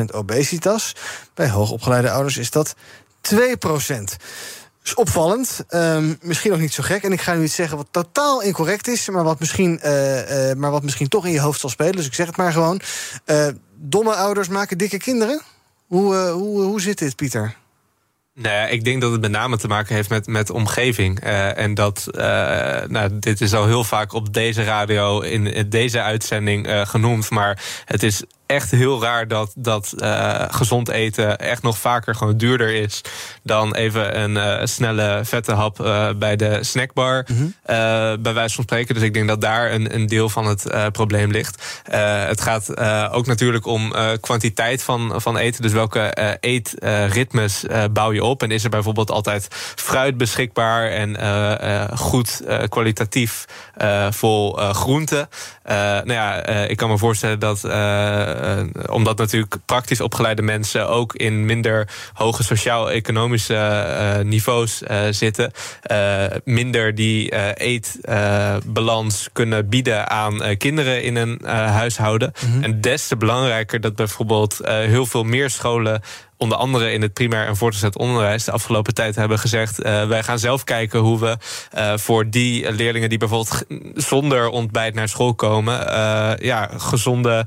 6% 0.00 0.04
obesitas. 0.12 0.94
Bij 1.34 1.48
hoogopgeleide 1.48 2.10
ouders 2.10 2.36
is 2.36 2.50
dat 2.50 2.74
2%. 3.34 3.36
Is 4.82 4.94
opvallend. 4.94 5.64
Ehm, 5.68 6.14
misschien 6.22 6.52
ook 6.52 6.58
niet 6.58 6.72
zo 6.72 6.82
gek. 6.82 7.02
En 7.02 7.12
ik 7.12 7.20
ga 7.20 7.34
nu 7.34 7.42
iets 7.42 7.54
zeggen 7.54 7.76
wat 7.76 7.88
totaal 7.90 8.42
incorrect 8.42 8.88
is, 8.88 9.08
maar 9.08 9.24
wat 9.24 9.40
misschien, 9.40 9.80
eh, 9.80 10.50
eh, 10.50 10.56
maar 10.56 10.70
wat 10.70 10.82
misschien 10.82 11.08
toch 11.08 11.26
in 11.26 11.32
je 11.32 11.40
hoofd 11.40 11.60
zal 11.60 11.70
spelen. 11.70 11.96
Dus 11.96 12.06
ik 12.06 12.14
zeg 12.14 12.26
het 12.26 12.36
maar 12.36 12.52
gewoon. 12.52 12.80
Eh, 13.24 13.46
domme 13.74 14.14
ouders 14.14 14.48
maken 14.48 14.78
dikke 14.78 14.98
kinderen. 14.98 15.42
Hoe, 15.86 16.16
hoe, 16.16 16.62
hoe 16.62 16.80
zit 16.80 16.98
dit, 16.98 17.16
Pieter? 17.16 17.54
Ja, 18.34 18.66
ik 18.66 18.84
denk 18.84 19.00
dat 19.00 19.12
het 19.12 19.20
met 19.20 19.30
name 19.30 19.56
te 19.58 19.68
maken 19.68 19.94
heeft 19.94 20.08
met, 20.08 20.26
met 20.26 20.50
omgeving. 20.50 21.20
En 21.20 21.74
dat, 21.74 22.08
nou, 22.88 23.18
dit 23.18 23.40
is 23.40 23.54
al 23.54 23.66
heel 23.66 23.84
vaak 23.84 24.12
op 24.12 24.32
deze 24.32 24.64
radio 24.64 25.20
in 25.20 25.68
deze 25.68 26.02
uitzending 26.02 26.68
genoemd. 26.88 27.30
Maar 27.30 27.82
het 27.84 28.02
is 28.02 28.22
echt 28.52 28.70
heel 28.70 29.02
raar 29.02 29.28
dat, 29.28 29.52
dat 29.56 29.92
eh, 29.92 30.44
gezond 30.48 30.88
eten 30.88 31.38
echt 31.38 31.62
nog 31.62 31.78
vaker 31.78 32.14
gewoon 32.14 32.36
duurder 32.36 32.74
is 32.74 33.02
dan 33.42 33.74
even 33.74 34.20
een 34.20 34.36
eh, 34.36 34.66
snelle 34.66 35.20
vette 35.24 35.52
hap 35.52 35.80
eh, 35.80 36.08
bij 36.16 36.36
de 36.36 36.64
snackbar, 36.64 37.26
eh, 37.62 38.12
bij 38.20 38.34
wijze 38.34 38.54
van 38.54 38.64
spreken. 38.64 38.94
Dus 38.94 39.02
ik 39.02 39.14
denk 39.14 39.28
dat 39.28 39.40
daar 39.40 39.72
een, 39.72 39.94
een 39.94 40.06
deel 40.06 40.28
van 40.28 40.46
het 40.46 40.90
probleem 40.92 41.30
ligt. 41.30 41.82
Het 41.90 42.40
gaat 42.40 42.80
ook 43.10 43.26
natuurlijk 43.26 43.66
om 43.66 43.92
kwantiteit 44.20 44.82
van, 44.82 45.12
van 45.16 45.36
eten. 45.36 45.62
Dus 45.62 45.72
welke 45.72 46.36
eetritmes 46.40 47.64
bouw 47.92 48.12
je 48.12 48.24
op? 48.24 48.42
En 48.42 48.50
is 48.50 48.64
er 48.64 48.70
bijvoorbeeld 48.70 49.10
altijd 49.10 49.48
fruit 49.74 50.16
beschikbaar 50.16 50.90
en 50.90 51.16
goed 51.98 52.42
kwalitatief 52.68 53.44
vol 54.10 54.52
groenten? 54.52 55.28
Nou 55.64 56.12
ja, 56.12 56.46
ik 56.46 56.76
kan 56.76 56.90
me 56.90 56.98
voorstellen 56.98 57.38
dat, 57.38 57.60
omdat 58.90 59.18
natuurlijk 59.18 59.56
praktisch 59.66 60.00
opgeleide 60.00 60.42
mensen 60.42 60.88
ook 60.88 61.14
in 61.14 61.44
minder 61.44 61.88
hoge 62.12 62.42
sociaal-economische 62.42 63.54
eh, 63.54 64.24
niveaus 64.24 64.82
eh, 64.82 65.00
zitten, 65.10 65.52
eh, 65.82 66.24
minder 66.44 66.94
die 66.94 67.30
eh, 67.30 67.68
eetbalans 67.68 69.28
kunnen 69.32 69.68
bieden 69.68 70.10
aan 70.10 70.42
eh, 70.42 70.58
kinderen 70.58 71.02
in 71.02 71.16
een 71.16 71.38
eh, 71.38 71.52
huishouden. 71.54 72.32
En 72.60 72.80
des 72.80 73.06
te 73.08 73.16
belangrijker 73.16 73.80
dat 73.80 73.94
bijvoorbeeld 73.96 74.60
eh, 74.60 74.74
heel 74.74 75.06
veel 75.06 75.24
meer 75.24 75.50
scholen 75.50 76.02
onder 76.42 76.58
andere 76.58 76.92
in 76.92 77.02
het 77.02 77.12
primair 77.12 77.46
en 77.46 77.56
voortgezet 77.56 77.98
onderwijs 77.98 78.44
de 78.44 78.52
afgelopen 78.52 78.94
tijd 78.94 79.14
hebben 79.14 79.38
gezegd: 79.38 79.78
wij 79.82 80.22
gaan 80.22 80.38
zelf 80.38 80.64
kijken 80.64 81.00
hoe 81.00 81.18
we 81.20 81.36
voor 81.98 82.30
die 82.30 82.72
leerlingen 82.72 83.08
die 83.08 83.18
bijvoorbeeld 83.18 83.64
zonder 83.94 84.48
ontbijt 84.48 84.94
naar 84.94 85.08
school 85.08 85.34
komen, 85.34 85.74
ja, 86.44 86.70
gezonde 86.76 87.46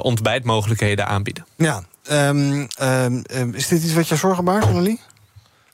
ontbijtmogelijkheden 0.00 1.06
aanbieden. 1.06 1.46
Ja, 1.56 1.82
um, 2.10 2.66
um, 2.82 3.54
is 3.54 3.68
dit 3.68 3.82
iets 3.82 3.94
wat 3.94 4.08
je 4.08 4.16
zorgen 4.16 4.44
baart, 4.44 4.64
Annelie? 4.64 5.00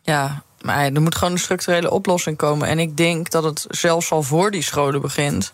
Ja, 0.03 0.43
maar 0.61 0.85
er 0.85 1.01
moet 1.01 1.15
gewoon 1.15 1.33
een 1.33 1.39
structurele 1.39 1.91
oplossing 1.91 2.37
komen. 2.37 2.69
En 2.69 2.79
ik 2.79 2.97
denk 2.97 3.31
dat 3.31 3.45
het 3.45 3.67
zelfs 3.69 4.11
al 4.11 4.23
voor 4.23 4.51
die 4.51 4.63
scholen 4.63 5.01
begint. 5.01 5.53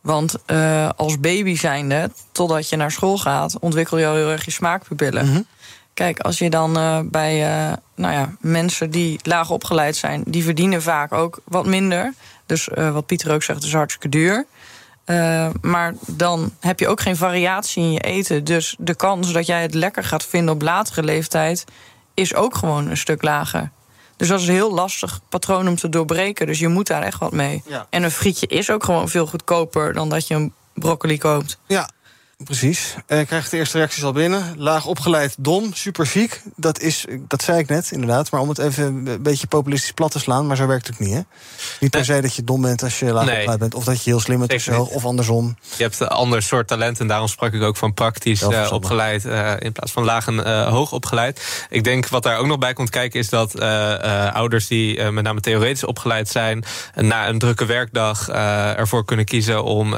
Want 0.00 0.34
uh, 0.46 0.88
als 0.96 1.20
baby 1.20 1.56
zijnde, 1.56 2.10
totdat 2.32 2.68
je 2.68 2.76
naar 2.76 2.90
school 2.90 3.18
gaat, 3.18 3.58
ontwikkel 3.58 3.98
je 3.98 4.06
al 4.06 4.14
heel 4.14 4.30
erg 4.30 4.44
je 4.44 4.50
smaakpupillen. 4.50 5.26
Mm 5.26 5.46
Kijk, 5.94 6.20
als 6.20 6.38
je 6.38 6.50
dan 6.50 6.78
uh, 6.78 6.98
bij 7.04 7.68
uh, 7.68 7.72
nou 7.94 8.14
ja, 8.14 8.36
mensen 8.40 8.90
die 8.90 9.18
laag 9.22 9.50
opgeleid 9.50 9.96
zijn, 9.96 10.22
die 10.26 10.44
verdienen 10.44 10.82
vaak 10.82 11.12
ook 11.12 11.40
wat 11.44 11.66
minder. 11.66 12.14
Dus 12.46 12.68
wat 12.74 13.06
Pieter 13.06 13.32
ook 13.32 13.42
zegt, 13.42 13.62
is 13.62 13.72
hartstikke 13.72 14.08
duur. 14.08 14.46
maar 15.60 15.94
dan 16.06 16.52
heb 16.60 16.80
je 16.80 16.88
ook 16.88 17.00
geen 17.00 17.16
variatie 17.16 17.82
in 17.82 17.92
je 17.92 18.00
eten. 18.00 18.44
Dus 18.44 18.76
de 18.78 18.94
kans 18.94 19.32
dat 19.32 19.46
jij 19.46 19.62
het 19.62 19.74
lekker 19.74 20.04
gaat 20.04 20.24
vinden 20.24 20.54
op 20.54 20.62
latere 20.62 21.02
leeftijd 21.02 21.64
is 22.14 22.34
ook 22.34 22.54
gewoon 22.54 22.90
een 22.90 22.96
stuk 22.96 23.22
lager. 23.22 23.70
Dus 24.16 24.28
dat 24.28 24.40
is 24.40 24.46
een 24.46 24.54
heel 24.54 24.74
lastig 24.74 25.20
patroon 25.28 25.68
om 25.68 25.76
te 25.76 25.88
doorbreken. 25.88 26.46
Dus 26.46 26.58
je 26.58 26.68
moet 26.68 26.86
daar 26.86 27.02
echt 27.02 27.18
wat 27.18 27.32
mee. 27.32 27.62
En 27.90 28.02
een 28.02 28.10
frietje 28.10 28.46
is 28.46 28.70
ook 28.70 28.84
gewoon 28.84 29.08
veel 29.08 29.26
goedkoper 29.26 29.92
dan 29.92 30.08
dat 30.08 30.26
je 30.26 30.34
een 30.34 30.52
broccoli 30.74 31.18
koopt. 31.18 31.58
Ja, 31.66 31.88
Precies. 32.38 32.94
Eh, 33.06 33.20
ik 33.20 33.26
krijg 33.26 33.48
de 33.48 33.56
eerste 33.56 33.76
reacties 33.76 34.04
al 34.04 34.12
binnen. 34.12 34.54
Laag 34.56 34.86
opgeleid, 34.86 35.34
dom, 35.38 35.74
super 35.74 36.06
ziek. 36.06 36.42
Dat, 36.56 36.80
is, 36.80 37.04
dat 37.28 37.42
zei 37.42 37.58
ik 37.58 37.68
net, 37.68 37.90
inderdaad. 37.90 38.30
Maar 38.30 38.40
om 38.40 38.48
het 38.48 38.58
even 38.58 38.84
een 38.84 39.22
beetje 39.22 39.46
populistisch 39.46 39.92
plat 39.92 40.10
te 40.10 40.18
slaan... 40.18 40.46
maar 40.46 40.56
zo 40.56 40.66
werkt 40.66 40.86
het 40.86 40.94
ook 40.94 41.06
niet, 41.06 41.14
hè? 41.14 41.20
Niet 41.80 41.90
per 41.90 42.04
se 42.04 42.20
dat 42.20 42.34
je 42.34 42.44
dom 42.44 42.62
bent 42.62 42.82
als 42.82 42.98
je 42.98 43.12
laag 43.12 43.28
opgeleid 43.28 43.58
bent... 43.58 43.74
of 43.74 43.84
dat 43.84 44.04
je 44.04 44.10
heel 44.10 44.20
slim 44.20 44.38
bent 44.38 44.52
of, 44.52 44.60
zo, 44.60 44.82
of 44.82 45.04
andersom. 45.04 45.56
Je 45.76 45.82
hebt 45.82 46.00
een 46.00 46.08
ander 46.08 46.42
soort 46.42 46.68
talent... 46.68 47.00
en 47.00 47.06
daarom 47.06 47.28
sprak 47.28 47.52
ik 47.52 47.62
ook 47.62 47.76
van 47.76 47.94
praktisch 47.94 48.42
uh, 48.42 48.68
opgeleid... 48.72 49.24
Uh, 49.24 49.52
in 49.58 49.72
plaats 49.72 49.92
van 49.92 50.04
laag 50.04 50.26
en 50.26 50.68
hoog 50.68 50.92
opgeleid. 50.92 51.66
Ik 51.70 51.84
denk 51.84 52.08
wat 52.08 52.22
daar 52.22 52.38
ook 52.38 52.46
nog 52.46 52.58
bij 52.58 52.72
komt 52.72 52.90
kijken... 52.90 53.20
is 53.20 53.28
dat 53.28 53.60
ouders 54.32 54.66
die 54.66 55.10
met 55.10 55.24
name 55.24 55.40
theoretisch 55.40 55.84
opgeleid 55.84 56.28
zijn... 56.28 56.64
na 56.94 57.28
een 57.28 57.38
drukke 57.38 57.64
werkdag 57.64 58.28
ervoor 58.28 59.04
kunnen 59.04 59.24
kiezen 59.24 59.64
om 59.64 59.96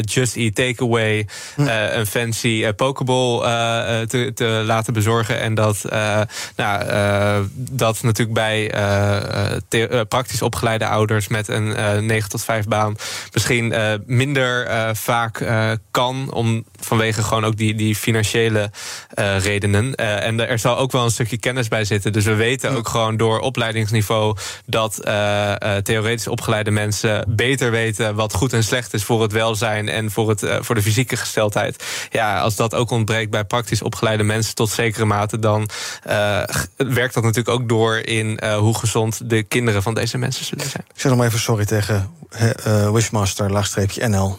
just 0.00 0.36
eat 0.36 0.54
takeaway... 0.54 1.28
Hm. 1.54 1.63
Eh, 1.68 1.96
een 1.96 2.06
fancy 2.06 2.48
uh, 2.48 2.68
pokeball 2.76 3.38
uh, 3.38 4.00
te, 4.00 4.32
te, 4.34 4.44
laten 4.44 4.92
bezorgen. 4.92 5.40
En 5.40 5.54
dat, 5.54 5.84
nou, 6.56 7.48
dat 7.54 8.02
natuurlijk 8.02 8.34
bij 8.34 8.72
praktisch 10.08 10.42
opgeleide 10.42 10.86
ouders 10.86 11.28
met 11.28 11.48
een 11.48 11.74
9 12.06 12.30
tot 12.30 12.44
5 12.44 12.66
baan 12.66 12.96
misschien 13.32 13.74
minder 14.06 14.68
vaak 14.96 15.44
kan. 15.90 16.32
Om, 16.32 16.64
vanwege 16.80 17.22
gewoon 17.22 17.44
ook 17.44 17.56
die, 17.56 17.74
die 17.74 17.96
financiële 17.96 18.70
redenen. 19.38 19.94
en 19.94 20.48
er 20.48 20.58
zal 20.58 20.78
ook 20.78 20.92
wel 20.92 21.04
een 21.04 21.10
stukje 21.10 21.38
kennis 21.38 21.68
bij 21.68 21.84
zitten. 21.84 22.12
Dus 22.12 22.24
we 22.24 22.34
weten 22.34 22.76
ook 22.76 22.88
gewoon 22.88 23.16
door 23.16 23.40
opleidingsniveau 23.40 24.36
dat 24.66 25.00
theoretisch 25.82 26.28
opgeleide 26.28 26.70
mensen 26.70 27.24
beter 27.28 27.70
weten 27.70 28.14
wat 28.14 28.34
goed 28.34 28.52
en 28.52 28.64
slecht 28.64 28.94
is 28.94 29.04
voor 29.04 29.22
het 29.22 29.32
welzijn 29.32 29.88
en 29.88 30.10
voor, 30.10 30.28
het, 30.28 30.46
voor 30.60 30.74
de 30.74 30.82
fysieke 30.82 31.16
gesteldheid 31.16 31.53
ja, 32.10 32.40
als 32.40 32.56
dat 32.56 32.74
ook 32.74 32.90
ontbreekt 32.90 33.30
bij 33.30 33.44
praktisch 33.44 33.82
opgeleide 33.82 34.22
mensen 34.22 34.54
tot 34.54 34.70
zekere 34.70 35.04
mate, 35.04 35.38
dan 35.38 35.68
uh, 36.08 36.42
werkt 36.76 37.14
dat 37.14 37.22
natuurlijk 37.22 37.60
ook 37.60 37.68
door 37.68 37.96
in 37.96 38.40
uh, 38.44 38.56
hoe 38.56 38.78
gezond 38.78 39.30
de 39.30 39.42
kinderen 39.42 39.82
van 39.82 39.94
deze 39.94 40.18
mensen 40.18 40.44
zullen 40.44 40.68
zijn. 40.68 40.84
Ik 40.94 41.00
zeg 41.00 41.12
nog 41.12 41.24
even 41.24 41.38
sorry 41.38 41.64
tegen 41.64 42.10
uh, 42.66 42.90
Wishmaster, 42.90 43.52
laagstreepje 43.52 44.08
NL. 44.08 44.38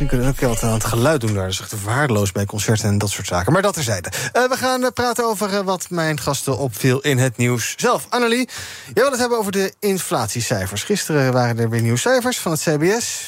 Misschien 0.00 0.18
kunnen 0.18 0.36
we 0.36 0.46
ook 0.46 0.60
wat 0.60 0.62
aan 0.62 0.72
het 0.72 0.84
geluid 0.84 1.20
doen 1.20 1.34
daar. 1.34 1.44
Dat 1.44 1.52
is 1.52 1.60
echt 1.60 1.82
waardeloos 1.82 2.32
bij 2.32 2.44
concerten 2.44 2.88
en 2.88 2.98
dat 2.98 3.10
soort 3.10 3.26
zaken. 3.26 3.52
Maar 3.52 3.62
dat 3.62 3.74
terzijde. 3.74 4.12
Uh, 4.32 4.48
we 4.48 4.56
gaan 4.56 4.82
uh, 4.82 4.88
praten 4.94 5.24
over 5.24 5.52
uh, 5.52 5.60
wat 5.60 5.90
mijn 5.90 6.20
gasten 6.20 6.58
opviel 6.58 7.00
in 7.00 7.18
het 7.18 7.36
nieuws 7.36 7.74
zelf. 7.76 8.06
Annelie, 8.08 8.48
jij 8.94 9.02
wil 9.02 9.10
het 9.10 9.20
hebben 9.20 9.38
over 9.38 9.52
de 9.52 9.74
inflatiecijfers. 9.78 10.82
Gisteren 10.82 11.32
waren 11.32 11.58
er 11.58 11.70
weer 11.70 11.80
nieuwe 11.80 11.98
cijfers 11.98 12.38
van 12.38 12.52
het 12.52 12.60
CBS. 12.60 13.22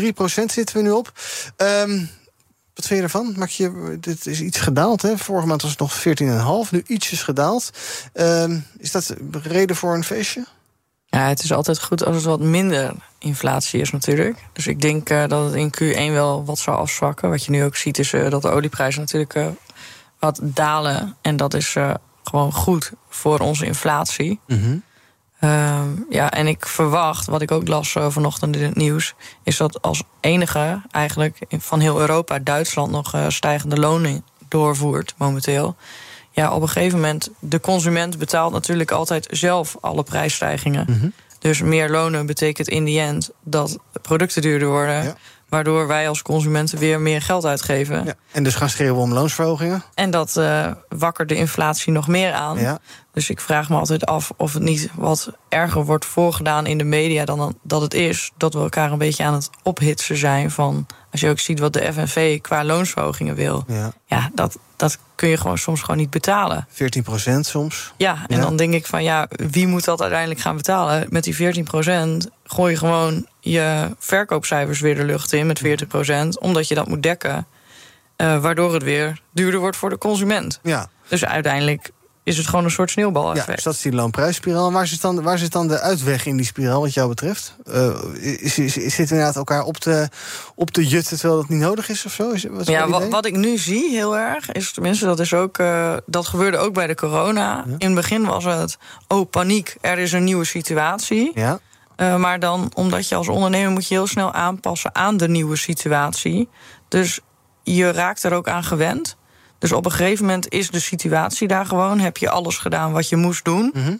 14,3 0.00 0.08
procent 0.14 0.52
zitten 0.52 0.76
we 0.76 0.82
nu 0.82 0.90
op. 0.90 1.12
Um, 1.56 2.10
wat 2.74 2.86
vind 2.86 2.98
je 2.98 3.04
ervan? 3.04 3.34
Maak 3.36 3.48
je, 3.48 3.96
dit 4.00 4.26
is 4.26 4.40
iets 4.40 4.58
gedaald, 4.58 5.02
hè? 5.02 5.18
Vorige 5.18 5.46
maand 5.46 5.62
was 5.62 5.70
het 5.70 5.80
nog 5.80 6.66
14,5, 6.66 6.70
nu 6.70 6.82
ietsjes 6.86 7.22
gedaald. 7.22 7.70
Um, 8.14 8.66
is 8.78 8.90
dat 8.90 9.14
reden 9.42 9.76
voor 9.76 9.94
een 9.94 10.04
feestje? 10.04 10.44
Ja, 11.10 11.28
het 11.28 11.42
is 11.42 11.52
altijd 11.52 11.82
goed 11.82 12.04
als 12.04 12.16
het 12.16 12.24
wat 12.24 12.40
minder 12.40 12.92
inflatie 13.18 13.80
is 13.80 13.90
natuurlijk. 13.90 14.38
Dus 14.52 14.66
ik 14.66 14.80
denk 14.80 15.10
uh, 15.10 15.26
dat 15.26 15.44
het 15.44 15.54
in 15.54 15.74
Q1 15.82 16.12
wel 16.12 16.44
wat 16.44 16.58
zou 16.58 16.76
afzwakken. 16.76 17.30
Wat 17.30 17.44
je 17.44 17.50
nu 17.50 17.64
ook 17.64 17.76
ziet 17.76 17.98
is 17.98 18.12
uh, 18.12 18.30
dat 18.30 18.42
de 18.42 18.50
olieprijzen 18.50 19.00
natuurlijk 19.00 19.34
uh, 19.34 19.46
wat 20.18 20.40
dalen. 20.42 21.16
En 21.20 21.36
dat 21.36 21.54
is 21.54 21.76
gewoon 22.24 22.52
goed 22.52 22.92
voor 23.08 23.38
onze 23.38 23.66
inflatie. 23.66 24.40
Mm 24.46 24.82
-hmm. 25.40 26.06
ja, 26.10 26.30
en 26.30 26.46
ik 26.46 26.66
verwacht, 26.66 27.26
wat 27.26 27.42
ik 27.42 27.50
ook 27.50 27.68
las 27.68 27.96
vanochtend 27.98 28.56
in 28.56 28.62
het 28.62 28.76
nieuws... 28.76 29.14
is 29.42 29.56
dat 29.56 29.82
als 29.82 30.02
enige 30.20 30.82
eigenlijk 30.90 31.38
van 31.58 31.80
heel 31.80 32.00
Europa 32.00 32.38
Duitsland 32.38 32.90
nog 32.90 33.14
stijgende 33.28 33.76
lonen 33.76 34.24
doorvoert 34.48 35.14
momenteel 35.16 35.76
ja, 36.38 36.52
op 36.52 36.62
een 36.62 36.68
gegeven 36.68 36.98
moment, 36.98 37.30
de 37.38 37.60
consument 37.60 38.18
betaalt 38.18 38.52
natuurlijk 38.52 38.90
altijd 38.90 39.26
zelf 39.30 39.76
alle 39.80 40.02
prijsstijgingen. 40.02 40.86
Mhm. 40.88 41.08
Dus 41.38 41.62
meer 41.62 41.90
lonen 41.90 42.26
betekent 42.26 42.68
in 42.68 42.84
die 42.84 43.00
end 43.00 43.30
dat 43.42 43.78
producten 44.02 44.42
duurder 44.42 44.68
worden. 44.68 45.16
Waardoor 45.48 45.86
wij 45.86 46.08
als 46.08 46.22
consumenten 46.22 46.78
weer 46.78 47.00
meer 47.00 47.22
geld 47.22 47.44
uitgeven. 47.44 48.04
Ja. 48.04 48.14
En 48.32 48.42
dus 48.42 48.54
gaan 48.54 48.68
schreeuwen 48.68 49.02
om 49.02 49.12
loonsverhogingen. 49.12 49.82
En 49.94 50.10
dat 50.10 50.36
uh, 50.38 50.72
wakkert 50.88 51.28
de 51.28 51.34
inflatie 51.34 51.92
nog 51.92 52.08
meer 52.08 52.32
aan. 52.32 52.58
Ja. 52.58 52.78
Dus 53.12 53.30
ik 53.30 53.40
vraag 53.40 53.68
me 53.68 53.76
altijd 53.76 54.06
af 54.06 54.32
of 54.36 54.52
het 54.52 54.62
niet 54.62 54.90
wat 54.94 55.30
erger 55.48 55.84
wordt 55.84 56.04
voorgedaan 56.04 56.66
in 56.66 56.78
de 56.78 56.84
media 56.84 57.24
dan 57.24 57.58
dat 57.62 57.80
het 57.80 57.94
is. 57.94 58.30
Dat 58.36 58.54
we 58.54 58.60
elkaar 58.60 58.92
een 58.92 58.98
beetje 58.98 59.24
aan 59.24 59.34
het 59.34 59.50
ophitsen 59.62 60.16
zijn 60.16 60.50
van. 60.50 60.86
Als 61.10 61.20
je 61.20 61.28
ook 61.28 61.38
ziet 61.38 61.58
wat 61.58 61.72
de 61.72 61.92
FNV 61.92 62.40
qua 62.40 62.64
loonsverhogingen 62.64 63.34
wil. 63.34 63.64
Ja, 63.66 63.92
ja 64.06 64.30
dat, 64.34 64.58
dat 64.76 64.98
kun 65.14 65.28
je 65.28 65.36
gewoon 65.36 65.58
soms 65.58 65.80
gewoon 65.80 65.96
niet 65.96 66.10
betalen. 66.10 66.66
14 66.70 67.02
procent 67.02 67.46
soms. 67.46 67.92
Ja, 67.96 68.24
en 68.26 68.40
dan 68.40 68.56
denk 68.56 68.74
ik 68.74 68.86
van 68.86 69.02
ja, 69.02 69.28
wie 69.28 69.66
moet 69.66 69.84
dat 69.84 70.00
uiteindelijk 70.00 70.40
gaan 70.40 70.56
betalen? 70.56 71.06
Met 71.08 71.24
die 71.24 71.34
14 71.34 71.64
procent 71.64 72.28
gooi 72.44 72.72
je 72.72 72.78
gewoon 72.78 73.26
je 73.40 73.90
verkoopcijfers 73.98 74.80
weer 74.80 74.94
de 74.94 75.04
lucht 75.04 75.32
in 75.32 75.46
met 75.46 75.58
40 75.58 75.86
procent, 75.86 76.38
omdat 76.38 76.68
je 76.68 76.74
dat 76.74 76.88
moet 76.88 77.02
dekken. 77.02 77.46
Uh, 78.16 78.40
waardoor 78.40 78.74
het 78.74 78.82
weer 78.82 79.20
duurder 79.32 79.60
wordt 79.60 79.76
voor 79.76 79.90
de 79.90 79.98
consument. 79.98 80.60
Ja. 80.62 80.88
Dus 81.08 81.24
uiteindelijk 81.24 81.90
is 82.28 82.36
het 82.36 82.46
gewoon 82.46 82.64
een 82.64 82.70
soort 82.70 82.90
sneeuwbaleffect. 82.90 83.46
Ja, 83.46 83.54
dus 83.54 83.64
dat 83.64 83.74
is 83.74 83.82
die 83.82 83.92
loonprijsspiraal. 83.92 84.72
Waar 84.72 84.86
zit, 84.86 85.00
dan, 85.00 85.22
waar 85.22 85.38
zit 85.38 85.52
dan 85.52 85.68
de 85.68 85.80
uitweg 85.80 86.26
in 86.26 86.36
die 86.36 86.46
spiraal, 86.46 86.80
wat 86.80 86.94
jou 86.94 87.08
betreft? 87.08 87.54
Uh, 87.66 87.90
is, 88.20 88.58
is, 88.58 88.76
is, 88.76 88.94
zitten 88.94 89.16
inderdaad 89.16 89.36
elkaar 89.36 89.62
op 89.62 89.76
te, 89.76 90.08
op 90.54 90.70
te 90.70 90.86
jutten 90.86 91.18
terwijl 91.18 91.40
dat 91.40 91.48
niet 91.48 91.60
nodig 91.60 91.88
is 91.88 92.04
of 92.04 92.12
zo? 92.12 92.30
Is, 92.30 92.44
wat 92.50 92.66
ja, 92.66 92.88
wat, 92.88 93.08
wat, 93.08 93.26
ik 93.26 93.36
nu 93.36 93.58
zie 93.58 93.90
heel 93.90 94.16
erg, 94.16 94.52
is 94.52 94.72
tenminste, 94.72 95.04
dat 95.04 95.20
is 95.20 95.34
ook. 95.34 95.58
Uh, 95.58 95.96
dat 96.06 96.26
gebeurde 96.26 96.56
ook 96.56 96.74
bij 96.74 96.86
de 96.86 96.94
corona. 96.94 97.64
In 97.66 97.86
het 97.86 97.94
begin 97.94 98.24
was 98.24 98.44
het, 98.44 98.78
oh, 99.08 99.30
paniek, 99.30 99.76
er 99.80 99.98
is 99.98 100.12
een 100.12 100.24
nieuwe 100.24 100.44
situatie. 100.44 101.30
Ja. 101.34 101.60
Uh, 101.96 102.16
maar 102.16 102.40
dan, 102.40 102.70
omdat 102.74 103.08
je 103.08 103.14
als 103.14 103.28
ondernemer 103.28 103.70
moet 103.70 103.88
je 103.88 103.94
heel 103.94 104.06
snel 104.06 104.32
aanpassen 104.32 104.94
aan 104.94 105.16
de 105.16 105.28
nieuwe 105.28 105.56
situatie. 105.56 106.48
Dus 106.88 107.20
je 107.62 107.92
raakt 107.92 108.22
er 108.22 108.32
ook 108.32 108.48
aan 108.48 108.64
gewend. 108.64 109.16
Dus 109.58 109.72
op 109.72 109.84
een 109.84 109.92
gegeven 109.92 110.24
moment 110.24 110.48
is 110.48 110.70
de 110.70 110.80
situatie 110.80 111.48
daar 111.48 111.66
gewoon. 111.66 111.98
Heb 111.98 112.16
je 112.16 112.30
alles 112.30 112.58
gedaan 112.58 112.92
wat 112.92 113.08
je 113.08 113.16
moest 113.16 113.44
doen. 113.44 113.70
Mhm. 113.74 113.94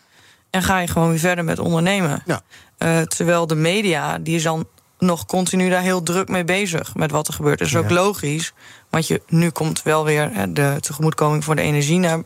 En 0.51 0.63
ga 0.63 0.79
je 0.79 0.87
gewoon 0.87 1.09
weer 1.09 1.19
verder 1.19 1.45
met 1.45 1.59
ondernemen. 1.59 2.23
Ja. 2.27 2.41
Uh, 2.79 3.01
terwijl 3.01 3.47
de 3.47 3.55
media, 3.55 4.19
die 4.19 4.37
is 4.37 4.43
dan 4.43 4.67
nog 4.99 5.27
continu 5.27 5.69
daar 5.69 5.83
heel 5.83 6.03
druk 6.03 6.29
mee 6.29 6.45
bezig. 6.45 6.95
Met 6.95 7.11
wat 7.11 7.29
er 7.29 7.35
gebeurt. 7.35 7.59
Dat 7.59 7.69
is 7.69 7.77
ook 7.77 7.91
logisch. 7.91 8.53
Want 8.91 9.07
je, 9.07 9.23
nu 9.29 9.51
komt 9.51 9.83
wel 9.83 10.05
weer 10.05 10.31
hè, 10.33 10.53
de 10.53 10.77
tegemoetkoming 10.81 11.45
voor 11.45 11.57
de 11.57 11.63
energie 11.63 11.99
naar 11.99 12.23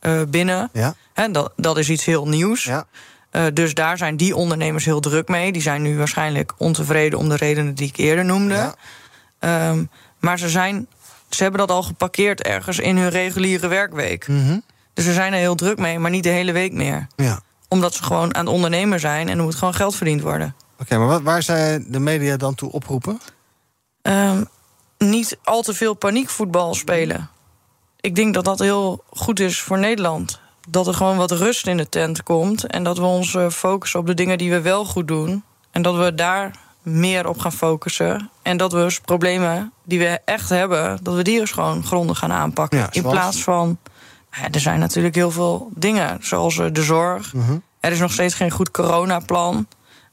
uh, 0.00 0.22
binnen. 0.28 0.70
Ja. 0.72 0.94
Hè, 1.12 1.30
dat, 1.30 1.52
dat 1.56 1.78
is 1.78 1.90
iets 1.90 2.04
heel 2.04 2.28
nieuws. 2.28 2.64
Ja. 2.64 2.86
Uh, 3.32 3.42
dus 3.52 3.74
daar 3.74 3.96
zijn 3.96 4.16
die 4.16 4.36
ondernemers 4.36 4.84
heel 4.84 5.00
druk 5.00 5.28
mee. 5.28 5.52
Die 5.52 5.62
zijn 5.62 5.82
nu 5.82 5.96
waarschijnlijk 5.96 6.52
ontevreden 6.58 7.18
om 7.18 7.28
de 7.28 7.36
redenen 7.36 7.74
die 7.74 7.88
ik 7.88 7.96
eerder 7.96 8.24
noemde. 8.24 8.72
Ja. 9.40 9.68
Um, 9.68 9.90
maar 10.20 10.38
ze, 10.38 10.48
zijn, 10.48 10.86
ze 11.36 11.42
hebben 11.42 11.60
dat 11.60 11.70
al 11.70 11.82
geparkeerd 11.82 12.42
ergens 12.42 12.78
in 12.78 12.96
hun 12.96 13.10
reguliere 13.10 13.68
werkweek. 13.68 14.28
Mm 14.28 14.46
-hmm. 14.46 14.62
Dus 14.94 15.04
ze 15.04 15.12
zijn 15.12 15.32
er 15.32 15.38
heel 15.38 15.54
druk 15.54 15.78
mee, 15.78 15.98
maar 15.98 16.10
niet 16.10 16.22
de 16.22 16.28
hele 16.28 16.52
week 16.52 16.72
meer. 16.72 17.06
Ja. 17.16 17.40
Omdat 17.68 17.94
ze 17.94 18.02
gewoon 18.02 18.34
aan 18.34 18.44
het 18.44 18.54
ondernemer 18.54 19.00
zijn 19.00 19.28
en 19.28 19.38
er 19.38 19.44
moet 19.44 19.54
gewoon 19.54 19.74
geld 19.74 19.96
verdiend 19.96 20.20
worden. 20.20 20.54
Oké, 20.72 20.82
okay, 20.82 20.98
maar 20.98 21.08
wat, 21.08 21.22
waar 21.22 21.42
zij 21.42 21.84
de 21.88 21.98
media 21.98 22.36
dan 22.36 22.54
toe 22.54 22.72
oproepen? 22.72 23.20
Um, 24.02 24.48
niet 24.98 25.38
al 25.44 25.62
te 25.62 25.74
veel 25.74 25.94
paniekvoetbal 25.94 26.74
spelen. 26.74 27.30
Ik 28.00 28.14
denk 28.14 28.34
dat 28.34 28.44
dat 28.44 28.58
heel 28.58 29.04
goed 29.10 29.40
is 29.40 29.60
voor 29.60 29.78
Nederland. 29.78 30.40
Dat 30.68 30.86
er 30.86 30.94
gewoon 30.94 31.16
wat 31.16 31.30
rust 31.30 31.66
in 31.66 31.76
de 31.76 31.88
tent 31.88 32.22
komt. 32.22 32.66
En 32.66 32.84
dat 32.84 32.98
we 32.98 33.04
ons 33.04 33.36
focussen 33.50 34.00
op 34.00 34.06
de 34.06 34.14
dingen 34.14 34.38
die 34.38 34.50
we 34.50 34.60
wel 34.60 34.84
goed 34.84 35.08
doen. 35.08 35.44
En 35.70 35.82
dat 35.82 35.96
we 35.96 36.14
daar 36.14 36.63
meer 36.84 37.28
op 37.28 37.38
gaan 37.38 37.52
focussen. 37.52 38.30
En 38.42 38.56
dat 38.56 38.72
we 38.72 38.78
dus 38.78 39.00
problemen 39.00 39.72
die 39.84 39.98
we 39.98 40.20
echt 40.24 40.48
hebben, 40.48 40.98
dat 41.02 41.14
we 41.14 41.22
die 41.22 41.40
eens 41.40 41.52
gewoon 41.52 41.84
grondig 41.84 42.18
gaan 42.18 42.32
aanpakken. 42.32 42.78
Ja, 42.78 42.88
in 42.90 43.02
plaats 43.02 43.42
van. 43.42 43.78
Ja, 44.30 44.50
er 44.50 44.60
zijn 44.60 44.78
natuurlijk 44.78 45.14
heel 45.14 45.30
veel 45.30 45.70
dingen, 45.74 46.18
zoals 46.20 46.56
de 46.72 46.82
zorg. 46.82 47.32
Uh 47.32 47.46
-huh. 47.46 47.56
Er 47.80 47.92
is 47.92 47.98
nog 47.98 48.12
steeds 48.12 48.34
geen 48.34 48.50
goed 48.50 48.70
coronaplan. 48.70 49.66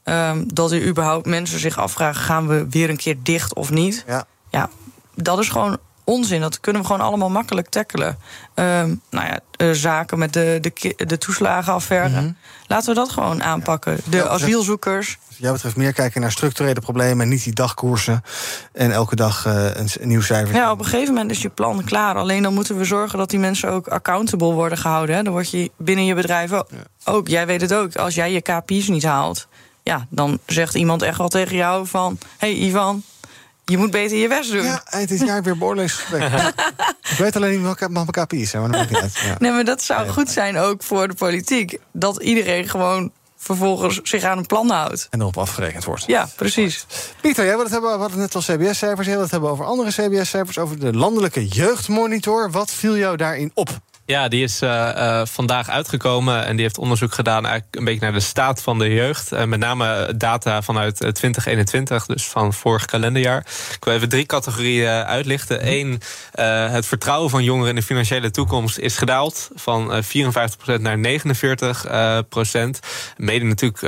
Um, 0.04 0.54
dat 0.54 0.72
er 0.72 0.88
überhaupt 0.88 1.26
mensen 1.26 1.60
zich 1.60 1.78
afvragen: 1.78 2.22
gaan 2.22 2.48
we 2.48 2.68
weer 2.70 2.90
een 2.90 2.98
keer 2.98 3.16
dicht 3.24 3.54
of 3.54 3.70
niet? 3.70 4.04
Ja, 4.08 4.26
ja 4.50 4.70
dat 5.16 5.40
is 5.40 5.50
gewoon 5.50 5.78
onzin. 6.12 6.42
Dat 6.42 6.60
kunnen 6.60 6.82
we 6.82 6.88
gewoon 6.88 7.06
allemaal 7.06 7.30
makkelijk 7.30 7.70
tackelen. 7.70 8.18
Um, 8.56 9.02
nou 9.10 9.28
ja, 9.28 9.40
uh, 9.58 9.72
zaken 9.72 10.20
met 10.20 10.34
de, 10.34 10.58
de, 10.62 10.94
de 11.06 11.18
toeslagenaffaire. 11.18 12.10
Mhm. 12.10 12.18
Mm 12.20 12.26
-hmm. 12.26 12.36
Laten 12.68 12.90
we 12.90 12.96
dat 12.96 13.10
gewoon 13.10 13.44
aanpakken. 13.44 14.00
De 14.10 14.18
Ja, 14.18 14.28
asielzoekers. 14.28 15.18
Wat 15.28 15.38
jou 15.38 15.54
betreft 15.54 15.76
meer 15.76 15.94
kijken 15.94 16.22
naar 16.22 16.32
structurele 16.32 16.80
problemen... 16.80 17.24
en 17.24 17.30
niet 17.30 17.44
die 17.44 17.54
dagkoersen 17.54 18.24
en 18.74 18.92
elke 18.92 19.16
dag 19.16 19.46
uh, 19.46 19.54
een, 19.54 19.88
een, 20.00 20.08
nieuw 20.08 20.22
cijfer. 20.22 20.56
Ja, 20.56 20.72
op 20.72 20.80
een 20.80 20.86
gegeven 20.86 21.14
moment 21.14 21.32
is 21.32 21.42
je 21.42 21.50
plan 21.50 21.84
klaar. 21.84 22.16
Alleen 22.16 22.44
dan 22.44 22.54
moeten 22.54 22.78
we 22.78 22.84
zorgen 22.84 23.18
dat 23.18 23.30
die 23.30 23.40
mensen 23.40 23.70
ook 23.70 23.88
accountable 23.88 24.52
worden 24.54 24.78
gehouden. 24.78 25.16
Hè. 25.16 25.24
Dan 25.24 25.34
word 25.34 25.50
je 25.50 25.72
binnen 25.78 26.06
je 26.06 26.16
bedrijf 26.16 26.52
ook, 26.52 26.68
ja. 26.70 27.12
ook. 27.12 27.28
Jij 27.28 27.46
weet 27.46 27.62
het 27.62 27.74
ook. 27.74 27.96
Als 27.96 28.16
jij 28.16 28.32
je 28.32 28.42
KPI's 28.42 28.88
niet 28.88 29.04
haalt... 29.04 29.48
ja, 29.84 30.08
dan 30.10 30.40
zegt 30.46 30.76
iemand 30.76 31.02
echt 31.02 31.18
wel 31.18 31.30
tegen 31.30 31.56
jou 31.56 31.88
van... 31.88 32.18
hé 32.38 32.52
hey, 32.52 32.68
Ivan, 32.68 33.04
je 33.66 33.78
moet 33.78 33.92
beter 33.92 34.18
je 34.18 34.28
best 34.28 34.52
doen. 34.52 34.64
Ja, 34.64 34.82
eind 34.86 35.10
dit 35.10 35.20
jaar 35.20 35.44
weer 35.44 35.58
beoordelingsgesprek. 35.58 36.32
ik 37.12 37.18
weet 37.18 37.36
alleen 37.36 37.52
niet 37.52 37.62
welke 37.62 37.90
mijn 37.90 38.06
KPI's 38.06 38.50
zijn, 38.50 38.70
maar 38.70 38.88
dat 38.88 39.02
niet. 39.02 39.18
Ja. 39.18 39.36
Nee, 39.40 39.52
maar 39.52 39.66
dat 39.66 39.82
zou 39.82 40.10
goed 40.10 40.30
zijn 40.30 40.58
ook 40.58 40.84
voor 40.84 41.08
de 41.08 41.14
politiek. 41.14 41.78
Dat 41.92 42.22
iedereen 42.22 42.70
gewoon 42.70 43.12
vervolgens 43.38 44.00
zich 44.04 44.24
aan 44.24 44.38
een 44.38 44.46
plan 44.46 44.70
houdt. 44.70 45.08
En 45.10 45.22
erop 45.22 45.38
afgerekend 45.38 45.84
wordt. 45.84 46.04
Ja, 46.08 46.30
precies. 46.36 46.86
Pieter, 47.22 47.46
jij 47.46 47.54
wil 47.54 47.64
het 47.64 47.72
hebben, 47.72 47.94
we 47.94 48.00
hadden 48.00 48.20
net 48.20 48.36
al 48.36 48.42
CBS-cijfers. 48.42 49.06
Jij 49.08 49.16
wil 49.16 49.24
het 49.24 49.32
hebben 49.32 49.50
over 49.50 49.66
andere 49.66 49.90
CBS-cijfers. 49.90 50.58
Over 50.58 50.80
de 50.80 50.94
landelijke 50.94 51.48
jeugdmonitor. 51.48 52.52
Wat 52.52 52.72
viel 52.72 52.98
jou 52.98 53.18
daarin 53.18 53.52
op? 53.54 53.70
Ja, 54.12 54.28
die 54.28 54.44
is 54.44 54.62
uh, 54.62 54.70
uh, 54.70 55.22
vandaag 55.26 55.70
uitgekomen 55.70 56.46
en 56.46 56.56
die 56.56 56.62
heeft 56.62 56.78
onderzoek 56.78 57.14
gedaan 57.14 57.46
eigenlijk 57.46 57.76
een 57.76 57.84
beetje 57.84 58.00
naar 58.00 58.14
de 58.14 58.20
staat 58.20 58.62
van 58.62 58.80
de 58.80 58.94
jeugd. 58.94 59.34
Uh, 59.34 59.44
met 59.44 59.60
name 59.60 60.14
data 60.18 60.62
vanuit 60.62 60.96
2021, 60.96 62.06
dus 62.06 62.28
van 62.28 62.54
vorig 62.54 62.86
kalenderjaar. 62.86 63.46
Ik 63.76 63.84
wil 63.84 63.94
even 63.94 64.10
drie 64.10 64.26
categorieën 64.26 64.90
uitlichten. 64.90 65.68
Eén, 65.68 66.02
het 66.72 66.86
vertrouwen 66.86 67.30
van 67.30 67.44
jongeren 67.44 67.70
in 67.70 67.76
de 67.76 67.84
financiële 67.84 68.32
toekomst 68.32 68.78
is 68.78 68.98
gedaald 68.98 69.50
van 69.56 70.04
54% 70.04 70.82
naar 70.82 70.98
49%. 70.98 71.02
Mede 73.18 73.46
natuurlijk 73.46 73.82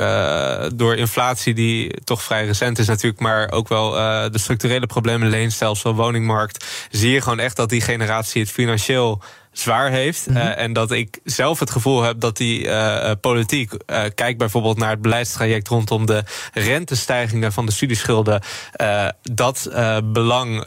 door 0.76 0.96
inflatie 0.96 1.54
die 1.54 2.04
toch 2.04 2.24
vrij 2.24 2.46
recent 2.46 2.80
is 2.80 2.88
natuurlijk, 2.88 3.22
maar 3.22 3.52
ook 3.52 3.68
wel 3.68 3.92
de 4.32 4.40
structurele 4.40 4.86
problemen, 4.86 5.30
leenstelsel, 5.30 5.96
woningmarkt. 5.96 6.66
Zie 6.92 7.12
je 7.12 7.22
gewoon 7.22 7.40
echt 7.40 7.56
dat 7.56 7.70
die 7.70 7.82
generatie 7.82 8.42
het 8.42 8.52
financieel 8.52 9.22
zwaar 9.54 9.92
heeft. 9.92 10.28
Mhm. 10.28 10.38
Uh, 10.38 10.58
en 10.58 10.74
dat 10.74 10.92
ik 10.92 11.20
zelf 11.24 11.60
het 11.60 11.72
gevoel 11.72 12.02
heb 12.02 12.20
dat 12.20 12.38
die 12.38 12.66
uh, 12.66 13.12
politiek, 13.22 13.72
uh, 13.72 14.02
kijk 14.16 14.38
bijvoorbeeld 14.38 14.78
naar 14.78 14.90
het 14.90 15.02
beleidstraject 15.02 15.68
rondom 15.68 16.06
de 16.06 16.24
rentestijgingen 16.54 17.54
van 17.54 17.66
de 17.66 17.72
studieschulden, 17.72 18.42
dat 19.22 19.70
belang 20.04 20.64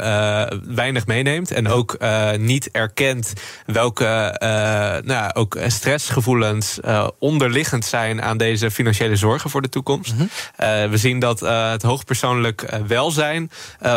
weinig 0.66 1.06
meeneemt. 1.06 1.50
En 1.50 1.68
ook 1.68 1.98
niet 2.36 2.70
erkent 2.70 3.32
welke 3.66 4.36
nou, 5.04 5.30
ook 5.34 5.58
stressgevoelens 5.66 6.78
onderliggend 7.18 7.84
zijn 7.84 8.22
aan 8.22 8.36
deze 8.36 8.70
financiële 8.70 9.16
zorgen 9.16 9.50
voor 9.50 9.62
de 9.62 9.68
toekomst. 9.68 10.14
Mhm. 10.14 10.90
we 10.90 10.96
zien 10.96 11.18
dat 11.18 11.40
het 11.40 11.82
hoogpersoonlijk 11.82 12.78
welzijn 12.86 13.50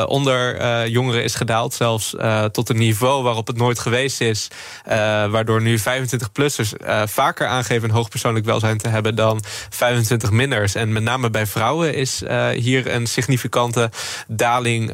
onder 0.06 0.88
jongeren 0.88 1.24
is 1.24 1.36
gedaald, 1.36 1.74
zelfs 1.74 2.16
tot 2.52 2.70
een 2.70 2.78
niveau 2.78 3.24
waarop 3.24 3.48
het 3.48 3.58
nooit 3.58 3.80
geweest 3.80 4.22
is. 4.22 4.48
Uh, 4.88 4.94
waardoor 5.32 5.62
nu 5.62 5.80
25-plussers 5.80 6.86
uh, 6.86 7.02
vaker 7.06 7.48
aangeven 7.48 7.90
een 7.90 7.96
hoogpersoonlijk 7.96 8.46
welzijn 8.46 8.78
te 8.78 8.88
hebben 8.88 9.16
dan 9.16 9.44
25-minners. 9.74 10.74
En 10.74 10.94
met 10.94 11.04
name 11.04 11.30
bij 11.30 11.46
vrouwen 11.46 11.94
is 11.94 12.22
uh, 12.22 12.48
hier 12.48 12.94
een 12.94 13.08
significante 13.08 13.90
daling 14.28 14.92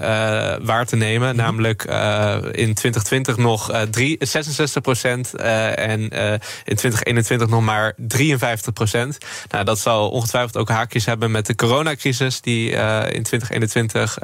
waar 0.63 0.85
te 0.85 0.95
nemen. 0.95 1.33
Mm 1.33 1.39
-hmm. 1.39 1.43
Namelijk 1.45 1.83
in 2.51 2.73
2020 2.73 3.37
nog 3.37 3.71
3, 3.91 4.15
66 4.19 4.81
procent 4.81 5.35
en 5.35 6.01
in 6.63 6.75
2021 6.75 7.47
nog 7.47 7.61
maar 7.61 7.93
53 7.97 8.73
procent. 8.73 9.17
Nou, 9.49 9.65
dat 9.65 9.79
zal 9.79 10.09
ongetwijfeld 10.09 10.57
ook 10.57 10.69
haakjes 10.69 11.05
hebben 11.05 11.31
met 11.31 11.45
de 11.45 11.55
coronacrisis 11.55 12.41
die 12.41 12.69
in 13.09 13.23
2021 13.23 14.17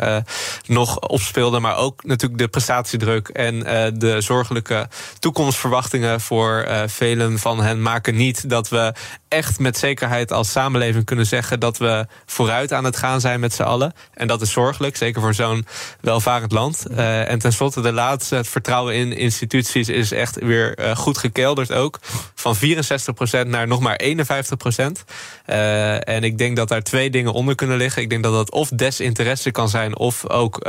nog 0.66 1.00
opspeelde. 1.00 1.60
Maar 1.60 1.78
ook 1.78 2.04
natuurlijk 2.04 2.42
de 2.42 2.48
prestatiedruk 2.48 3.28
en 3.28 3.60
de 4.00 4.22
zorgelijke 4.22 4.88
toekomst 5.20 5.51
verwachtingen 5.58 6.22
voor 6.22 6.66
uh, 6.68 6.82
velen 6.86 7.40
van 7.40 7.64
hen 7.64 7.82
maken 7.82 8.16
niet 8.16 8.50
dat 8.50 8.70
we 8.70 8.94
echt 9.28 9.60
met 9.60 9.78
zekerheid 9.78 10.32
als 10.32 10.52
samenleving 10.52 11.06
kunnen 11.06 11.26
zeggen 11.26 11.60
dat 11.60 11.78
we 11.78 12.08
vooruit 12.26 12.74
aan 12.74 12.84
het 12.84 12.98
gaan 12.98 13.22
zijn 13.22 13.40
met 13.40 13.54
z'n 13.54 13.62
allen. 13.64 13.94
En 14.14 14.28
dat 14.28 14.42
is 14.42 14.52
zorgelijk, 14.52 14.98
zeker 14.98 15.22
voor 15.22 15.34
zo'n 15.34 15.66
welvarend 16.02 16.52
land. 16.52 16.86
Uh, 16.92 17.30
en 17.30 17.40
tenslotte 17.40 17.82
de 17.82 17.92
laatste, 17.92 18.36
het 18.36 18.48
vertrouwen 18.48 18.96
in 18.96 19.18
instituties 19.18 19.90
is 19.90 20.12
echt 20.12 20.40
weer 20.40 20.80
uh, 20.80 20.96
goed 20.96 21.18
gekelderd 21.18 21.72
ook. 21.72 22.00
Van 22.36 22.56
64% 22.58 22.60
naar 23.48 23.68
nog 23.68 23.80
maar 23.80 24.00
51%. 24.04 24.06
Uh, 25.48 26.08
en 26.08 26.24
ik 26.24 26.38
denk 26.38 26.56
dat 26.56 26.68
daar 26.68 26.84
twee 26.84 27.10
dingen 27.10 27.34
onder 27.34 27.56
kunnen 27.56 27.78
liggen. 27.78 28.02
Ik 28.02 28.10
denk 28.10 28.24
dat 28.24 28.34
dat 28.34 28.52
of 28.52 28.70
desinteresse 28.70 29.52
kan 29.52 29.70
zijn 29.70 29.98
of 29.98 30.30
ook 30.30 30.64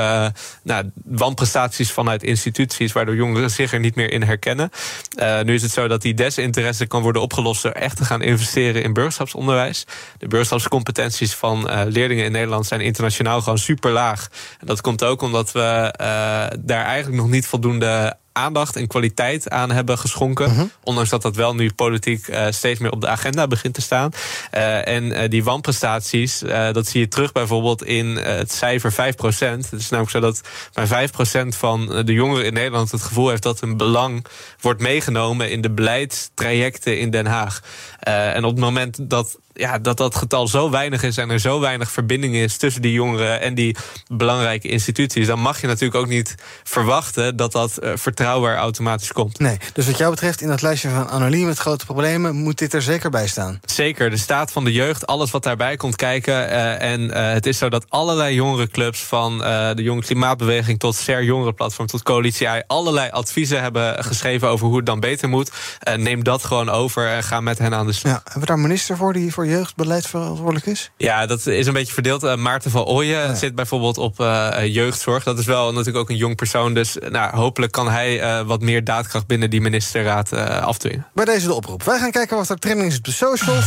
nou, 0.62 0.91
wanprestaties 1.05 1.93
vanuit 1.93 2.22
instituties 2.22 2.93
waardoor 2.93 3.14
jongeren 3.14 3.51
zich 3.51 3.72
er 3.72 3.80
niet 3.80 3.95
meer 3.95 4.12
in 4.12 4.22
herkennen. 4.22 4.70
Uh, 5.18 5.41
nu 5.41 5.55
is 5.55 5.62
het 5.62 5.70
zo 5.70 5.89
dat 5.89 6.03
die 6.03 6.14
desinteresse 6.14 6.87
kan 6.87 7.03
worden 7.03 7.23
opgelost 7.23 7.62
door 7.62 7.73
echt 7.73 7.97
te 7.97 8.05
gaan 8.05 8.23
investeren 8.23 8.83
in 8.83 8.93
burgerschapsonderwijs. 8.93 9.85
De 10.18 10.29
burgerschapscompetenties 10.29 11.35
van 11.35 11.70
uh, 11.70 11.81
leerlingen 11.87 12.25
in 12.25 12.33
Nederland 12.33 12.66
zijn 12.66 12.81
internationaal 12.81 13.41
gewoon 13.41 13.59
super 13.59 13.91
laag. 13.91 14.29
En 14.61 14.66
dat 14.66 14.81
komt 14.81 15.05
ook 15.05 15.23
omdat 15.23 15.53
we 15.53 15.95
uh, 16.01 16.47
daar 16.61 16.85
eigenlijk 16.85 17.23
nog 17.23 17.31
niet 17.31 17.47
voldoende 17.47 18.16
aandacht 18.33 18.76
en 18.76 18.87
kwaliteit 18.87 19.51
aan 19.51 19.70
hebben 19.70 19.99
geschonken. 19.99 20.51
Mhm. 20.51 20.64
Ondanks 20.83 21.11
dat 21.11 21.22
dat 21.22 21.37
wel 21.37 21.55
nu 21.55 21.72
politiek 21.72 22.28
uh, 22.28 22.47
steeds 22.51 22.80
meer 22.80 22.91
op 22.91 23.01
de 23.01 23.09
agenda 23.09 23.47
begint 23.47 23.74
te 23.74 23.80
staan. 23.80 24.11
Uh, 24.55 24.89
en 24.89 25.05
uh, 25.05 25.28
die 25.28 25.45
wanprestaties, 25.45 26.39
dat 26.72 26.87
zie 26.87 27.01
je 27.01 27.09
terug 27.09 27.33
bijvoorbeeld 27.33 27.85
in 27.85 28.07
het 28.16 28.53
cijfer 28.53 28.93
5%. 28.93 28.97
Het 28.97 29.72
is 29.72 29.89
namelijk 29.89 30.11
zo 30.11 30.20
dat 30.20 30.41
maar 30.74 31.09
5% 31.45 31.49
van 31.49 32.03
de 32.05 32.12
jongeren 32.12 32.45
in 32.45 32.53
Nederland 32.53 32.91
het 32.91 33.03
gevoel 33.03 33.28
heeft 33.28 33.43
dat 33.43 33.61
hun 33.61 33.76
belang 33.76 34.26
wordt 34.61 34.80
meegenomen 34.80 35.51
in 35.51 35.61
de 35.61 35.70
beleidstrajecten 35.70 36.99
in 36.99 37.11
Den 37.11 37.26
Haag. 37.26 37.61
en 38.01 38.45
op 38.45 38.51
het 38.51 38.61
moment 38.61 39.11
dat 39.11 39.39
ja, 39.55 39.78
dat 39.78 39.96
dat 39.96 40.14
getal 40.14 40.48
zo 40.48 40.70
weinig 40.70 41.03
is 41.03 41.16
en 41.16 41.30
er 41.30 41.40
zo 41.40 41.61
weinig 41.61 41.90
verbinding 41.90 42.34
is 42.34 42.57
tussen 42.57 42.82
die 42.82 42.92
jongeren 42.92 43.40
en 43.40 43.55
die 43.55 43.76
belangrijke 44.09 44.68
instituties, 44.68 45.26
dan 45.26 45.40
mag 45.40 45.61
je 45.61 45.66
natuurlijk 45.66 45.94
ook 45.94 46.09
niet 46.09 46.34
verwachten 46.62 47.36
dat 47.36 47.53
dat 47.53 47.78
uh, 47.82 47.92
vertrouwen 47.94 48.50
er 48.50 48.57
automatisch 48.57 49.12
komt. 49.12 49.38
Nee, 49.38 49.59
dus 49.72 49.86
wat 49.86 49.98
jou 49.98 50.11
betreft 50.11 50.40
in 50.40 50.48
dat 50.48 50.62
lijstje 50.62 50.88
van 50.88 51.09
anoniem 51.09 51.46
met 51.46 51.59
grote 51.59 51.84
problemen 51.84 52.34
moet 52.34 52.59
dit 52.59 52.72
er 52.72 52.82
zeker 52.82 53.11
bij 53.11 53.26
staan. 53.26 53.61
Zeker, 53.64 54.11
de 54.11 54.16
staat 54.16 54.53
van 54.53 54.64
de 54.64 54.72
jeugd, 54.72 55.07
alles 55.07 55.30
wat 55.30 55.42
daarbij 55.42 55.76
komt 55.76 55.96
kijken. 55.96 56.34
Uh, 56.34 56.82
en 56.82 57.00
uh, 57.00 57.32
het 57.32 57.46
is 57.46 57.59
zo 57.59 57.68
dat 57.68 57.84
allerlei 57.88 58.34
jongerenclubs, 58.34 59.00
van 59.03 59.38
de 59.38 59.82
Jonge 59.82 60.00
Klimaatbeweging 60.03 60.78
tot 60.78 60.94
SER 60.94 61.24
Jongerenplatform 61.24 61.86
tot 61.86 62.03
Coalitie 62.03 62.46
I, 62.46 62.62
allerlei 62.66 63.11
adviezen 63.11 63.62
hebben 63.62 64.05
geschreven 64.05 64.48
over 64.48 64.66
hoe 64.66 64.76
het 64.76 64.86
dan 64.86 65.00
beter 65.00 65.28
moet. 65.28 65.50
neem 65.96 66.24
dat 66.24 66.44
gewoon 66.44 66.68
over 66.68 67.09
en 67.09 67.22
ga 67.22 67.40
met 67.40 67.59
hen 67.59 67.74
aan 67.74 67.86
de 67.86 67.92
slag. 67.92 68.12
Ja, 68.12 68.20
hebben 68.24 68.40
we 68.40 68.46
daar 68.46 68.57
een 68.57 68.62
minister 68.62 68.96
voor 68.96 69.12
die 69.12 69.32
voor 69.32 69.41
jeugdbeleid 69.47 70.07
verantwoordelijk 70.07 70.66
is? 70.66 70.90
Ja, 70.97 71.26
dat 71.26 71.47
is 71.47 71.66
een 71.66 71.72
beetje 71.72 71.93
verdeeld. 71.93 72.24
Uh, 72.24 72.36
Maarten 72.36 72.70
van 72.70 72.84
Ooyen 72.84 73.18
ja. 73.18 73.34
zit 73.34 73.55
bijvoorbeeld 73.55 73.99
op 73.99 74.20
uh, 74.20 74.57
jeugdzorg. 74.64 75.24
Dat 75.24 75.38
is 75.38 75.47
wel 75.47 75.70
natuurlijk 75.70 75.97
ook 75.97 76.11
een 76.11 76.16
jong 76.16 76.36
persoon. 76.36 76.74
Dus 76.74 76.97
nou, 77.11 77.36
hopelijk 77.36 77.72
kan 77.72 77.90
hij 77.90 78.20
uh, 78.20 78.47
wat 78.47 78.61
meer 78.61 78.84
daadkracht 78.84 79.26
binnen 79.26 79.51
die 79.51 79.61
ministerraad 79.61 80.32
afdwingen. 80.32 81.07
Bij 81.14 81.24
deze 81.24 81.47
de 81.47 81.55
oproep. 81.55 81.82
Wij 81.82 81.99
gaan 81.99 82.11
kijken 82.11 82.36
wat 82.36 82.49
er 82.49 82.59
trending 82.59 82.90
is 82.90 82.97
op 82.97 83.05
de 83.05 83.12
socials. 83.12 83.66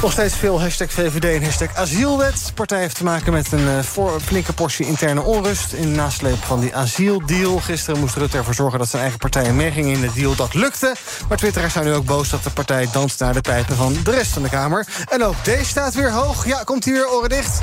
Nog 0.00 0.12
steeds 0.12 0.34
veel 0.34 0.60
hashtag 0.60 0.90
VVD 0.90 1.24
en 1.24 1.44
hashtag 1.44 1.74
asielwet. 1.74 2.46
De 2.46 2.52
partij 2.52 2.80
heeft 2.80 2.96
te 2.96 3.04
maken 3.04 3.32
met 3.32 3.52
een 3.52 3.60
uh, 3.60 3.78
voor, 3.82 4.20
flinke 4.20 4.52
portie 4.52 4.86
interne 4.86 5.22
onrust... 5.22 5.72
in 5.72 5.92
nasleep 5.92 6.44
van 6.44 6.60
die 6.60 6.74
asieldeal. 6.74 7.58
Gisteren 7.58 8.00
moest 8.00 8.16
Rutte 8.16 8.36
ervoor 8.36 8.54
zorgen 8.54 8.78
dat 8.78 8.88
zijn 8.88 9.02
eigen 9.02 9.20
partij 9.20 9.52
meeging 9.52 9.86
in 9.86 10.00
de 10.00 10.12
deal. 10.14 10.34
Dat 10.34 10.54
lukte. 10.54 10.94
Maar 11.28 11.38
twitteraars 11.38 11.72
zijn 11.72 11.84
nu 11.84 11.92
ook 11.92 12.04
boos 12.04 12.30
dat 12.30 12.44
de 12.44 12.50
partij 12.50 12.88
danst 12.92 13.20
naar 13.20 13.32
de 13.32 13.40
pijpen 13.40 13.76
van 13.76 13.96
de 14.04 14.10
rest 14.10 14.32
van 14.32 14.42
de 14.42 14.48
Kamer. 14.48 14.86
En 15.08 15.24
ook 15.24 15.44
deze 15.44 15.64
staat 15.64 15.94
weer 15.94 16.12
hoog. 16.12 16.46
Ja, 16.46 16.62
komt 16.64 16.84
hier 16.84 16.94
weer 16.94 17.10
oren 17.10 17.28
dicht? 17.28 17.58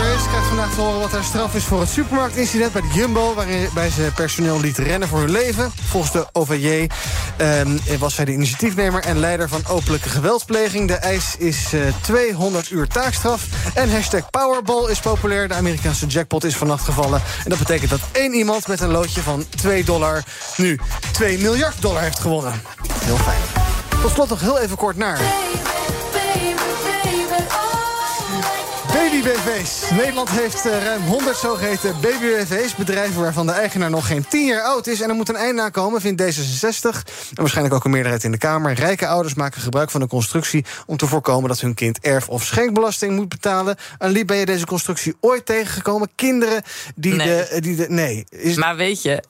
Grace 0.00 0.28
krijgt 0.28 0.46
vandaag 0.46 0.74
te 0.74 0.80
horen 0.80 1.00
wat 1.00 1.12
haar 1.12 1.24
straf 1.24 1.54
is 1.54 1.64
voor 1.64 1.80
het 1.80 1.88
supermarktincident 1.88 2.72
bij 2.72 2.82
de 2.82 2.90
Jumbo... 2.94 3.34
waarbij 3.34 3.90
ze 3.90 4.10
personeel 4.14 4.60
liet 4.60 4.78
rennen 4.78 5.08
voor 5.08 5.18
hun 5.18 5.30
leven. 5.30 5.72
Volgens 5.88 6.12
de 6.12 6.26
OVJ 6.32 6.88
um, 7.40 7.80
was 7.98 8.14
zij 8.14 8.24
de 8.24 8.32
initiatiefnemer 8.32 9.02
en 9.02 9.18
leider 9.18 9.48
van 9.48 9.60
openlijke 9.68 10.08
geweldspleging. 10.08 10.88
De 10.88 10.94
eis 10.94 11.36
is 11.38 11.74
uh, 11.74 11.80
200 12.00 12.70
uur 12.70 12.86
taakstraf. 12.86 13.46
En 13.74 13.92
hashtag 13.92 14.30
Powerball 14.30 14.90
is 14.90 15.00
populair. 15.00 15.48
De 15.48 15.54
Amerikaanse 15.54 16.06
jackpot 16.06 16.44
is 16.44 16.56
vannacht 16.56 16.84
gevallen. 16.84 17.22
En 17.44 17.50
dat 17.50 17.58
betekent 17.58 17.90
dat 17.90 18.00
één 18.12 18.32
iemand 18.32 18.68
met 18.68 18.80
een 18.80 18.90
loodje 18.90 19.20
van 19.20 19.44
2 19.48 19.84
dollar... 19.84 20.22
nu 20.56 20.80
2 21.12 21.38
miljard 21.38 21.82
dollar 21.82 22.02
heeft 22.02 22.18
gewonnen. 22.18 22.62
Heel 23.04 23.16
fijn. 23.16 23.40
Tot 24.02 24.10
slot 24.10 24.28
nog 24.28 24.40
heel 24.40 24.58
even 24.58 24.76
kort 24.76 24.96
naar... 24.96 25.18
Baby-BV's. 29.10 29.90
Nederland 29.90 30.30
heeft 30.30 30.66
uh, 30.66 30.82
ruim 30.84 31.02
100 31.02 31.36
zogeheten 31.36 31.94
baby-BV's. 32.00 32.74
Bedrijven 32.74 33.20
waarvan 33.20 33.46
de 33.46 33.52
eigenaar 33.52 33.90
nog 33.90 34.06
geen 34.06 34.24
10 34.28 34.46
jaar 34.46 34.62
oud 34.62 34.86
is. 34.86 35.00
En 35.00 35.08
er 35.08 35.14
moet 35.14 35.28
een 35.28 35.36
eind 35.36 35.58
aan 35.60 35.70
komen, 35.70 36.00
vindt 36.00 36.22
D66. 36.22 36.82
En 36.82 37.02
waarschijnlijk 37.34 37.74
ook 37.74 37.84
een 37.84 37.90
meerderheid 37.90 38.24
in 38.24 38.30
de 38.30 38.38
Kamer. 38.38 38.72
Rijke 38.72 39.06
ouders 39.06 39.34
maken 39.34 39.60
gebruik 39.60 39.90
van 39.90 40.00
de 40.00 40.06
constructie... 40.06 40.64
om 40.86 40.96
te 40.96 41.06
voorkomen 41.06 41.48
dat 41.48 41.60
hun 41.60 41.74
kind 41.74 41.98
erf- 42.00 42.28
of 42.28 42.44
schenkbelasting 42.44 43.16
moet 43.16 43.28
betalen. 43.28 43.76
Anlie, 43.98 44.24
ben 44.24 44.36
je 44.36 44.46
deze 44.46 44.66
constructie 44.66 45.16
ooit 45.20 45.46
tegengekomen? 45.46 46.08
Kinderen 46.14 46.62
die 46.94 47.14
Nee. 47.14 47.26
de... 47.26 47.60
Die 47.60 47.76
de 47.76 47.86
nee. 47.88 48.24
Is, 48.28 48.56
Maar 48.56 48.76
weet 48.76 49.02
je, 49.02 49.22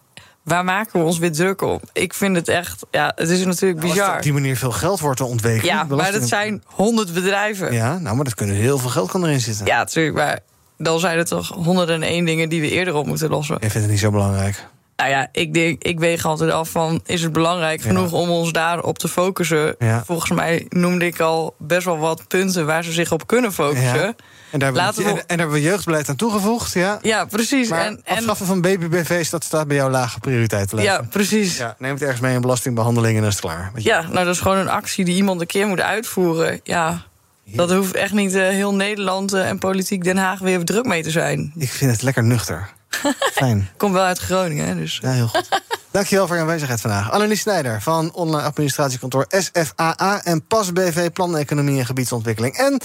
waar 0.42 0.64
maken 0.64 1.00
we 1.00 1.06
ons 1.06 1.18
weer 1.18 1.32
druk 1.32 1.62
op? 1.62 1.82
Ik 1.92 2.14
vind 2.14 2.36
het 2.36 2.48
echt, 2.48 2.86
ja, 2.90 3.12
het 3.14 3.28
is 3.28 3.44
natuurlijk 3.44 3.80
als 3.80 3.90
er 3.90 3.96
bizar. 3.96 4.16
op 4.16 4.22
die 4.22 4.32
manier 4.32 4.56
veel 4.56 4.72
geld 4.72 5.00
wordt 5.00 5.20
ontweken... 5.20 5.66
Ja, 5.66 5.84
maar 5.84 6.12
dat 6.12 6.28
zijn 6.28 6.62
honderd 6.66 7.12
bedrijven. 7.14 7.72
Ja, 7.72 7.98
nou, 7.98 8.16
maar 8.16 8.24
dat 8.24 8.34
kunnen 8.34 8.56
heel 8.56 8.78
veel 8.78 8.90
geld 8.90 9.10
kan 9.10 9.24
erin 9.24 9.40
zitten. 9.40 9.66
Ja, 9.66 9.78
natuurlijk, 9.78 10.16
maar 10.16 10.38
dan 10.78 11.00
zijn 11.00 11.18
er 11.18 11.24
toch 11.24 11.48
honderden 11.48 11.94
en 11.94 12.08
één 12.08 12.24
dingen 12.24 12.48
die 12.48 12.60
we 12.60 12.70
eerder 12.70 12.94
op 12.94 13.06
moeten 13.06 13.28
lossen. 13.30 13.56
Jij 13.60 13.70
vindt 13.70 13.86
het 13.86 13.94
niet 13.94 14.04
zo 14.04 14.10
belangrijk. 14.10 14.66
Nou 14.96 15.12
ja, 15.12 15.28
ik, 15.32 15.54
denk, 15.54 15.82
ik 15.82 15.98
weeg 15.98 16.24
altijd 16.24 16.50
af 16.50 16.68
van, 16.68 17.00
is 17.06 17.22
het 17.22 17.32
belangrijk 17.32 17.80
genoeg 17.80 18.12
om 18.12 18.30
ons 18.30 18.52
daarop 18.52 18.98
te 18.98 19.08
focussen? 19.08 19.74
Ja. 19.78 20.04
Volgens 20.04 20.30
mij 20.30 20.66
noemde 20.68 21.06
ik 21.06 21.20
al 21.20 21.54
best 21.58 21.84
wel 21.84 21.98
wat 21.98 22.28
punten 22.28 22.66
waar 22.66 22.84
ze 22.84 22.92
zich 22.92 23.12
op 23.12 23.26
kunnen 23.26 23.52
focussen. 23.52 24.00
Ja. 24.00 24.14
En 24.50 24.58
daar, 24.58 24.72
hebben 24.72 24.94
we, 24.94 25.02
en, 25.02 25.16
en 25.16 25.16
daar 25.26 25.38
hebben 25.38 25.56
we 25.56 25.62
jeugdbeleid 25.62 26.08
aan 26.08 26.16
toegevoegd, 26.16 26.72
ja. 26.72 26.98
Ja, 27.02 27.24
precies. 27.24 27.68
Maar 27.68 27.86
en, 27.86 28.00
en, 28.04 28.16
afschaffen 28.16 28.46
van 28.46 28.60
baby-BV's, 28.60 29.30
dat 29.30 29.44
staat 29.44 29.66
bij 29.66 29.76
jou 29.76 29.90
lage 29.90 30.20
prioriteitenlijst. 30.20 30.90
ja, 30.90 31.02
precies. 31.10 31.56
Ja. 31.56 31.66
Ja, 31.66 31.74
neem 31.78 31.92
het 31.92 32.02
ergens 32.02 32.20
mee 32.20 32.34
in 32.34 32.40
belastingbehandeling 32.40 33.14
en 33.14 33.20
dan 33.20 33.30
is 33.30 33.36
het 33.36 33.44
klaar. 33.44 33.70
Je. 33.74 33.90
nou 33.90 34.24
dat 34.24 34.34
is 34.34 34.40
gewoon 34.40 34.56
een 34.56 34.68
actie 34.68 35.04
die 35.04 35.14
iemand 35.14 35.40
een 35.40 35.46
keer 35.46 35.66
moet 35.66 35.80
uitvoeren. 35.80 36.60
Ja, 36.62 37.02
dat 37.44 37.72
hoeft 37.72 37.94
echt 37.94 38.12
niet 38.12 38.34
eh, 38.34 38.48
heel 38.48 38.74
Nederland 38.74 39.32
eh, 39.32 39.48
en 39.48 39.58
politiek 39.58 40.04
Den 40.04 40.16
Haag 40.16 40.38
weer 40.38 40.64
druk 40.64 40.84
mee 40.84 41.02
te 41.02 41.10
zijn. 41.10 41.52
Ik 41.56 41.70
vind 41.70 41.90
het 41.90 42.02
lekker 42.02 42.24
nuchter. 42.24 42.68
Fijn. 43.32 43.68
Komt 43.76 43.92
wel 43.92 44.04
uit 44.04 44.18
Groningen, 44.18 44.66
hè, 44.66 44.74
dus... 44.74 44.98
Ja, 45.02 45.10
heel 45.10 45.28
goed. 45.28 45.48
Dankjewel 45.90 46.26
voor 46.26 46.36
je 46.36 46.42
aanwezigheid 46.42 46.80
vandaag. 46.80 47.10
Annelies 47.10 47.40
Snijder 47.40 47.82
van 47.82 48.12
online 48.12 48.42
administratiekantoor 48.42 49.26
SFAA... 49.28 50.22
en 50.22 50.46
PAS 50.46 50.72
BV, 50.72 51.10
Plan 51.10 51.36
Economie 51.36 51.78
en 51.78 51.86
Gebiedsontwikkeling. 51.86 52.56
En 52.56 52.80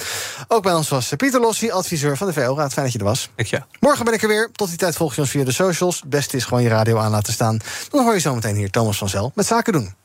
ook 0.47 0.63
bij 0.63 0.73
ons 0.73 0.89
was 0.89 1.13
Pieter 1.15 1.39
Lossie, 1.39 1.73
adviseur 1.73 2.17
van 2.17 2.27
de 2.27 2.33
VO-raad. 2.33 2.73
Fijn 2.73 2.85
dat 2.85 2.93
je 2.93 2.99
er 2.99 3.05
was. 3.05 3.29
Dank 3.35 3.49
je. 3.49 3.61
Morgen 3.79 4.05
ben 4.05 4.13
ik 4.13 4.21
er 4.21 4.27
weer. 4.27 4.49
Tot 4.51 4.67
die 4.67 4.77
tijd 4.77 4.95
volg 4.95 5.15
je 5.15 5.21
ons 5.21 5.29
via 5.29 5.43
de 5.43 5.51
socials. 5.51 5.99
Het 5.99 6.09
beste 6.09 6.37
is 6.37 6.45
gewoon 6.45 6.63
je 6.63 6.69
radio 6.69 6.97
aan 6.97 7.11
laten 7.11 7.33
staan. 7.33 7.59
Dan 7.89 8.03
hoor 8.03 8.13
je 8.13 8.19
zometeen 8.19 8.55
hier 8.55 8.69
Thomas 8.69 8.97
van 8.97 9.09
Zel 9.09 9.31
met 9.35 9.45
Zaken 9.45 9.73
doen. 9.73 10.04